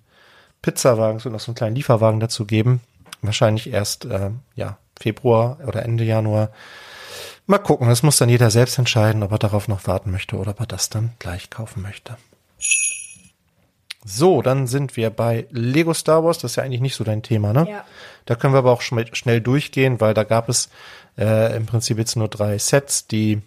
Pizzawagen, 0.60 1.18
so 1.18 1.28
noch 1.30 1.40
so 1.40 1.50
einen 1.50 1.56
kleinen 1.56 1.76
Lieferwagen 1.76 2.20
dazu 2.20 2.44
geben. 2.46 2.80
Wahrscheinlich 3.22 3.72
erst 3.72 4.04
äh, 4.04 4.30
ja, 4.54 4.78
Februar 5.00 5.58
oder 5.66 5.84
Ende 5.84 6.04
Januar. 6.04 6.50
Mal 7.46 7.58
gucken, 7.58 7.88
das 7.88 8.02
muss 8.02 8.18
dann 8.18 8.28
jeder 8.28 8.50
selbst 8.50 8.78
entscheiden, 8.78 9.22
ob 9.22 9.32
er 9.32 9.38
darauf 9.38 9.68
noch 9.68 9.86
warten 9.86 10.10
möchte 10.10 10.36
oder 10.36 10.52
ob 10.52 10.60
er 10.60 10.66
das 10.66 10.90
dann 10.90 11.12
gleich 11.18 11.50
kaufen 11.50 11.82
möchte. 11.82 12.16
So, 14.04 14.42
dann 14.42 14.66
sind 14.66 14.96
wir 14.96 15.10
bei 15.10 15.46
Lego 15.50 15.94
Star 15.94 16.24
Wars. 16.24 16.38
Das 16.38 16.52
ist 16.52 16.56
ja 16.56 16.64
eigentlich 16.64 16.80
nicht 16.80 16.96
so 16.96 17.04
dein 17.04 17.22
Thema, 17.22 17.52
ne? 17.52 17.66
Ja. 17.68 17.84
Da 18.24 18.34
können 18.34 18.54
wir 18.54 18.58
aber 18.58 18.72
auch 18.72 18.82
schnell 18.82 19.40
durchgehen, 19.40 20.00
weil 20.00 20.14
da 20.14 20.24
gab 20.24 20.48
es 20.48 20.70
äh, 21.18 21.56
im 21.56 21.66
Prinzip 21.66 21.98
jetzt 21.98 22.16
nur 22.16 22.28
drei 22.28 22.58
Sets, 22.58 23.06
die 23.06 23.42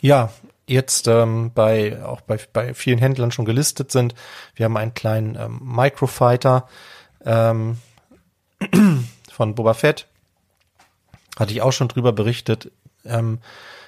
ja 0.00 0.30
jetzt 0.66 1.08
ähm, 1.08 1.52
bei 1.54 2.02
auch 2.04 2.20
bei, 2.20 2.38
bei 2.52 2.74
vielen 2.74 2.98
Händlern 2.98 3.32
schon 3.32 3.44
gelistet 3.44 3.90
sind. 3.90 4.14
Wir 4.54 4.64
haben 4.64 4.76
einen 4.76 4.94
kleinen 4.94 5.36
ähm, 5.36 5.60
Microfighter 5.62 6.68
ähm, 7.24 7.78
von 9.32 9.54
Boba 9.54 9.74
Fett. 9.74 10.06
Hatte 11.38 11.52
ich 11.52 11.62
auch 11.62 11.72
schon 11.72 11.88
drüber 11.88 12.12
berichtet. 12.12 12.70
Ähm, 13.04 13.38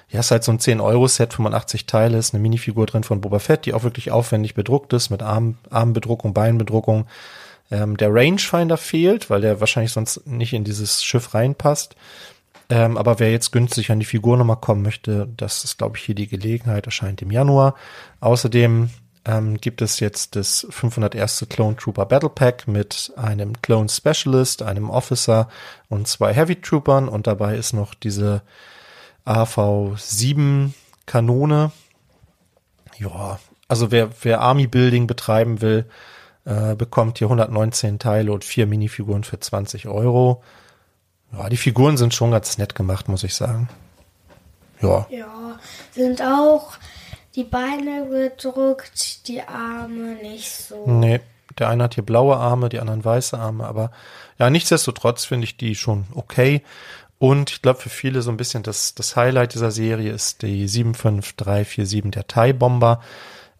ja, 0.09 0.19
ist 0.19 0.31
halt 0.31 0.43
so 0.43 0.51
ein 0.51 0.59
10-Euro-Set, 0.59 1.33
85 1.33 1.85
Teile, 1.85 2.17
ist 2.17 2.33
eine 2.33 2.41
Minifigur 2.41 2.85
drin 2.85 3.03
von 3.03 3.21
Boba 3.21 3.39
Fett, 3.39 3.65
die 3.65 3.73
auch 3.73 3.83
wirklich 3.83 4.11
aufwendig 4.11 4.53
bedruckt 4.53 4.93
ist, 4.93 5.09
mit 5.09 5.23
Arm, 5.23 5.57
Armbedruckung, 5.69 6.33
Beinbedruckung. 6.33 7.07
Ähm, 7.71 7.97
der 7.97 8.13
Rangefinder 8.13 8.77
fehlt, 8.77 9.29
weil 9.29 9.41
der 9.41 9.59
wahrscheinlich 9.59 9.91
sonst 9.91 10.27
nicht 10.27 10.53
in 10.53 10.63
dieses 10.63 11.03
Schiff 11.03 11.33
reinpasst. 11.33 11.95
Ähm, 12.69 12.97
aber 12.97 13.19
wer 13.19 13.31
jetzt 13.31 13.51
günstig 13.51 13.91
an 13.91 13.99
die 13.99 14.05
Figur 14.05 14.37
nochmal 14.37 14.57
kommen 14.57 14.83
möchte, 14.83 15.27
das 15.35 15.63
ist, 15.63 15.77
glaube 15.77 15.97
ich, 15.97 16.03
hier 16.03 16.15
die 16.15 16.27
Gelegenheit, 16.27 16.85
erscheint 16.85 17.21
im 17.21 17.31
Januar. 17.31 17.75
Außerdem 18.19 18.89
ähm, 19.25 19.57
gibt 19.57 19.81
es 19.81 19.99
jetzt 19.99 20.35
das 20.35 20.67
501. 20.69 21.47
Clone 21.49 21.77
Trooper 21.77 22.05
Battle 22.05 22.29
Pack 22.29 22.67
mit 22.67 23.13
einem 23.15 23.61
Clone 23.61 23.89
Specialist, 23.89 24.61
einem 24.61 24.89
Officer 24.89 25.47
und 25.89 26.07
zwei 26.07 26.33
Heavy 26.33 26.59
Troopern 26.61 27.07
und 27.07 27.27
dabei 27.27 27.55
ist 27.55 27.73
noch 27.73 27.93
diese 27.93 28.41
AV7 29.25 30.71
Kanone. 31.05 31.71
Ja, 32.97 33.39
also 33.67 33.91
wer, 33.91 34.09
wer 34.21 34.41
Army 34.41 34.67
Building 34.67 35.07
betreiben 35.07 35.61
will, 35.61 35.85
äh, 36.45 36.75
bekommt 36.75 37.17
hier 37.17 37.27
119 37.27 37.99
Teile 37.99 38.31
und 38.31 38.43
vier 38.43 38.67
Minifiguren 38.67 39.23
für 39.23 39.39
20 39.39 39.87
Euro. 39.87 40.43
Ja, 41.31 41.49
die 41.49 41.57
Figuren 41.57 41.97
sind 41.97 42.13
schon 42.13 42.31
ganz 42.31 42.57
nett 42.57 42.75
gemacht, 42.75 43.07
muss 43.07 43.23
ich 43.23 43.33
sagen. 43.33 43.69
Ja, 44.81 45.07
Ja, 45.09 45.57
sind 45.93 46.21
auch 46.21 46.73
die 47.35 47.43
Beine 47.43 48.05
bedruckt, 48.05 49.27
die 49.27 49.41
Arme 49.41 50.15
nicht 50.21 50.51
so. 50.51 50.83
nee, 50.85 51.19
der 51.57 51.69
eine 51.69 51.83
hat 51.83 51.95
hier 51.95 52.05
blaue 52.05 52.37
Arme, 52.37 52.69
die 52.69 52.79
anderen 52.79 53.03
weiße 53.03 53.37
Arme, 53.37 53.65
aber 53.65 53.91
ja, 54.39 54.49
nichtsdestotrotz 54.49 55.25
finde 55.25 55.45
ich 55.45 55.57
die 55.57 55.75
schon 55.75 56.05
okay. 56.13 56.61
Und 57.19 57.51
ich 57.51 57.61
glaube, 57.61 57.79
für 57.79 57.89
viele 57.89 58.21
so 58.21 58.31
ein 58.31 58.37
bisschen 58.37 58.63
das, 58.63 58.95
das 58.95 59.15
Highlight 59.15 59.53
dieser 59.53 59.71
Serie 59.71 60.11
ist 60.11 60.41
die 60.41 60.67
75347, 60.67 62.11
der 62.11 62.27
Thai 62.27 62.51
Bomber. 62.51 63.01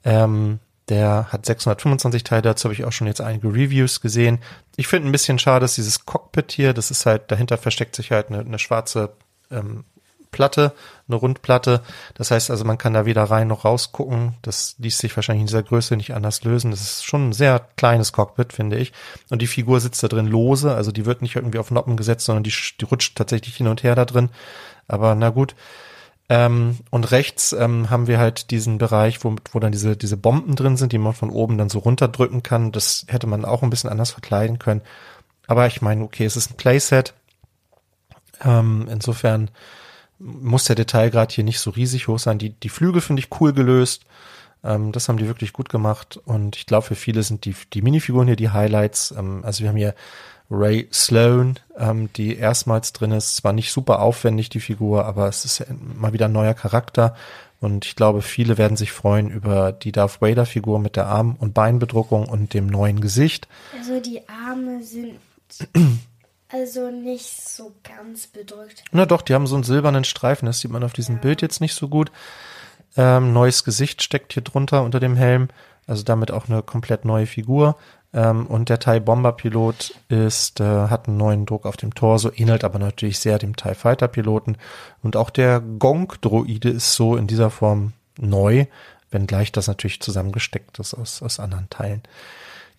Ähm, 0.04 0.60
der 0.90 1.32
hat 1.32 1.46
625 1.46 2.24
Teile, 2.26 2.42
dazu 2.42 2.66
habe 2.66 2.74
ich 2.74 2.84
auch 2.84 2.92
schon 2.92 3.08
jetzt 3.08 3.22
einige 3.22 3.48
Reviews 3.48 4.02
gesehen. 4.02 4.40
Ich 4.76 4.88
finde 4.88 5.08
ein 5.08 5.14
bisschen 5.14 5.40
schade, 5.40 5.62
dass 5.62 5.76
dieses 5.76 6.06
Cockpit 6.06 6.52
hier, 6.52 6.74
das 6.74 6.92
ist 6.92 7.06
halt, 7.06 7.32
dahinter 7.32 7.58
versteckt 7.58 7.96
sich 7.96 8.12
halt 8.12 8.28
eine, 8.28 8.40
eine 8.40 8.60
schwarze 8.60 9.14
ähm, 9.50 9.86
Platte, 10.34 10.74
eine 11.08 11.16
Rundplatte. 11.16 11.82
Das 12.16 12.32
heißt 12.32 12.52
also, 12.52 12.66
man 12.66 12.78
kann 12.78 12.94
da 12.94 13.06
weder 13.06 13.24
rein 13.24 13.48
noch 13.48 13.64
raus 13.64 13.94
gucken. 13.94 14.34
Das 14.42 14.76
ließ 14.80 14.98
sich 14.98 15.16
wahrscheinlich 15.16 15.44
in 15.44 15.48
dieser 15.48 15.64
Größe 15.64 15.96
nicht 15.96 16.14
anders 16.14 16.44
lösen. 16.44 16.72
Das 16.72 16.82
ist 16.82 17.06
schon 17.06 17.30
ein 17.30 17.34
sehr 17.34 17.66
kleines 17.78 18.12
Cockpit, 18.12 18.52
finde 18.52 18.78
ich. 18.78 18.92
Und 19.30 19.42
die 19.42 19.48
Figur 19.48 19.80
sitzt 19.80 20.04
da 20.04 20.10
drin 20.10 20.28
lose, 20.28 20.76
also 20.76 20.92
die 20.92 21.06
wird 21.06 21.22
nicht 21.22 21.38
irgendwie 21.38 21.60
auf 21.60 21.72
Noppen 21.72 21.96
gesetzt, 21.96 22.26
sondern 22.26 22.44
die, 22.44 22.54
die 22.82 22.86
rutscht 22.86 23.18
tatsächlich 23.18 23.56
hin 23.56 23.68
und 23.68 23.84
her 23.84 23.96
da 23.96 24.04
drin. 24.04 24.30
Aber 24.90 25.16
na 25.16 25.30
gut. 25.30 25.56
Ähm, 26.30 26.78
und 26.90 27.12
rechts 27.12 27.54
ähm, 27.54 27.90
haben 27.90 28.08
wir 28.08 28.18
halt 28.18 28.52
diesen 28.52 28.78
Bereich, 28.78 29.24
wo, 29.24 29.36
wo 29.52 29.60
dann 29.60 29.72
diese, 29.72 29.98
diese 29.98 30.18
Bomben 30.18 30.56
drin 30.56 30.78
sind, 30.78 30.92
die 30.92 30.98
man 30.98 31.14
von 31.14 31.30
oben 31.30 31.58
dann 31.58 31.70
so 31.70 31.80
runterdrücken 31.80 32.44
kann. 32.44 32.72
Das 32.72 33.06
hätte 33.08 33.28
man 33.28 33.46
auch 33.46 33.62
ein 33.62 33.70
bisschen 33.70 33.90
anders 33.90 34.12
verkleiden 34.12 34.58
können. 34.58 34.82
Aber 35.48 35.68
ich 35.68 35.82
meine, 35.82 36.04
okay, 36.04 36.26
es 36.26 36.38
ist 36.38 36.52
ein 36.52 36.58
Playset. 36.58 37.14
Ähm, 38.44 38.88
insofern 38.90 39.52
muss 40.24 40.66
der 40.66 40.76
Detailgrad 40.76 41.32
hier 41.32 41.44
nicht 41.44 41.60
so 41.60 41.72
riesig 41.72 42.08
hoch 42.08 42.20
sein. 42.20 42.38
Die, 42.38 42.52
die 42.52 42.70
Flügel 42.70 43.02
finde 43.02 43.22
ich 43.22 43.42
cool 43.42 43.54
gelöst. 43.54 44.06
Ähm, 44.64 44.92
das 44.92 45.10
haben 45.10 45.18
die 45.18 45.28
wirklich 45.28 45.54
gut 45.54 45.70
gemacht. 45.70 46.20
Und 46.26 46.56
ich 46.56 46.66
glaube, 46.66 46.88
für 46.88 46.96
viele 46.96 47.24
sind 47.24 47.46
die, 47.46 47.56
die 47.74 47.82
Minifiguren 47.82 48.28
hier 48.28 48.36
die 48.36 48.50
Highlights. 48.50 49.14
Ähm, 49.18 49.42
also 49.44 49.62
wir 49.62 49.70
haben 49.70 49.78
hier 49.78 49.96
Ray 50.50 50.88
Sloan, 50.92 51.60
ähm, 51.78 52.10
die 52.14 52.38
erstmals 52.38 52.94
drin 52.94 53.12
ist. 53.12 53.36
Zwar 53.36 53.54
nicht 53.54 53.72
super 53.72 54.00
aufwendig, 54.00 54.50
die 54.50 54.60
Figur, 54.60 55.06
aber 55.06 55.28
es 55.28 55.46
ist 55.46 55.66
mal 55.80 56.14
wieder 56.14 56.26
ein 56.26 56.32
neuer 56.32 56.54
Charakter. 56.54 57.16
Und 57.60 57.86
ich 57.86 57.96
glaube, 57.96 58.22
viele 58.22 58.58
werden 58.58 58.76
sich 58.76 58.92
freuen 58.92 59.30
über 59.30 59.72
die 59.72 59.94
Darth 59.94 60.22
Vader 60.22 60.46
Figur 60.46 60.80
mit 60.80 60.98
der 60.98 61.08
Arm- 61.08 61.38
und 61.40 61.54
Beinbedruckung 61.54 62.28
und 62.28 62.54
dem 62.54 62.68
neuen 62.68 63.00
Gesicht. 63.00 63.48
Also 63.78 64.02
die 64.02 64.22
Arme 64.28 64.84
sind 64.84 65.20
also 66.54 66.92
nicht 66.92 67.50
so 67.50 67.74
ganz 67.84 68.28
bedrückt. 68.28 68.84
Na 68.92 69.06
doch, 69.06 69.22
die 69.22 69.34
haben 69.34 69.48
so 69.48 69.56
einen 69.56 69.64
silbernen 69.64 70.04
Streifen, 70.04 70.46
das 70.46 70.60
sieht 70.60 70.72
man 70.72 70.84
auf 70.84 70.94
diesem 70.94 71.16
ja. 71.16 71.22
Bild 71.22 71.42
jetzt 71.42 71.62
nicht 71.62 71.74
so 71.74 71.88
gut. 71.88 72.12
Ähm, 72.96 73.34
neues 73.34 73.64
Gesicht 73.64 74.04
steckt 74.04 74.34
hier 74.34 74.44
drunter 74.44 74.84
unter 74.84 75.00
dem 75.00 75.16
Helm, 75.16 75.48
also 75.88 76.04
damit 76.04 76.32
auch 76.32 76.48
eine 76.48 76.62
komplett 76.62 77.06
neue 77.06 77.26
Figur. 77.26 77.76
Ähm, 78.14 78.46
und 78.46 78.70
der 78.70 78.80
TIE 78.80 79.00
Bomber 79.00 79.32
Pilot 79.32 79.96
ist, 80.10 80.60
äh, 80.60 80.64
hat 80.64 81.08
einen 81.08 81.18
neuen 81.18 81.48
Druck 81.48 81.66
auf 81.66 81.78
dem 81.78 81.96
Torso, 81.96 82.32
ähnelt 82.36 82.64
aber 82.64 82.78
natürlich 82.78 83.18
sehr 83.18 83.40
dem 83.40 83.56
TIE 83.56 83.74
Fighter 83.74 84.08
Piloten. 84.08 84.58
Und 85.02 85.16
auch 85.16 85.32
der 85.32 85.60
Gong 85.60 86.14
Droide 86.22 86.70
ist 86.70 86.94
so 86.94 87.16
in 87.16 87.26
dieser 87.26 87.50
Form 87.50 87.94
neu, 88.20 88.68
wenngleich 89.10 89.52
das 89.52 89.68
natürlich 89.68 90.02
zusammengesteckt 90.02 90.78
ist 90.78 90.94
aus, 90.94 91.24
aus 91.24 91.40
anderen 91.40 91.70
Teilen. 91.72 92.04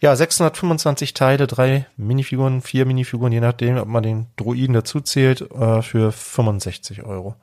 Ja, 0.05 0.15
625 0.15 1.15
Teile, 1.15 1.47
drei 1.47 1.87
Minifiguren, 1.97 2.61
vier 2.61 2.85
Minifiguren, 2.85 3.33
je 3.33 3.41
nachdem, 3.41 3.79
ob 3.79 3.89
man 3.89 4.03
den 4.03 4.27
Droiden 4.37 4.75
dazu 4.75 5.01
zählt, 5.01 5.51
äh, 5.51 5.81
für 5.81 6.13
65 6.13 7.05
Euro. 7.05 7.37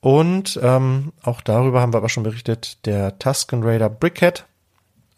Und 0.00 0.58
ähm, 0.62 1.12
auch 1.22 1.42
darüber 1.42 1.82
haben 1.82 1.92
wir 1.92 1.98
aber 1.98 2.08
schon 2.08 2.22
berichtet, 2.22 2.86
der 2.86 3.18
Tusken 3.18 3.62
Raider 3.62 3.90
Brickhead 3.90 4.46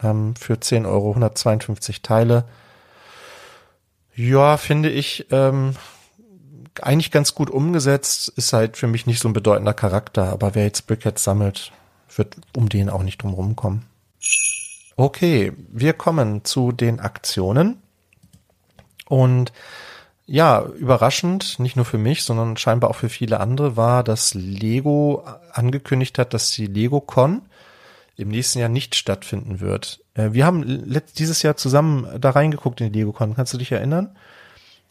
ähm, 0.03 0.35
für 0.35 0.59
10 0.59 0.87
Euro, 0.87 1.11
152 1.11 2.03
Teile. 2.03 2.47
Ja, 4.17 4.57
finde 4.57 4.91
ich 4.91 5.29
ähm, 5.31 5.77
eigentlich 6.83 7.13
ganz 7.13 7.37
gut 7.37 7.49
umgesetzt. 7.49 8.33
Ist 8.35 8.53
halt 8.53 8.77
für 8.77 8.89
mich 8.89 9.07
nicht 9.07 9.21
so 9.21 9.29
ein 9.29 9.35
bedeutender 9.35 9.73
Charakter, 9.73 10.33
aber 10.33 10.57
wer 10.57 10.65
jetzt 10.65 10.89
Brickhead 10.89 11.17
sammelt, 11.17 11.71
wird 12.17 12.39
um 12.57 12.69
den 12.69 12.91
auch 12.91 13.05
nicht 13.05 13.23
drum 13.23 13.35
rumkommen. 13.35 13.94
Okay, 14.97 15.53
wir 15.73 15.93
kommen 15.93 16.45
zu 16.45 16.73
den 16.73 17.01
Aktionen. 17.01 17.83
Und 19.09 19.53
ja, 20.27 20.63
überraschend, 20.63 21.59
nicht 21.59 21.77
nur 21.77 21.85
für 21.85 21.99
mich, 21.99 22.23
sondern 22.23 22.57
scheinbar 22.57 22.91
auch 22.91 22.97
für 22.97 23.09
viele 23.09 23.41
andere, 23.41 23.77
war, 23.77 24.03
dass 24.03 24.35
Lego 24.35 25.25
angekündigt 25.53 26.19
hat, 26.19 26.33
dass 26.33 26.51
die 26.53 26.67
LegoCon 26.67 27.43
im 28.17 28.29
nächsten 28.29 28.61
Jahr 28.61 28.69
nicht 28.69 28.95
stattfinden 28.95 29.61
wird. 29.61 30.01
Äh, 30.15 30.33
wir 30.33 30.47
haben 30.47 31.03
dieses 31.19 31.43
Jahr 31.43 31.57
zusammen 31.57 32.07
da 32.21 32.31
reingeguckt 32.31 32.81
in 32.81 32.93
die 32.93 33.01
LegoCon. 33.01 33.35
Kannst 33.35 33.53
du 33.53 33.59
dich 33.59 33.73
erinnern? 33.73 34.17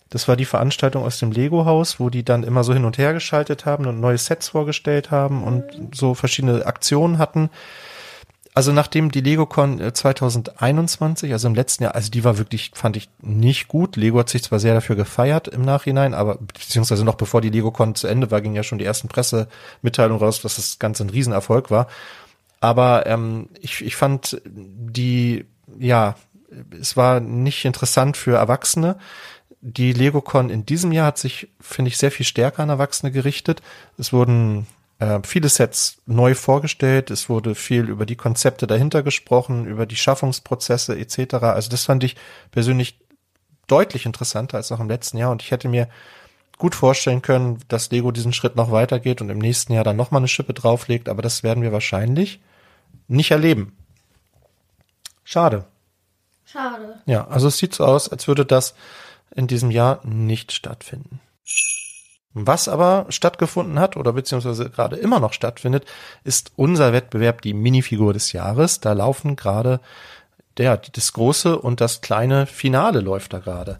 Das 0.09 0.27
war 0.27 0.35
die 0.35 0.45
Veranstaltung 0.45 1.03
aus 1.03 1.17
dem 1.17 1.31
Lego-Haus, 1.31 1.99
wo 1.99 2.09
die 2.11 2.23
dann 2.23 2.43
immer 2.43 2.63
so 2.63 2.73
hin 2.73 2.85
und 2.85 2.99
her 2.99 3.13
geschaltet 3.13 3.65
haben 3.65 3.87
und 3.87 3.99
neue 3.99 4.17
Sets 4.19 4.49
vorgestellt 4.49 5.09
haben 5.09 5.43
und 5.43 5.95
so 5.95 6.13
verschiedene 6.13 6.67
Aktionen 6.67 7.17
hatten. 7.17 7.49
Also 8.55 8.71
nachdem 8.71 9.11
die 9.11 9.21
LegoCon 9.21 9.81
2021, 9.93 11.29
äh, 11.29 11.33
also 11.33 11.47
im 11.47 11.55
letzten 11.55 11.83
Jahr, 11.83 11.95
also 11.95 12.11
die 12.11 12.23
war 12.23 12.37
wirklich, 12.37 12.71
fand 12.75 12.95
ich 12.95 13.09
nicht 13.21 13.67
gut. 13.67 13.95
Lego 13.95 14.19
hat 14.19 14.29
sich 14.29 14.43
zwar 14.43 14.59
sehr 14.59 14.75
dafür 14.75 14.95
gefeiert 14.95 15.47
im 15.47 15.63
Nachhinein, 15.63 16.13
aber 16.13 16.37
beziehungsweise 16.37 17.03
noch 17.03 17.15
bevor 17.15 17.41
die 17.41 17.49
LegoCon 17.49 17.95
zu 17.95 18.07
Ende 18.07 18.29
war, 18.29 18.41
ging 18.41 18.53
ja 18.53 18.63
schon 18.63 18.77
die 18.77 18.85
ersten 18.85 19.07
Pressemitteilungen 19.07 20.21
raus, 20.21 20.41
dass 20.41 20.57
das 20.57 20.77
Ganze 20.77 21.03
ein 21.03 21.09
Riesenerfolg 21.09 21.71
war. 21.71 21.87
Aber 22.59 23.07
ähm, 23.07 23.49
ich, 23.59 23.83
ich 23.83 23.95
fand 23.95 24.39
die, 24.45 25.45
ja, 25.79 26.15
es 26.79 26.95
war 26.95 27.19
nicht 27.19 27.65
interessant 27.65 28.17
für 28.17 28.37
Erwachsene. 28.37 28.97
Die 29.61 29.93
LegoCon 29.93 30.49
in 30.49 30.65
diesem 30.65 30.91
Jahr 30.91 31.07
hat 31.07 31.17
sich, 31.17 31.49
finde 31.59 31.89
ich, 31.89 31.97
sehr 31.97 32.11
viel 32.11 32.25
stärker 32.25 32.61
an 32.61 32.69
Erwachsene 32.69 33.11
gerichtet. 33.11 33.63
Es 33.97 34.13
wurden 34.13 34.67
äh, 34.99 35.19
viele 35.23 35.49
Sets 35.49 35.97
neu 36.05 36.35
vorgestellt. 36.35 37.11
Es 37.11 37.29
wurde 37.29 37.55
viel 37.55 37.89
über 37.89 38.05
die 38.05 38.15
Konzepte 38.15 38.67
dahinter 38.67 39.03
gesprochen, 39.03 39.65
über 39.65 39.85
die 39.85 39.95
Schaffungsprozesse 39.95 40.97
etc. 40.97 41.35
Also 41.35 41.69
das 41.69 41.85
fand 41.85 42.03
ich 42.03 42.15
persönlich 42.51 42.99
deutlich 43.67 44.05
interessanter 44.05 44.57
als 44.57 44.69
noch 44.69 44.79
im 44.79 44.89
letzten 44.89 45.17
Jahr 45.17 45.31
und 45.31 45.41
ich 45.41 45.51
hätte 45.51 45.69
mir 45.69 45.87
gut 46.57 46.75
vorstellen 46.75 47.21
können, 47.21 47.59
dass 47.67 47.91
Lego 47.91 48.11
diesen 48.11 48.33
Schritt 48.33 48.55
noch 48.55 48.71
weitergeht 48.71 49.21
und 49.21 49.29
im 49.29 49.39
nächsten 49.39 49.73
Jahr 49.73 49.83
dann 49.83 49.95
nochmal 49.95 50.19
eine 50.19 50.27
Schippe 50.27 50.53
drauflegt, 50.53 51.09
aber 51.09 51.21
das 51.21 51.43
werden 51.43 51.63
wir 51.63 51.71
wahrscheinlich 51.71 52.39
nicht 53.07 53.31
erleben. 53.31 53.75
Schade. 55.23 55.65
Schade. 56.45 57.01
Ja, 57.05 57.27
also 57.27 57.47
es 57.47 57.57
sieht 57.57 57.73
so 57.73 57.85
aus, 57.85 58.09
als 58.09 58.27
würde 58.27 58.45
das 58.45 58.75
in 59.35 59.47
diesem 59.47 59.71
Jahr 59.71 60.01
nicht 60.05 60.51
stattfinden. 60.51 61.19
Was 62.33 62.67
aber 62.67 63.05
stattgefunden 63.09 63.79
hat 63.79 63.95
oder 63.95 64.13
beziehungsweise 64.13 64.69
gerade 64.69 64.95
immer 64.95 65.19
noch 65.19 65.33
stattfindet, 65.33 65.85
ist 66.23 66.51
unser 66.55 66.91
Wettbewerb 66.91 67.41
die 67.41 67.53
Minifigur 67.53 68.13
des 68.13 68.31
Jahres. 68.31 68.79
Da 68.79 68.93
laufen 68.93 69.35
gerade 69.35 69.79
der, 70.57 70.77
das 70.77 71.13
große 71.13 71.57
und 71.57 71.79
das 71.79 72.01
kleine 72.01 72.47
Finale 72.47 73.01
läuft 73.01 73.33
da 73.33 73.39
gerade. 73.39 73.77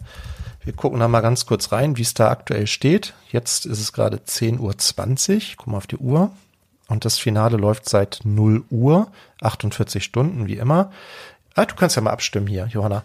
Wir 0.62 0.72
gucken 0.72 1.00
da 1.00 1.08
mal 1.08 1.20
ganz 1.20 1.46
kurz 1.46 1.72
rein, 1.72 1.96
wie 1.96 2.02
es 2.02 2.14
da 2.14 2.30
aktuell 2.30 2.66
steht. 2.66 3.12
Jetzt 3.30 3.66
ist 3.66 3.80
es 3.80 3.92
gerade 3.92 4.18
10.20 4.18 4.58
Uhr. 4.60 5.54
Guck 5.58 5.66
mal 5.66 5.76
auf 5.76 5.86
die 5.86 5.98
Uhr. 5.98 6.30
Und 6.88 7.04
das 7.04 7.18
Finale 7.18 7.56
läuft 7.56 7.88
seit 7.88 8.20
0 8.24 8.64
Uhr, 8.70 9.08
48 9.40 10.04
Stunden, 10.04 10.46
wie 10.46 10.56
immer. 10.56 10.90
Ah, 11.54 11.66
du 11.66 11.74
kannst 11.74 11.96
ja 11.96 12.02
mal 12.02 12.10
abstimmen 12.10 12.46
hier, 12.46 12.66
Johanna. 12.66 13.04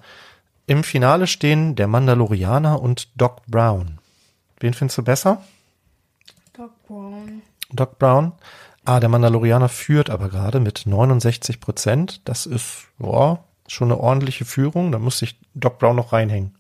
Im 0.68 0.84
Finale 0.84 1.28
stehen 1.28 1.76
der 1.76 1.88
Mandalorianer 1.88 2.82
und 2.82 3.10
Doc 3.16 3.42
Brown. 3.48 3.99
Wen 4.60 4.74
findest 4.74 4.98
du 4.98 5.04
besser? 5.04 5.42
Doc 6.54 6.72
Brown. 6.88 7.42
Doc 7.72 8.00
Brown. 8.00 8.34
Ah, 8.86 9.00
der 9.00 9.10
Mandalorianer 9.10 9.70
führt 9.70 10.10
aber 10.10 10.30
gerade 10.30 10.60
mit 10.60 10.86
69 10.86 11.60
Prozent. 11.60 12.28
Das 12.28 12.46
ist 12.46 12.88
boah, 12.98 13.44
schon 13.68 13.92
eine 13.92 14.00
ordentliche 14.00 14.46
Führung. 14.46 14.92
Da 14.92 15.00
muss 15.00 15.20
sich 15.20 15.40
Doc 15.54 15.80
Brown 15.80 15.96
noch 15.96 16.12
reinhängen. 16.12 16.56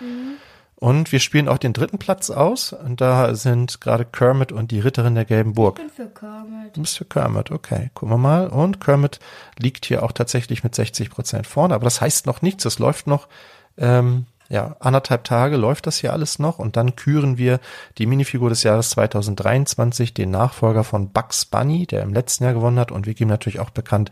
Mhm. 0.00 0.34
Und 0.76 1.12
wir 1.12 1.20
spielen 1.20 1.48
auch 1.48 1.58
den 1.58 1.72
dritten 1.72 1.98
Platz 1.98 2.30
aus. 2.30 2.72
Und 2.72 3.00
da 3.00 3.34
sind 3.34 3.80
gerade 3.80 4.04
Kermit 4.04 4.52
und 4.52 4.70
die 4.70 4.80
Ritterin 4.80 5.14
der 5.14 5.24
Gelben 5.24 5.54
Burg. 5.54 5.78
Ich 5.78 5.86
bin 5.86 6.06
für 6.06 6.12
Kermit. 6.12 6.76
Du 6.76 6.80
bist 6.82 6.98
für 6.98 7.04
Kermit, 7.04 7.50
okay. 7.50 7.90
Gucken 7.94 8.14
wir 8.14 8.18
mal. 8.18 8.48
Und 8.48 8.80
Kermit 8.80 9.18
liegt 9.58 9.84
hier 9.86 10.02
auch 10.02 10.12
tatsächlich 10.12 10.64
mit 10.64 10.74
60 10.74 11.10
Prozent 11.10 11.46
vorne. 11.46 11.74
Aber 11.74 11.84
das 11.84 12.00
heißt 12.00 12.26
noch 12.26 12.42
nichts. 12.42 12.64
Es 12.64 12.78
läuft 12.78 13.06
noch 13.06 13.28
ähm, 13.76 14.26
ja, 14.52 14.76
anderthalb 14.80 15.24
Tage 15.24 15.56
läuft 15.56 15.86
das 15.86 15.96
hier 15.96 16.12
alles 16.12 16.38
noch 16.38 16.58
und 16.58 16.76
dann 16.76 16.94
küren 16.94 17.38
wir 17.38 17.58
die 17.96 18.04
Minifigur 18.04 18.50
des 18.50 18.64
Jahres 18.64 18.90
2023, 18.90 20.12
den 20.12 20.30
Nachfolger 20.30 20.84
von 20.84 21.08
Bugs 21.08 21.46
Bunny, 21.46 21.86
der 21.86 22.02
im 22.02 22.12
letzten 22.12 22.44
Jahr 22.44 22.52
gewonnen 22.52 22.78
hat 22.78 22.92
und 22.92 23.06
wir 23.06 23.14
geben 23.14 23.30
natürlich 23.30 23.60
auch 23.60 23.70
bekannt, 23.70 24.10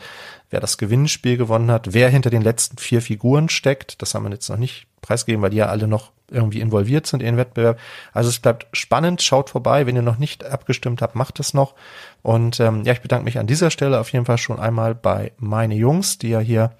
wer 0.48 0.58
das 0.58 0.78
Gewinnspiel 0.78 1.36
gewonnen 1.36 1.70
hat, 1.70 1.92
wer 1.92 2.08
hinter 2.08 2.30
den 2.30 2.40
letzten 2.40 2.78
vier 2.78 3.02
Figuren 3.02 3.50
steckt. 3.50 4.00
Das 4.00 4.14
haben 4.14 4.24
wir 4.24 4.30
jetzt 4.30 4.48
noch 4.48 4.56
nicht 4.56 4.86
preisgegeben, 5.02 5.42
weil 5.42 5.50
die 5.50 5.58
ja 5.58 5.66
alle 5.66 5.86
noch 5.86 6.10
irgendwie 6.30 6.60
involviert 6.60 7.06
sind 7.06 7.20
in 7.20 7.26
den 7.26 7.36
Wettbewerb. 7.36 7.78
Also 8.14 8.30
es 8.30 8.38
bleibt 8.38 8.66
spannend, 8.72 9.20
schaut 9.20 9.50
vorbei. 9.50 9.86
Wenn 9.86 9.96
ihr 9.96 10.00
noch 10.00 10.18
nicht 10.18 10.46
abgestimmt 10.46 11.02
habt, 11.02 11.16
macht 11.16 11.38
es 11.38 11.52
noch. 11.52 11.74
Und 12.22 12.60
ähm, 12.60 12.84
ja, 12.84 12.94
ich 12.94 13.02
bedanke 13.02 13.26
mich 13.26 13.38
an 13.38 13.46
dieser 13.46 13.70
Stelle 13.70 14.00
auf 14.00 14.10
jeden 14.10 14.24
Fall 14.24 14.38
schon 14.38 14.58
einmal 14.58 14.94
bei 14.94 15.32
meine 15.36 15.74
Jungs, 15.74 16.16
die 16.16 16.30
ja 16.30 16.40
hier 16.40 16.70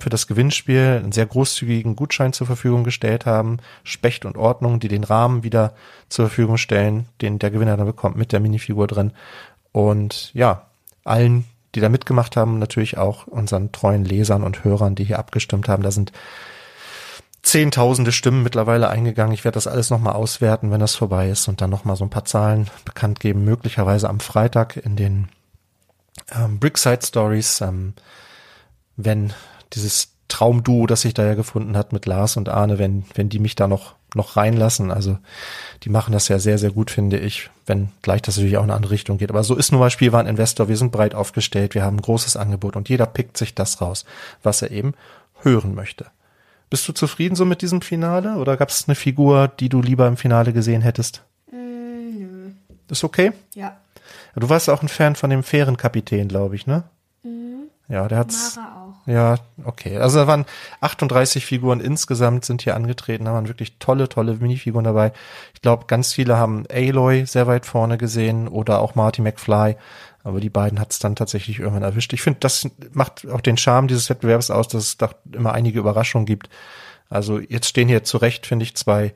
für 0.00 0.10
das 0.10 0.26
Gewinnspiel 0.26 1.00
einen 1.02 1.12
sehr 1.12 1.26
großzügigen 1.26 1.96
Gutschein 1.96 2.32
zur 2.32 2.46
Verfügung 2.46 2.84
gestellt 2.84 3.26
haben. 3.26 3.58
Specht 3.82 4.24
und 4.24 4.36
Ordnung, 4.36 4.80
die 4.80 4.88
den 4.88 5.04
Rahmen 5.04 5.42
wieder 5.42 5.74
zur 6.08 6.26
Verfügung 6.26 6.56
stellen, 6.56 7.06
den 7.20 7.38
der 7.38 7.50
Gewinner 7.50 7.76
dann 7.76 7.86
bekommt 7.86 8.16
mit 8.16 8.32
der 8.32 8.40
Minifigur 8.40 8.86
drin. 8.86 9.12
Und 9.72 10.32
ja, 10.34 10.66
allen, 11.04 11.44
die 11.74 11.80
da 11.80 11.88
mitgemacht 11.88 12.36
haben, 12.36 12.58
natürlich 12.58 12.98
auch 12.98 13.26
unseren 13.26 13.72
treuen 13.72 14.04
Lesern 14.04 14.44
und 14.44 14.64
Hörern, 14.64 14.94
die 14.94 15.04
hier 15.04 15.18
abgestimmt 15.18 15.68
haben. 15.68 15.82
Da 15.82 15.90
sind 15.90 16.12
zehntausende 17.42 18.12
Stimmen 18.12 18.42
mittlerweile 18.42 18.88
eingegangen. 18.88 19.34
Ich 19.34 19.44
werde 19.44 19.56
das 19.56 19.66
alles 19.66 19.90
nochmal 19.90 20.14
auswerten, 20.14 20.70
wenn 20.70 20.80
das 20.80 20.94
vorbei 20.94 21.28
ist 21.28 21.48
und 21.48 21.60
dann 21.60 21.70
nochmal 21.70 21.96
so 21.96 22.04
ein 22.04 22.10
paar 22.10 22.24
Zahlen 22.24 22.68
bekannt 22.84 23.20
geben, 23.20 23.44
möglicherweise 23.44 24.08
am 24.08 24.20
Freitag 24.20 24.76
in 24.76 24.96
den 24.96 25.28
ähm, 26.32 26.60
Brickside 26.60 27.04
Stories, 27.04 27.60
ähm, 27.60 27.94
wenn 28.96 29.32
dieses 29.74 30.12
Traumduo, 30.28 30.86
das 30.86 31.02
sich 31.02 31.14
da 31.14 31.24
ja 31.24 31.34
gefunden 31.34 31.76
hat 31.76 31.92
mit 31.92 32.06
Lars 32.06 32.36
und 32.36 32.48
Arne, 32.48 32.78
wenn, 32.78 33.04
wenn 33.14 33.28
die 33.28 33.38
mich 33.38 33.54
da 33.54 33.68
noch, 33.68 33.94
noch 34.14 34.36
reinlassen. 34.36 34.90
Also 34.90 35.18
die 35.82 35.90
machen 35.90 36.12
das 36.12 36.28
ja 36.28 36.38
sehr, 36.38 36.56
sehr 36.56 36.70
gut, 36.70 36.90
finde 36.90 37.18
ich, 37.18 37.50
wenn 37.66 37.90
gleich 38.00 38.22
das 38.22 38.36
natürlich 38.36 38.56
auch 38.56 38.64
in 38.64 38.70
eine 38.70 38.76
andere 38.76 38.92
Richtung 38.92 39.18
geht. 39.18 39.30
Aber 39.30 39.44
so 39.44 39.54
ist 39.54 39.72
nun 39.72 39.80
mal 39.80 39.90
Spielwareninvestor, 39.90 40.68
wir 40.68 40.76
sind 40.76 40.90
breit 40.90 41.14
aufgestellt, 41.14 41.74
wir 41.74 41.84
haben 41.84 41.96
ein 41.96 42.02
großes 42.02 42.36
Angebot 42.36 42.76
und 42.76 42.88
jeder 42.88 43.06
pickt 43.06 43.36
sich 43.36 43.54
das 43.54 43.80
raus, 43.82 44.06
was 44.42 44.62
er 44.62 44.70
eben 44.70 44.94
hören 45.42 45.74
möchte. 45.74 46.06
Bist 46.70 46.88
du 46.88 46.94
zufrieden 46.94 47.36
so 47.36 47.44
mit 47.44 47.60
diesem 47.60 47.82
Finale 47.82 48.36
oder 48.36 48.56
gab 48.56 48.70
es 48.70 48.88
eine 48.88 48.94
Figur, 48.94 49.48
die 49.48 49.68
du 49.68 49.82
lieber 49.82 50.08
im 50.08 50.16
Finale 50.16 50.54
gesehen 50.54 50.80
hättest? 50.80 51.22
Mhm. 51.50 52.56
Ist 52.88 53.04
okay? 53.04 53.32
Ja. 53.54 53.76
Du 54.34 54.48
warst 54.48 54.70
auch 54.70 54.80
ein 54.80 54.88
Fan 54.88 55.14
von 55.14 55.28
dem 55.28 55.42
fairen 55.42 55.76
Kapitän, 55.76 56.28
glaube 56.28 56.56
ich, 56.56 56.66
ne? 56.66 56.84
Ja, 57.92 58.08
der 58.08 58.18
hat's. 58.18 58.56
Mara 58.56 58.84
auch. 58.84 59.06
Ja, 59.06 59.34
okay. 59.66 59.98
Also 59.98 60.20
da 60.20 60.26
waren 60.26 60.46
38 60.80 61.44
Figuren 61.44 61.78
insgesamt 61.78 62.46
sind 62.46 62.62
hier 62.62 62.74
angetreten, 62.74 63.26
da 63.26 63.34
waren 63.34 63.48
wirklich 63.48 63.78
tolle, 63.78 64.08
tolle 64.08 64.36
Minifiguren 64.36 64.84
dabei. 64.84 65.12
Ich 65.52 65.60
glaube, 65.60 65.84
ganz 65.88 66.14
viele 66.14 66.38
haben 66.38 66.64
Aloy 66.72 67.26
sehr 67.26 67.46
weit 67.46 67.66
vorne 67.66 67.98
gesehen 67.98 68.48
oder 68.48 68.80
auch 68.80 68.94
Marty 68.94 69.20
McFly. 69.20 69.76
Aber 70.24 70.40
die 70.40 70.48
beiden 70.48 70.80
hat 70.80 70.92
es 70.92 71.00
dann 71.00 71.16
tatsächlich 71.16 71.58
irgendwann 71.58 71.82
erwischt. 71.82 72.14
Ich 72.14 72.22
finde, 72.22 72.40
das 72.40 72.66
macht 72.92 73.28
auch 73.28 73.42
den 73.42 73.58
Charme 73.58 73.88
dieses 73.88 74.08
Wettbewerbs 74.08 74.50
aus, 74.50 74.68
dass 74.68 74.84
es 74.84 74.96
doch 74.96 75.14
immer 75.30 75.52
einige 75.52 75.80
Überraschungen 75.80 76.24
gibt. 76.24 76.48
Also 77.10 77.40
jetzt 77.40 77.68
stehen 77.68 77.88
hier 77.88 78.04
zu 78.04 78.16
Recht, 78.16 78.46
finde 78.46 78.62
ich, 78.62 78.74
zwei 78.74 79.12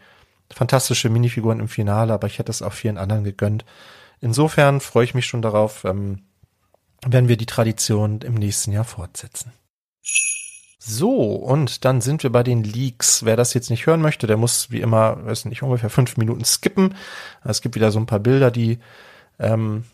fantastische 0.53 1.09
Minifiguren 1.09 1.61
im 1.61 1.69
Finale, 1.69 2.13
aber 2.13 2.27
ich 2.27 2.39
hätte 2.39 2.51
es 2.51 2.61
auch 2.61 2.75
vielen 2.75 2.99
anderen 2.99 3.25
gegönnt. 3.25 3.65
Insofern 4.21 4.81
freue 4.81 5.05
ich 5.05 5.15
mich 5.15 5.25
schon 5.25 5.41
darauf, 5.41 5.85
ähm, 5.85 6.26
wenn 7.13 7.29
wir 7.29 7.37
die 7.37 7.47
Tradition 7.47 8.21
im 8.23 8.35
nächsten 8.35 8.73
Jahr 8.73 8.85
fortsetzen. 8.85 9.53
So, 10.79 11.35
und 11.35 11.85
dann 11.85 12.01
sind 12.01 12.23
wir 12.23 12.31
bei 12.31 12.45
den 12.45 12.63
Leaks. 12.63 13.25
Wer 13.25 13.37
das 13.37 13.55
jetzt 13.55 13.71
nicht 13.71 13.87
hören 13.87 14.01
möchte, 14.01 14.29
der 14.29 14.37
muss 14.37 14.71
wie 14.71 14.81
immer, 14.81 15.25
weiß 15.27 15.47
nicht, 15.47 15.63
ungefähr 15.63 15.91
fünf 15.91 16.17
Minuten 16.17 16.45
skippen. 16.45 16.95
Es 17.43 17.61
gibt 17.61 17.75
wieder 17.75 17.91
so 17.91 17.99
ein 17.99 18.07
paar 18.07 18.21
Bilder, 18.21 18.53
die 18.53 18.79
ähm, 19.41 19.85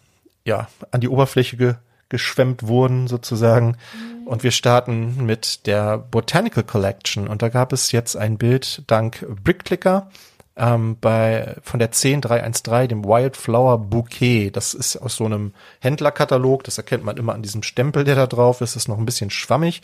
ja 0.44 0.68
an 0.90 1.00
die 1.00 1.08
Oberfläche 1.08 1.56
ge 1.56 1.74
geschwemmt 2.10 2.64
wurden 2.64 3.08
sozusagen. 3.08 3.78
Und 4.26 4.42
wir 4.42 4.50
starten 4.50 5.24
mit 5.24 5.66
der 5.66 5.96
Botanical 5.96 6.62
Collection. 6.62 7.26
Und 7.26 7.40
da 7.40 7.48
gab 7.48 7.72
es 7.72 7.90
jetzt 7.90 8.18
ein 8.18 8.36
Bild 8.36 8.82
dank 8.86 9.26
Brickclicker 9.42 10.10
ähm, 10.56 10.96
bei 11.00 11.56
von 11.62 11.78
der 11.78 11.88
10313, 11.88 12.88
dem 12.88 13.04
Wildflower 13.04 13.78
Bouquet. 13.78 14.50
Das 14.50 14.74
ist 14.74 14.96
aus 14.96 15.16
so 15.16 15.24
einem 15.24 15.54
Händlerkatalog. 15.80 16.64
Das 16.64 16.78
erkennt 16.78 17.04
man 17.04 17.16
immer 17.16 17.34
an 17.34 17.42
diesem 17.42 17.62
Stempel, 17.62 18.04
der 18.04 18.16
da 18.16 18.26
drauf 18.26 18.60
ist. 18.60 18.74
Das 18.76 18.82
ist 18.82 18.88
noch 18.88 18.98
ein 18.98 19.06
bisschen 19.06 19.30
schwammig. 19.30 19.82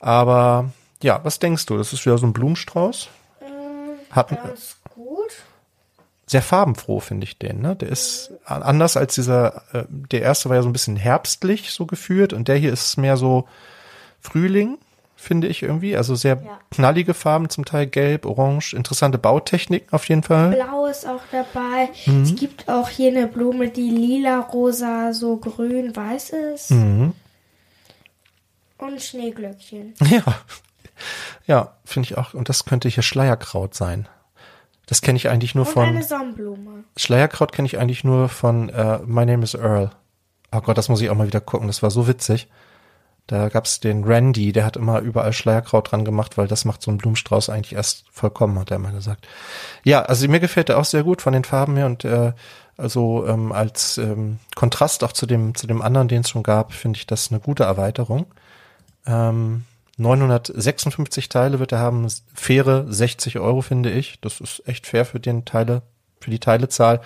Aber 0.00 0.70
ja, 1.02 1.20
was 1.24 1.38
denkst 1.38 1.66
du? 1.66 1.76
Das 1.76 1.92
ist 1.92 2.04
wieder 2.06 2.18
so 2.18 2.26
ein 2.26 2.32
Blumenstrauß. 2.32 3.08
Hat 4.10 4.30
Ganz 4.30 4.76
gut. 4.94 5.32
sehr 6.26 6.40
farbenfroh, 6.40 7.00
finde 7.00 7.24
ich 7.24 7.38
den. 7.38 7.60
Ne? 7.60 7.76
Der 7.76 7.90
ist 7.90 8.32
anders 8.44 8.96
als 8.96 9.14
dieser, 9.14 9.62
äh, 9.74 9.84
der 9.88 10.22
erste 10.22 10.48
war 10.48 10.56
ja 10.56 10.62
so 10.62 10.68
ein 10.68 10.72
bisschen 10.72 10.96
herbstlich 10.96 11.72
so 11.72 11.84
geführt 11.84 12.32
und 12.32 12.48
der 12.48 12.56
hier 12.56 12.72
ist 12.72 12.96
mehr 12.96 13.16
so 13.18 13.46
Frühling, 14.20 14.78
finde 15.20 15.48
ich 15.48 15.62
irgendwie. 15.64 15.96
Also 15.96 16.14
sehr 16.14 16.40
Ja. 16.44 16.60
knallige 16.70 17.12
Farben, 17.12 17.50
zum 17.50 17.64
Teil 17.64 17.86
gelb, 17.88 18.24
orange, 18.24 18.72
interessante 18.72 19.18
Bautechniken 19.18 19.92
auf 19.92 20.08
jeden 20.08 20.22
Fall. 20.22 20.52
Blau 20.52 20.86
ist 20.86 21.06
auch 21.06 21.20
dabei. 21.32 21.88
Mhm. 22.06 22.22
Es 22.22 22.36
gibt 22.36 22.68
auch 22.68 22.88
hier 22.88 23.10
eine 23.10 23.26
Blume, 23.26 23.68
die 23.68 23.90
lila, 23.90 24.38
rosa, 24.38 25.12
so 25.12 25.36
grün, 25.36 25.94
weiß 25.94 26.30
ist. 26.30 26.70
Mhm. 26.70 27.12
Und 28.78 29.02
Schneeglöckchen. 29.02 29.94
Ja, 30.10 30.22
ja, 31.46 31.72
finde 31.84 32.06
ich 32.08 32.18
auch. 32.18 32.34
Und 32.34 32.48
das 32.48 32.64
könnte 32.64 32.88
hier 32.88 33.02
Schleierkraut 33.02 33.74
sein. 33.74 34.08
Das 34.86 35.00
kenne 35.02 35.16
ich 35.16 35.28
eigentlich 35.28 35.54
nur 35.54 35.66
Und 35.66 35.72
von 35.72 35.84
eine 35.84 36.02
Sonnenblume. 36.02 36.84
Schleierkraut 36.96 37.52
kenne 37.52 37.66
ich 37.66 37.78
eigentlich 37.78 38.04
nur 38.04 38.28
von 38.28 38.68
äh, 38.70 38.98
My 39.04 39.24
Name 39.26 39.44
is 39.44 39.54
Earl. 39.54 39.90
Oh 40.52 40.60
Gott, 40.60 40.78
das 40.78 40.88
muss 40.88 41.00
ich 41.00 41.10
auch 41.10 41.14
mal 41.14 41.26
wieder 41.26 41.40
gucken. 41.40 41.66
Das 41.66 41.82
war 41.82 41.90
so 41.90 42.08
witzig. 42.08 42.48
Da 43.28 43.50
gab's 43.50 43.78
den 43.78 44.04
Randy, 44.04 44.52
der 44.52 44.64
hat 44.64 44.76
immer 44.78 45.00
überall 45.00 45.34
Schleierkraut 45.34 45.92
dran 45.92 46.06
gemacht, 46.06 46.38
weil 46.38 46.48
das 46.48 46.64
macht 46.64 46.80
so 46.80 46.90
einen 46.90 46.96
Blumenstrauß 46.96 47.50
eigentlich 47.50 47.74
erst 47.74 48.06
vollkommen, 48.10 48.58
hat 48.58 48.70
er 48.70 48.78
mal 48.78 48.92
gesagt. 48.92 49.28
Ja, 49.84 50.00
also 50.00 50.26
mir 50.28 50.40
gefällt 50.40 50.70
der 50.70 50.78
auch 50.78 50.86
sehr 50.86 51.04
gut 51.04 51.20
von 51.20 51.34
den 51.34 51.44
Farben 51.44 51.76
her 51.76 51.84
und 51.84 52.06
äh, 52.06 52.32
also 52.78 53.26
ähm, 53.26 53.52
als 53.52 53.98
ähm, 53.98 54.38
Kontrast 54.54 55.04
auch 55.04 55.12
zu 55.12 55.26
dem 55.26 55.54
zu 55.54 55.66
dem 55.66 55.82
anderen, 55.82 56.08
den 56.08 56.22
es 56.22 56.30
schon 56.30 56.42
gab, 56.42 56.72
finde 56.72 56.96
ich 56.96 57.06
das 57.06 57.30
eine 57.30 57.38
gute 57.38 57.64
Erweiterung. 57.64 58.26
Ähm, 59.06 59.64
956 59.98 61.28
Teile 61.28 61.58
wird 61.58 61.72
er 61.72 61.80
haben, 61.80 62.06
faire 62.32 62.86
60 62.88 63.40
Euro 63.40 63.60
finde 63.60 63.90
ich. 63.90 64.20
Das 64.22 64.40
ist 64.40 64.66
echt 64.66 64.86
fair 64.86 65.04
für 65.04 65.20
den 65.20 65.44
Teile, 65.44 65.82
für 66.20 66.30
die 66.30 66.38
Teilezahl 66.38 67.00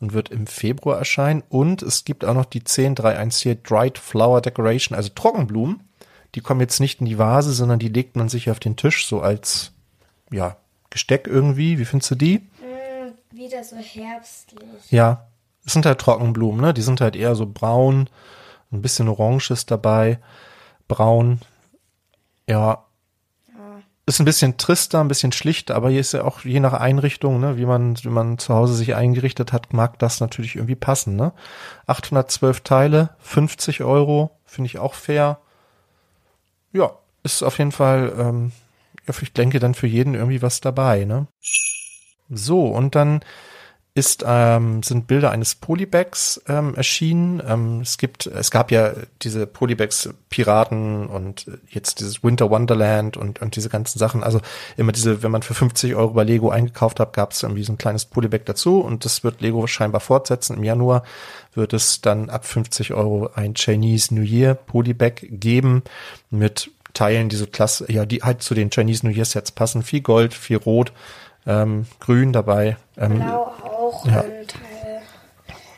und 0.00 0.12
wird 0.12 0.30
im 0.30 0.46
Februar 0.46 0.98
erscheinen. 0.98 1.42
Und 1.48 1.82
es 1.82 2.04
gibt 2.04 2.24
auch 2.24 2.34
noch 2.34 2.44
die 2.44 2.60
10314 2.60 3.62
Dried 3.62 3.98
Flower 3.98 4.40
Decoration, 4.40 4.96
also 4.96 5.10
Trockenblumen. 5.14 5.80
Die 6.34 6.40
kommen 6.40 6.60
jetzt 6.60 6.80
nicht 6.80 7.00
in 7.00 7.06
die 7.06 7.18
Vase, 7.18 7.52
sondern 7.52 7.78
die 7.78 7.88
legt 7.88 8.16
man 8.16 8.28
sich 8.28 8.50
auf 8.50 8.60
den 8.60 8.76
Tisch 8.76 9.06
so 9.06 9.20
als 9.20 9.72
ja 10.30 10.56
Gesteck 10.90 11.26
irgendwie. 11.26 11.78
Wie 11.78 11.84
findest 11.84 12.10
du 12.10 12.14
die? 12.14 12.38
Mm, 12.38 13.36
wieder 13.36 13.64
so 13.64 13.76
herbstlich. 13.76 14.90
Ja, 14.90 15.26
es 15.64 15.72
sind 15.72 15.86
halt 15.86 15.98
Trockenblumen, 15.98 16.60
ne? 16.60 16.74
Die 16.74 16.82
sind 16.82 17.00
halt 17.00 17.16
eher 17.16 17.34
so 17.34 17.46
braun, 17.46 18.08
ein 18.72 18.82
bisschen 18.82 19.08
Orange 19.08 19.50
ist 19.50 19.70
dabei, 19.70 20.18
braun. 20.88 21.40
Ja. 22.48 22.85
Ist 24.08 24.20
ein 24.20 24.24
bisschen 24.24 24.56
trister, 24.56 25.00
ein 25.00 25.08
bisschen 25.08 25.32
schlichter, 25.32 25.74
aber 25.74 25.90
hier 25.90 26.00
ist 26.00 26.12
ja 26.12 26.22
auch 26.22 26.44
je 26.44 26.60
nach 26.60 26.74
Einrichtung, 26.74 27.40
ne, 27.40 27.56
wie 27.56 27.66
man, 27.66 27.96
wie 28.04 28.08
man 28.08 28.38
zu 28.38 28.54
Hause 28.54 28.74
sich 28.74 28.94
eingerichtet 28.94 29.52
hat, 29.52 29.72
mag 29.72 29.98
das 29.98 30.20
natürlich 30.20 30.54
irgendwie 30.54 30.76
passen, 30.76 31.16
ne? 31.16 31.32
812 31.88 32.60
Teile, 32.60 33.10
50 33.18 33.82
Euro, 33.82 34.30
finde 34.44 34.66
ich 34.68 34.78
auch 34.78 34.94
fair. 34.94 35.40
Ja, 36.72 36.92
ist 37.24 37.42
auf 37.42 37.58
jeden 37.58 37.72
Fall, 37.72 38.12
ähm, 38.16 38.52
ich 39.08 39.32
denke 39.32 39.58
dann 39.58 39.74
für 39.74 39.88
jeden 39.88 40.14
irgendwie 40.14 40.40
was 40.40 40.60
dabei, 40.60 41.04
ne? 41.04 41.26
So, 42.30 42.66
und 42.66 42.94
dann 42.94 43.24
ist, 43.96 44.22
ähm, 44.26 44.82
sind 44.82 45.06
Bilder 45.06 45.30
eines 45.30 45.54
Polybags 45.54 46.42
ähm, 46.48 46.74
erschienen. 46.74 47.42
Ähm, 47.48 47.80
es 47.80 47.96
gibt, 47.96 48.26
es 48.26 48.50
gab 48.50 48.70
ja 48.70 48.92
diese 49.22 49.46
Polybags 49.46 50.10
Piraten 50.28 51.06
und 51.06 51.46
jetzt 51.70 52.00
dieses 52.00 52.22
Winter 52.22 52.50
Wonderland 52.50 53.16
und, 53.16 53.40
und 53.40 53.56
diese 53.56 53.70
ganzen 53.70 53.98
Sachen. 53.98 54.22
Also 54.22 54.42
immer 54.76 54.92
diese, 54.92 55.22
wenn 55.22 55.30
man 55.30 55.40
für 55.40 55.54
50 55.54 55.94
Euro 55.94 56.12
bei 56.12 56.24
Lego 56.24 56.50
eingekauft 56.50 57.00
hat, 57.00 57.14
gab 57.14 57.32
es 57.32 57.42
irgendwie 57.42 57.64
so 57.64 57.72
ein 57.72 57.78
kleines 57.78 58.04
Polybag 58.04 58.40
dazu 58.44 58.80
und 58.80 59.06
das 59.06 59.24
wird 59.24 59.40
Lego 59.40 59.66
scheinbar 59.66 60.02
fortsetzen. 60.02 60.58
Im 60.58 60.64
Januar 60.64 61.02
wird 61.54 61.72
es 61.72 62.02
dann 62.02 62.28
ab 62.28 62.44
50 62.44 62.92
Euro 62.92 63.30
ein 63.34 63.54
Chinese 63.54 64.14
New 64.14 64.20
Year 64.20 64.54
Polybag 64.54 65.22
geben 65.22 65.82
mit 66.28 66.70
Teilen, 66.92 67.30
die 67.30 67.36
so 67.36 67.46
klasse, 67.46 67.90
ja, 67.90 68.04
die 68.04 68.22
halt 68.22 68.42
zu 68.42 68.52
den 68.52 68.68
Chinese 68.68 69.06
New 69.06 69.12
Year 69.12 69.24
Sets 69.24 69.52
passen. 69.52 69.82
Viel 69.82 70.02
Gold, 70.02 70.34
viel 70.34 70.58
Rot, 70.58 70.92
ähm, 71.46 71.86
Grün 71.98 72.34
dabei. 72.34 72.76
Ähm, 72.98 73.20
Blau 73.20 73.54
auch 73.96 74.06
Ja. 74.06 74.20
ein 74.22 74.46
Teil. 74.46 75.02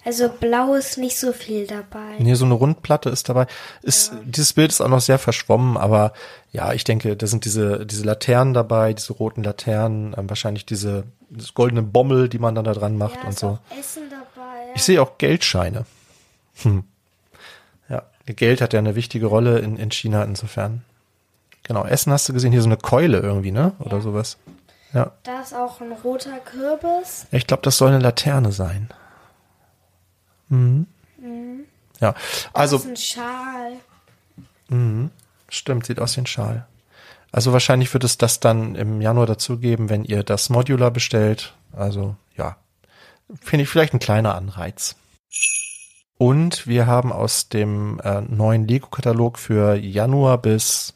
Also 0.04 0.28
blau 0.30 0.74
ist 0.74 0.96
nicht 0.96 1.18
so 1.18 1.32
viel 1.32 1.66
dabei. 1.66 2.16
Hier 2.18 2.36
so 2.36 2.46
eine 2.46 2.54
Rundplatte 2.54 3.10
ist 3.10 3.28
dabei. 3.28 3.46
Ist, 3.82 4.12
Dieses 4.24 4.54
Bild 4.54 4.70
ist 4.70 4.80
auch 4.80 4.88
noch 4.88 5.02
sehr 5.02 5.18
verschwommen, 5.18 5.76
aber 5.76 6.14
ja, 6.50 6.72
ich 6.72 6.84
denke, 6.84 7.14
da 7.14 7.26
sind 7.26 7.44
diese, 7.44 7.84
diese 7.84 8.04
Laternen 8.04 8.54
dabei, 8.54 8.94
diese 8.94 9.12
roten 9.12 9.42
Laternen, 9.44 10.14
ähm, 10.16 10.30
wahrscheinlich 10.30 10.64
diese 10.64 11.04
das 11.30 11.52
goldene 11.52 11.82
Bommel, 11.82 12.30
die 12.30 12.38
man 12.38 12.54
dann 12.54 12.64
da 12.64 12.72
dran 12.72 12.96
macht 12.96 13.16
Ja, 13.20 13.26
und 13.28 13.38
so. 13.38 13.58
Essen 13.78 14.04
dabei. 14.08 14.72
Ich 14.74 14.82
sehe 14.82 15.02
auch 15.02 15.18
Geldscheine. 15.18 15.84
Hm. 16.62 16.84
Ja, 17.90 18.02
Geld 18.24 18.62
hat 18.62 18.72
ja 18.72 18.78
eine 18.78 18.94
wichtige 18.94 19.26
Rolle 19.26 19.58
in, 19.58 19.76
in 19.76 19.90
China 19.90 20.24
insofern. 20.24 20.84
Genau, 21.64 21.84
Essen 21.84 22.12
hast 22.14 22.26
du 22.28 22.32
gesehen, 22.32 22.50
hier 22.52 22.62
so 22.62 22.68
eine 22.68 22.78
Keule 22.78 23.18
irgendwie, 23.18 23.50
ne? 23.52 23.72
Oder 23.80 23.98
Ja. 23.98 24.02
sowas. 24.02 24.38
Ja. 24.92 25.12
Da 25.22 25.40
ist 25.42 25.54
auch 25.54 25.80
ein 25.80 25.92
roter 25.92 26.38
Kürbis. 26.38 27.26
Ich 27.30 27.46
glaube, 27.46 27.62
das 27.62 27.76
soll 27.76 27.88
eine 27.88 27.98
Laterne 27.98 28.52
sein. 28.52 28.88
Mhm. 30.48 30.86
Ja, 32.00 32.12
Da 32.12 32.18
also 32.52 32.76
ist 32.76 32.86
ein 32.86 32.96
Schal. 32.96 33.72
Stimmt, 35.48 35.86
sieht 35.86 35.98
aus 35.98 36.16
wie 36.16 36.20
ein 36.22 36.26
Schal. 36.26 36.66
Also 37.32 37.52
wahrscheinlich 37.52 37.92
wird 37.92 38.04
es 38.04 38.18
das 38.18 38.40
dann 38.40 38.74
im 38.74 39.00
Januar 39.00 39.26
dazugeben, 39.26 39.88
wenn 39.88 40.04
ihr 40.04 40.22
das 40.22 40.48
Modular 40.48 40.90
bestellt. 40.90 41.54
Also 41.72 42.16
ja, 42.36 42.56
finde 43.40 43.64
ich 43.64 43.68
vielleicht 43.68 43.94
ein 43.94 43.98
kleiner 43.98 44.34
Anreiz. 44.34 44.96
Und 46.16 46.66
wir 46.66 46.86
haben 46.86 47.12
aus 47.12 47.48
dem 47.48 48.00
äh, 48.00 48.20
neuen 48.22 48.66
Lego-Katalog 48.66 49.38
für 49.38 49.76
Januar 49.76 50.38
bis, 50.38 50.94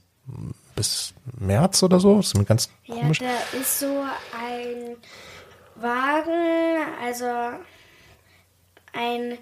bis 0.74 1.11
März 1.38 1.82
oder 1.82 2.00
so, 2.00 2.16
das 2.16 2.26
ist 2.28 2.36
mir 2.38 2.44
ganz 2.44 2.68
Ja, 2.84 2.96
komisch. 2.96 3.18
da 3.20 3.58
ist 3.58 3.78
so 3.80 3.86
ein 3.86 4.96
Wagen, 5.76 6.82
also 7.04 7.24
ein 8.92 9.38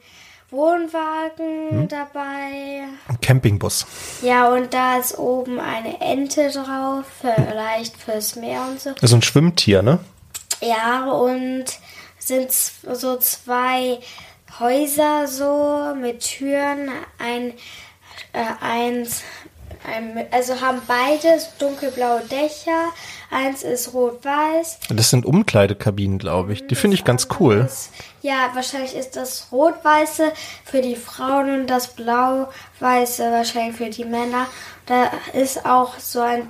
Wohnwagen 0.51 1.89
dabei. 1.89 2.85
Ein 3.09 3.21
Campingbus. 3.23 3.87
Ja, 4.23 4.49
und 4.53 4.75
da 4.75 4.99
ist 4.99 5.17
oben 5.19 5.59
eine 5.61 6.01
Ente 6.01 6.51
drauf, 6.51 7.05
vielleicht 7.21 7.97
fürs 7.97 8.37
Meer 8.37 8.63
und 8.69 8.81
so. 8.81 8.93
Das 8.95 9.05
ist 9.11 9.15
ein 9.15 9.23
Schwimmtier, 9.23 9.83
ne? 9.83 10.01
Ja, 10.61 11.11
und 11.11 11.65
sind 12.19 12.53
so 12.53 13.17
zwei 13.19 14.01
Häuser 14.59 15.27
so 15.27 15.95
mit 15.99 16.21
Türen, 16.21 16.91
ein, 17.19 17.55
äh, 18.33 18.45
eins, 18.61 19.23
also 20.31 20.61
haben 20.61 20.81
beides 20.87 21.51
dunkelblaue 21.59 22.23
Dächer, 22.31 22.91
eins 23.31 23.63
ist 23.63 23.93
rot-weiß. 23.95 24.79
Das 24.91 25.11
sind 25.11 25.25
Umkleidekabinen, 25.27 26.19
glaube 26.19 26.53
ich. 26.53 26.67
Die 26.67 26.75
finde 26.75 26.97
ich 26.97 27.05
ganz 27.05 27.29
cool. 27.41 27.63
Das- 27.63 27.91
Ja, 28.23 28.51
wahrscheinlich 28.55 28.95
ist 28.95 29.17
das 29.17 29.49
rot-weiße 29.51 30.33
für 30.65 30.83
die 30.83 30.97
Frauen 30.97 31.61
und 31.61 31.67
das 31.69 31.89
blau-weiße 31.89 33.33
wahrscheinlich 33.33 33.77
für 33.77 33.89
die 33.89 34.05
Männer. 34.05 34.47
Da 34.87 35.11
ist 35.33 35.65
auch 35.65 35.99
so 35.99 36.21
ein 36.21 36.43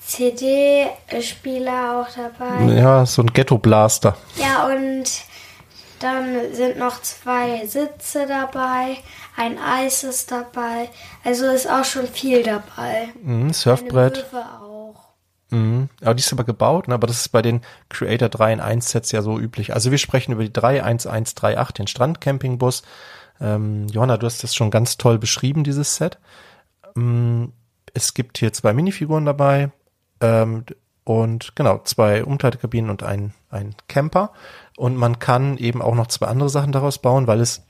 CD-Spieler 0.00 2.00
auch 2.00 2.08
dabei. 2.14 2.72
Ja, 2.74 3.04
so 3.06 3.22
ein 3.22 3.32
Ghetto-Blaster. 3.32 4.16
Ja, 4.36 4.66
und 4.66 5.04
dann 5.98 6.54
sind 6.54 6.78
noch 6.78 7.00
zwei 7.02 7.66
Sitze 7.66 8.26
dabei, 8.26 8.98
ein 9.36 9.58
Eis 9.58 10.02
ist 10.02 10.32
dabei. 10.32 10.88
Also 11.24 11.46
ist 11.46 11.70
auch 11.70 11.84
schon 11.84 12.06
viel 12.06 12.42
dabei. 12.42 13.08
Mhm, 13.22 13.52
Surfbrett. 13.52 14.26
Auch. 14.32 14.96
Mhm. 15.50 15.88
Aber 16.00 16.14
die 16.14 16.20
ist 16.20 16.32
aber 16.32 16.44
gebaut, 16.44 16.88
ne? 16.88 16.94
aber 16.94 17.06
das 17.06 17.20
ist 17.20 17.28
bei 17.28 17.42
den 17.42 17.60
Creator 17.88 18.28
3 18.28 18.54
in 18.54 18.60
1 18.60 18.90
Sets 18.90 19.12
ja 19.12 19.22
so 19.22 19.38
üblich. 19.38 19.74
Also 19.74 19.90
wir 19.90 19.98
sprechen 19.98 20.32
über 20.32 20.42
die 20.42 20.52
31138, 20.52 21.74
den 21.74 21.86
Strandcampingbus. 21.86 22.82
Ähm, 23.40 23.86
Johanna, 23.88 24.16
du 24.16 24.26
hast 24.26 24.42
das 24.42 24.54
schon 24.54 24.70
ganz 24.70 24.96
toll 24.96 25.18
beschrieben, 25.18 25.62
dieses 25.62 25.96
Set. 25.96 26.18
Ähm, 26.96 27.52
es 27.94 28.14
gibt 28.14 28.38
hier 28.38 28.52
zwei 28.52 28.72
Minifiguren 28.72 29.24
dabei 29.24 29.70
ähm, 30.20 30.64
und 31.04 31.54
genau, 31.54 31.78
zwei 31.84 32.24
Umkleidekabinen 32.24 32.90
und 32.90 33.02
ein, 33.02 33.32
ein 33.50 33.74
Camper. 33.88 34.32
Und 34.76 34.96
man 34.96 35.18
kann 35.18 35.56
eben 35.58 35.80
auch 35.80 35.94
noch 35.94 36.08
zwei 36.08 36.26
andere 36.26 36.48
Sachen 36.48 36.72
daraus 36.72 36.98
bauen, 36.98 37.26
weil 37.26 37.40
es 37.40 37.62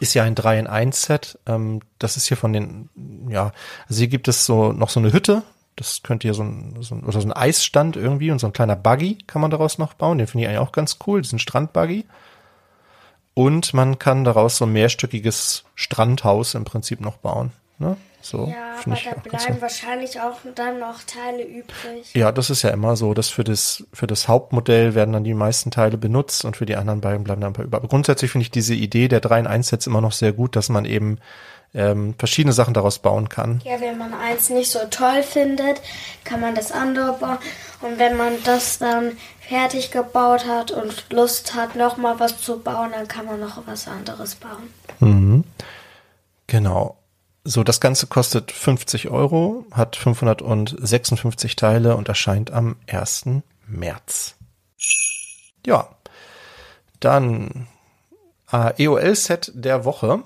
ist 0.00 0.14
ja 0.14 0.24
ein 0.24 0.34
3 0.34 0.58
in 0.58 0.66
1 0.66 1.02
Set. 1.02 1.38
Ähm, 1.46 1.80
das 1.98 2.16
ist 2.16 2.26
hier 2.26 2.36
von 2.36 2.52
den, 2.52 2.88
ja, 3.28 3.52
also 3.88 3.98
hier 3.98 4.08
gibt 4.08 4.28
es 4.28 4.46
so 4.46 4.72
noch 4.72 4.90
so 4.90 5.00
eine 5.00 5.12
Hütte. 5.12 5.42
Das 5.76 6.02
könnte 6.02 6.26
hier 6.26 6.34
so 6.34 6.42
ein, 6.42 6.76
so 6.80 6.94
ein, 6.94 7.04
oder 7.04 7.20
so 7.20 7.28
ein 7.28 7.32
Eisstand 7.32 7.96
irgendwie 7.96 8.30
und 8.30 8.38
so 8.38 8.46
ein 8.46 8.52
kleiner 8.52 8.76
Buggy 8.76 9.18
kann 9.26 9.42
man 9.42 9.50
daraus 9.50 9.78
noch 9.78 9.94
bauen. 9.94 10.18
Den 10.18 10.26
finde 10.26 10.44
ich 10.44 10.48
eigentlich 10.48 10.66
auch 10.66 10.72
ganz 10.72 10.98
cool, 11.06 11.22
diesen 11.22 11.38
Strandbuggy. 11.38 12.06
Und 13.34 13.74
man 13.74 13.98
kann 13.98 14.24
daraus 14.24 14.56
so 14.56 14.64
ein 14.64 14.72
mehrstöckiges 14.72 15.64
Strandhaus 15.74 16.54
im 16.54 16.64
Prinzip 16.64 17.00
noch 17.02 17.18
bauen. 17.18 17.52
Ne? 17.78 17.98
So 18.26 18.52
Ja, 18.52 18.80
aber 18.84 18.98
da 19.04 19.20
bleiben 19.20 19.60
wahrscheinlich 19.60 20.20
auch 20.20 20.38
dann 20.54 20.80
noch 20.80 21.02
Teile 21.04 21.44
übrig. 21.44 22.12
ja, 22.14 22.32
das 22.32 22.50
ist 22.50 22.62
ja 22.62 22.70
immer 22.70 22.96
so, 22.96 23.14
dass 23.14 23.28
für 23.28 23.44
das, 23.44 23.84
für 23.92 24.06
das 24.06 24.26
Hauptmodell 24.26 24.94
werden 24.94 25.12
dann 25.12 25.24
die 25.24 25.34
meisten 25.34 25.70
Teile 25.70 25.96
benutzt 25.96 26.44
und 26.44 26.56
für 26.56 26.66
die 26.66 26.76
anderen 26.76 27.00
beiden 27.00 27.24
bleiben 27.24 27.40
dann 27.40 27.50
ein 27.50 27.54
paar 27.54 27.64
über. 27.64 27.76
Aber 27.76 27.88
grundsätzlich 27.88 28.30
finde 28.30 28.42
ich 28.42 28.50
diese 28.50 28.74
Idee 28.74 29.08
der 29.08 29.20
3 29.20 29.40
in 29.40 29.46
1 29.46 29.68
Sets 29.68 29.86
immer 29.86 30.00
noch 30.00 30.12
sehr 30.12 30.32
gut, 30.32 30.56
dass 30.56 30.68
man 30.68 30.84
eben 30.84 31.18
ähm, 31.74 32.14
verschiedene 32.18 32.52
Sachen 32.52 32.74
daraus 32.74 32.98
bauen 32.98 33.28
kann. 33.28 33.60
Ja, 33.64 33.80
wenn 33.80 33.98
man 33.98 34.14
eins 34.14 34.50
nicht 34.50 34.70
so 34.70 34.80
toll 34.90 35.22
findet, 35.22 35.80
kann 36.24 36.40
man 36.40 36.54
das 36.54 36.72
andere 36.72 37.12
bauen. 37.12 37.38
Und 37.82 37.98
wenn 37.98 38.16
man 38.16 38.32
das 38.44 38.78
dann 38.78 39.12
fertig 39.40 39.92
gebaut 39.92 40.46
hat 40.46 40.72
und 40.72 41.06
Lust 41.10 41.54
hat, 41.54 41.76
noch 41.76 41.96
mal 41.96 42.18
was 42.18 42.40
zu 42.40 42.58
bauen, 42.58 42.90
dann 42.92 43.06
kann 43.06 43.26
man 43.26 43.38
noch 43.38 43.62
was 43.66 43.86
anderes 43.86 44.36
bauen. 44.36 45.44
Genau. 46.46 46.96
So, 47.48 47.62
das 47.62 47.80
Ganze 47.80 48.08
kostet 48.08 48.50
50 48.50 49.08
Euro, 49.08 49.66
hat 49.70 49.94
556 49.94 51.54
Teile 51.54 51.96
und 51.96 52.08
erscheint 52.08 52.50
am 52.50 52.74
1. 52.88 53.26
März. 53.68 54.34
Ja, 55.64 55.88
dann 56.98 57.68
äh, 58.50 58.82
EOL-Set 58.82 59.52
der 59.54 59.84
Woche. 59.84 60.24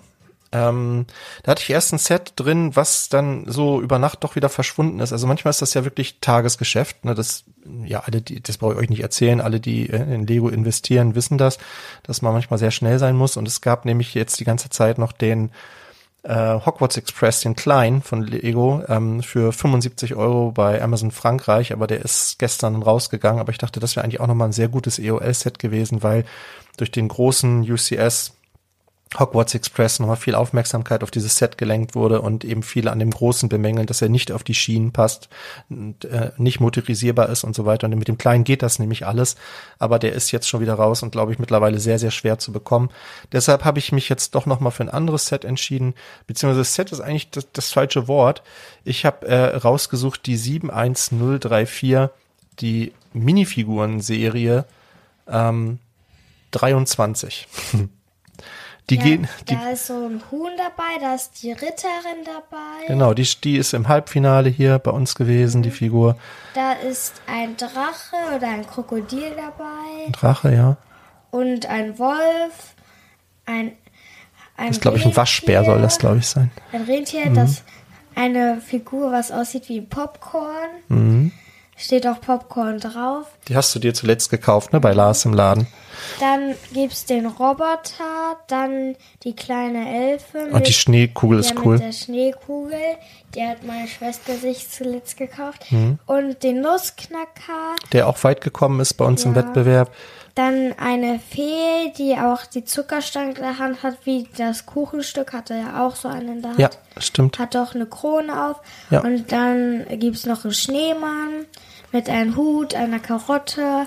Ähm, 0.51 1.05
da 1.43 1.51
hatte 1.51 1.63
ich 1.63 1.69
erst 1.69 1.93
ein 1.93 1.99
Set 1.99 2.33
drin, 2.37 2.75
was 2.75 3.11
dann 3.11 3.45
so 3.47 3.83
über 3.83 3.99
Nacht 3.99 4.25
doch 4.25 4.35
wieder 4.35 4.49
verschwunden 4.49 5.01
ist. 5.01 5.13
Also 5.13 5.27
manchmal 5.27 5.51
ist 5.51 5.61
das 5.61 5.75
ja 5.75 5.85
wirklich 5.85 6.21
Tagesgeschäft. 6.23 7.05
Ne? 7.05 7.15
Das, 7.15 7.45
ja, 7.85 8.01
alle, 8.01 8.23
die, 8.23 8.43
das 8.43 8.57
brauche 8.57 8.73
ich 8.73 8.79
euch 8.79 8.89
nicht 8.89 9.03
erzählen. 9.03 9.43
Alle, 9.43 9.61
die 9.61 9.85
in 9.85 10.27
Lego 10.27 10.49
investieren, 10.49 11.15
wissen 11.15 11.37
das, 11.37 11.59
dass 12.03 12.23
man 12.23 12.33
manchmal 12.33 12.59
sehr 12.59 12.71
schnell 12.71 12.99
sein 12.99 13.15
muss. 13.15 13.37
Und 13.37 13.47
es 13.47 13.61
gab 13.61 13.85
nämlich 13.85 14.15
jetzt 14.15 14.41
die 14.41 14.45
ganze 14.45 14.71
Zeit 14.71 14.97
noch 14.97 15.13
den 15.13 15.51
äh, 16.23 16.55
Hogwarts 16.67 16.97
Express, 16.97 17.41
den 17.41 17.57
kleinen 17.57 18.03
von 18.03 18.23
Lego, 18.23 18.83
ähm, 18.89 19.23
für 19.23 19.53
75 19.53 20.15
Euro 20.15 20.53
bei 20.53 20.83
Amazon 20.83 21.11
Frankreich, 21.11 21.73
aber 21.73 21.87
der 21.87 22.01
ist 22.03 22.39
gestern 22.39 22.83
rausgegangen. 22.83 23.41
Aber 23.41 23.53
ich 23.53 23.59
dachte, 23.59 23.81
das 23.81 23.97
wäre 23.97 24.05
eigentlich 24.05 24.21
auch 24.21 24.27
nochmal 24.27 24.49
ein 24.49 24.53
sehr 24.53 24.69
gutes 24.69 24.99
EOL-Set 24.99 25.59
gewesen, 25.59 26.03
weil 26.03 26.25
durch 26.77 26.91
den 26.91 27.09
großen 27.09 27.63
UCS 27.71 28.35
Hogwarts 29.19 29.55
Express 29.55 29.99
nochmal 29.99 30.17
viel 30.17 30.37
Aufmerksamkeit 30.37 31.03
auf 31.03 31.11
dieses 31.11 31.35
Set 31.35 31.59
gelenkt 31.59 31.97
wurde 31.97 32.21
und 32.21 32.45
eben 32.45 32.63
viele 32.63 32.93
an 32.93 33.01
dem 33.01 33.11
Großen 33.11 33.49
bemängeln, 33.49 33.87
dass 33.87 34.03
er 34.03 34.09
nicht 34.09 34.31
auf 34.31 34.45
die 34.45 34.55
Schienen 34.55 34.93
passt 34.93 35.29
und 35.69 36.05
äh, 36.05 36.31
nicht 36.37 36.61
motorisierbar 36.61 37.29
ist 37.29 37.43
und 37.43 37.57
so 37.57 37.67
weiter. 37.67 37.89
Und 37.89 37.99
mit 37.99 38.07
dem 38.07 38.19
Kleinen 38.19 38.45
geht 38.45 38.63
das 38.63 38.79
nämlich 38.79 39.07
alles, 39.07 39.35
aber 39.81 39.99
der 39.99 40.13
ist 40.13 40.31
jetzt 40.31 40.49
schon 40.49 40.61
wieder 40.61 40.75
raus 40.75 41.03
und 41.03 41.11
glaube 41.11 41.33
ich 41.33 41.41
mittlerweile 41.41 41.81
sehr, 41.81 41.99
sehr 41.99 42.13
schwer 42.13 42.39
zu 42.39 42.53
bekommen. 42.53 42.91
Deshalb 43.33 43.65
habe 43.65 43.81
ich 43.81 43.91
mich 43.91 44.09
jetzt 44.09 44.37
doch 44.37 44.47
nochmal 44.47 44.71
für 44.71 44.85
ein 44.85 44.89
anderes 44.89 45.27
Set 45.27 45.45
entschieden, 45.45 45.95
beziehungsweise 46.29 46.63
Set 46.63 46.93
ist 46.93 47.01
eigentlich 47.01 47.31
das, 47.31 47.51
das 47.53 47.73
falsche 47.73 48.07
Wort. 48.07 48.45
Ich 48.85 49.05
habe 49.05 49.27
äh, 49.27 49.57
rausgesucht 49.57 50.25
die 50.27 50.37
71034, 50.37 52.11
die 52.61 52.93
Minifiguren-Serie 53.13 54.67
ähm, 55.27 55.81
23. 56.53 57.49
Die 58.91 58.97
Ja, 58.97 59.03
gehen, 59.03 59.29
die, 59.49 59.55
da 59.55 59.71
ist 59.71 59.87
so 59.87 59.95
ein 59.95 60.21
Huhn 60.31 60.51
dabei, 60.57 60.99
da 61.01 61.15
ist 61.15 61.43
die 61.43 61.53
Ritterin 61.53 62.25
dabei. 62.25 62.87
genau, 62.89 63.15
die, 63.15 63.23
die 63.45 63.57
ist 63.57 63.73
im 63.73 63.87
Halbfinale 63.89 64.49
hier 64.51 64.79
bei 64.81 64.91
uns 64.91 65.15
gewesen, 65.15 65.63
die 65.63 65.71
Figur. 65.71 66.17
Da 66.55 66.73
ist 66.73 67.15
ein 67.27 67.57
Drache 67.57 68.17
oder 68.37 68.49
ein 68.49 68.67
Krokodil 68.67 69.33
dabei 69.37 70.11
Drache, 70.13 70.53
ja. 70.55 70.77
und 71.31 71.67
ein 71.67 71.99
Wolf, 71.99 72.75
ein 73.47 73.73
ein 74.57 74.67
Das 74.67 74.77
ist, 74.77 74.83
glaube 74.83 74.99
ich, 74.99 75.07
ein 75.07 75.17
Waschbär 75.17 75.65
soll 75.65 75.81
das, 75.81 75.99
glaube 75.99 76.19
ich, 76.19 76.27
sein. 76.27 76.51
Ein 76.73 76.83
Rentier, 76.83 77.31
Mhm. 77.31 77.35
das 77.35 77.63
eine 78.15 78.61
Figur, 78.61 79.11
was 79.11 79.31
aussieht 79.33 79.69
wie 79.71 79.81
Popcorn. 79.81 80.69
Mhm. 80.89 81.33
Steht 81.79 82.07
auch 82.07 82.21
Popcorn 82.21 82.79
drauf. 82.79 83.27
Die 83.49 83.57
hast 83.57 83.75
du 83.75 83.79
dir 83.79 83.95
zuletzt 83.95 84.29
gekauft, 84.29 84.75
ne, 84.75 84.81
bei 84.81 84.93
Lars 84.93 85.25
im 85.25 85.33
Laden. 85.33 85.67
Dann 86.19 86.55
gibt's 86.73 87.05
den 87.07 87.27
Roboter, 87.27 88.37
dann 88.47 88.97
die 89.25 89.35
kleine 89.35 90.11
Elfe. 90.11 90.49
Und 90.53 90.67
die 90.67 90.73
Schneekugel 90.73 91.41
ist 91.41 91.55
cool. 91.65 91.75
Mit 91.75 91.85
der 91.87 91.93
Schneekugel. 91.93 92.79
Die 93.35 93.43
hat 93.47 93.65
meine 93.65 93.87
Schwester 93.87 94.35
sich 94.35 94.69
zuletzt 94.69 95.17
gekauft. 95.17 95.71
Mhm. 95.71 95.99
Und 96.07 96.43
den 96.43 96.61
Nussknacker. 96.61 97.77
Der 97.93 98.09
auch 98.09 98.23
weit 98.25 98.41
gekommen 98.41 98.81
ist 98.81 98.95
bei 98.95 99.05
uns 99.05 99.25
im 99.25 99.35
Ja. 99.35 99.37
Wettbewerb. 99.37 99.91
Dann 100.35 100.75
eine 100.79 101.19
Fee, 101.19 101.93
die 101.99 102.17
auch 102.17 102.47
die 102.47 102.65
Zuckerstange 102.65 103.31
in 103.31 103.43
der 103.43 103.59
Hand 103.59 103.83
hat, 103.83 103.99
wie 104.05 104.29
das 104.37 104.65
Kuchenstück 104.65 105.33
hatte 105.33 105.55
ja 105.55 105.87
auch 105.87 105.97
so 105.97 106.09
einen 106.09 106.37
in 106.37 106.43
der 106.43 106.51
Hand. 106.53 106.61
Ja, 106.61 106.71
stimmt. 106.99 107.39
Hat 107.39 107.57
auch 107.57 107.75
eine 107.75 107.87
Krone 107.87 108.51
auf. 108.51 108.61
Ja. 108.91 109.01
Und 109.01 109.33
dann 109.33 109.87
gibt's 109.99 110.27
noch 110.27 110.45
einen 110.45 110.55
Schneemann 110.55 111.47
mit 111.93 112.09
einem 112.09 112.37
Hut, 112.37 112.75
einer 112.75 113.01
Karotte 113.01 113.87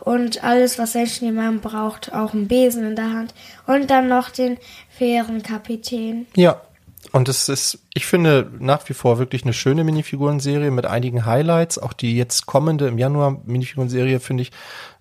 und 0.00 0.44
alles, 0.44 0.78
was 0.78 0.96
ein 0.96 1.06
Schneemann 1.06 1.60
braucht. 1.60 2.12
Auch 2.12 2.34
einen 2.34 2.48
Besen 2.48 2.84
in 2.84 2.96
der 2.96 3.12
Hand. 3.12 3.34
Und 3.66 3.90
dann 3.90 4.08
noch 4.08 4.30
den 4.30 4.58
Fährenkapitän. 4.90 6.26
Ja. 6.34 6.60
Und 7.12 7.28
es 7.28 7.48
ist, 7.48 7.78
ich 7.94 8.06
finde, 8.06 8.50
nach 8.58 8.86
wie 8.88 8.92
vor 8.92 9.18
wirklich 9.18 9.44
eine 9.44 9.52
schöne 9.54 9.82
Minifigurenserie 9.84 10.70
mit 10.70 10.84
einigen 10.84 11.24
Highlights. 11.24 11.78
Auch 11.78 11.92
die 11.92 12.16
jetzt 12.16 12.46
kommende 12.46 12.86
im 12.86 12.98
Januar 12.98 13.40
Minifigurenserie 13.46 14.20
finde 14.20 14.42
ich 14.42 14.52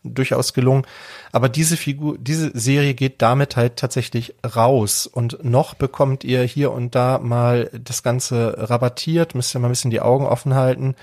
durchaus 0.04 0.54
gelungen. 0.54 0.86
Aber 1.32 1.50
diese 1.50 1.76
Figur, 1.76 2.18
diese 2.18 2.58
Serie 2.58 2.94
geht 2.94 3.22
damit 3.22 3.56
halt 3.56 3.76
tatsächlich 3.76 4.36
raus. 4.56 5.08
Und 5.08 5.44
noch 5.44 5.74
bekommt 5.74 6.24
ihr 6.24 6.44
hier 6.44 6.72
und 6.72 6.96
da 6.96 7.20
mal 7.20 7.70
das 7.74 8.04
Ganze 8.04 8.56
rabattiert, 8.58 9.36
müsst 9.36 9.56
ihr 9.56 9.60
mal 9.60 9.68
ein 9.68 9.72
bisschen 9.72 9.92
die 9.92 10.02
Augen 10.02 10.26
offen 10.26 10.56
halten. 10.56 10.96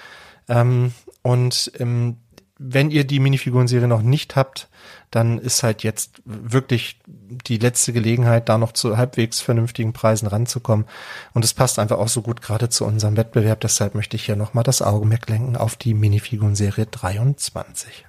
Ähm, 0.49 0.93
und 1.23 1.73
ähm, 1.79 2.19
wenn 2.67 2.91
ihr 2.91 3.05
die 3.05 3.21
Minifigurenserie 3.21 3.89
noch 3.89 4.03
nicht 4.03 4.37
habt, 4.37 4.69
dann 5.11 5.39
ist 5.39 5.63
halt 5.63 5.83
jetzt 5.83 6.23
wirklich 6.25 6.99
die 7.07 7.59
letzte 7.59 7.93
Gelegenheit, 7.93 8.49
da 8.49 8.59
noch 8.59 8.73
zu 8.73 8.97
halbwegs 8.97 9.41
vernünftigen 9.41 9.93
Preisen 9.93 10.27
ranzukommen. 10.27 10.87
Und 11.35 11.45
es 11.45 11.55
passt 11.55 11.79
einfach 11.79 11.99
auch 11.99 12.09
so 12.09 12.23
gut 12.23 12.41
gerade 12.41 12.69
zu 12.69 12.85
unserem 12.85 13.17
Wettbewerb. 13.17 13.61
Deshalb 13.61 13.95
möchte 13.95 14.17
ich 14.17 14.25
hier 14.25 14.37
nochmal 14.37 14.65
das 14.65 14.83
Augenmerk 14.83 15.29
lenken 15.29 15.57
auf 15.57 15.77
die 15.77 15.95
Minifigurenserie 15.95 16.87
23. 16.87 18.07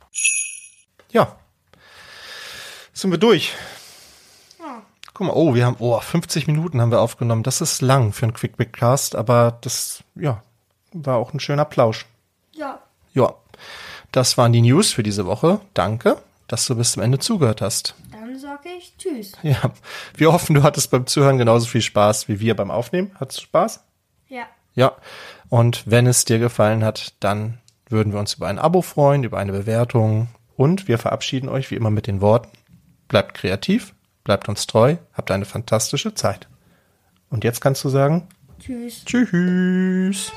Ja. 1.11 1.35
Sind 2.93 3.11
wir 3.11 3.17
durch. 3.17 3.53
Guck 5.13 5.27
mal, 5.27 5.33
oh, 5.33 5.53
wir 5.53 5.65
haben, 5.65 5.77
oh, 5.79 5.97
50 5.99 6.47
Minuten 6.47 6.81
haben 6.81 6.91
wir 6.91 6.99
aufgenommen. 6.99 7.43
Das 7.43 7.61
ist 7.61 7.81
lang 7.81 8.11
für 8.11 8.25
einen 8.25 8.33
Quick 8.33 8.73
Cast, 8.73 9.15
aber 9.15 9.57
das, 9.61 10.03
ja, 10.15 10.43
war 10.91 11.17
auch 11.17 11.33
ein 11.33 11.39
schöner 11.39 11.63
Plausch. 11.63 12.05
Ja. 12.51 12.81
Ja, 13.13 13.33
das 14.15 14.37
waren 14.37 14.53
die 14.53 14.61
News 14.61 14.93
für 14.93 15.03
diese 15.03 15.25
Woche. 15.25 15.59
Danke, 15.73 16.17
dass 16.47 16.65
du 16.65 16.75
bis 16.75 16.93
zum 16.93 17.03
Ende 17.03 17.19
zugehört 17.19 17.61
hast. 17.61 17.95
Dann 18.11 18.39
sage 18.39 18.69
ich 18.77 18.95
Tschüss. 18.97 19.33
Ja, 19.43 19.71
wir 20.15 20.31
hoffen, 20.31 20.55
du 20.55 20.63
hattest 20.63 20.89
beim 20.89 21.05
Zuhören 21.05 21.37
genauso 21.37 21.67
viel 21.67 21.81
Spaß 21.81 22.29
wie 22.29 22.39
wir 22.39 22.55
beim 22.55 22.71
Aufnehmen. 22.71 23.11
Hattest 23.19 23.39
du 23.39 23.43
Spaß? 23.43 23.83
Ja. 24.29 24.43
Ja. 24.73 24.93
Und 25.49 25.83
wenn 25.85 26.07
es 26.07 26.23
dir 26.23 26.39
gefallen 26.39 26.83
hat, 26.83 27.13
dann 27.19 27.59
würden 27.89 28.13
wir 28.13 28.19
uns 28.19 28.35
über 28.35 28.47
ein 28.47 28.57
Abo 28.57 28.81
freuen, 28.81 29.25
über 29.25 29.37
eine 29.37 29.51
Bewertung. 29.51 30.29
Und 30.55 30.87
wir 30.87 30.97
verabschieden 30.97 31.49
euch 31.49 31.69
wie 31.69 31.75
immer 31.75 31.91
mit 31.91 32.07
den 32.07 32.21
Worten. 32.21 32.49
Bleibt 33.09 33.33
kreativ, 33.33 33.93
bleibt 34.23 34.47
uns 34.47 34.65
treu, 34.65 34.95
habt 35.13 35.29
eine 35.29 35.45
fantastische 35.45 36.15
Zeit. 36.15 36.47
Und 37.29 37.43
jetzt 37.43 37.59
kannst 37.59 37.83
du 37.83 37.89
sagen, 37.89 38.27
Tschüss. 38.59 39.03
tschüss. 39.03 40.31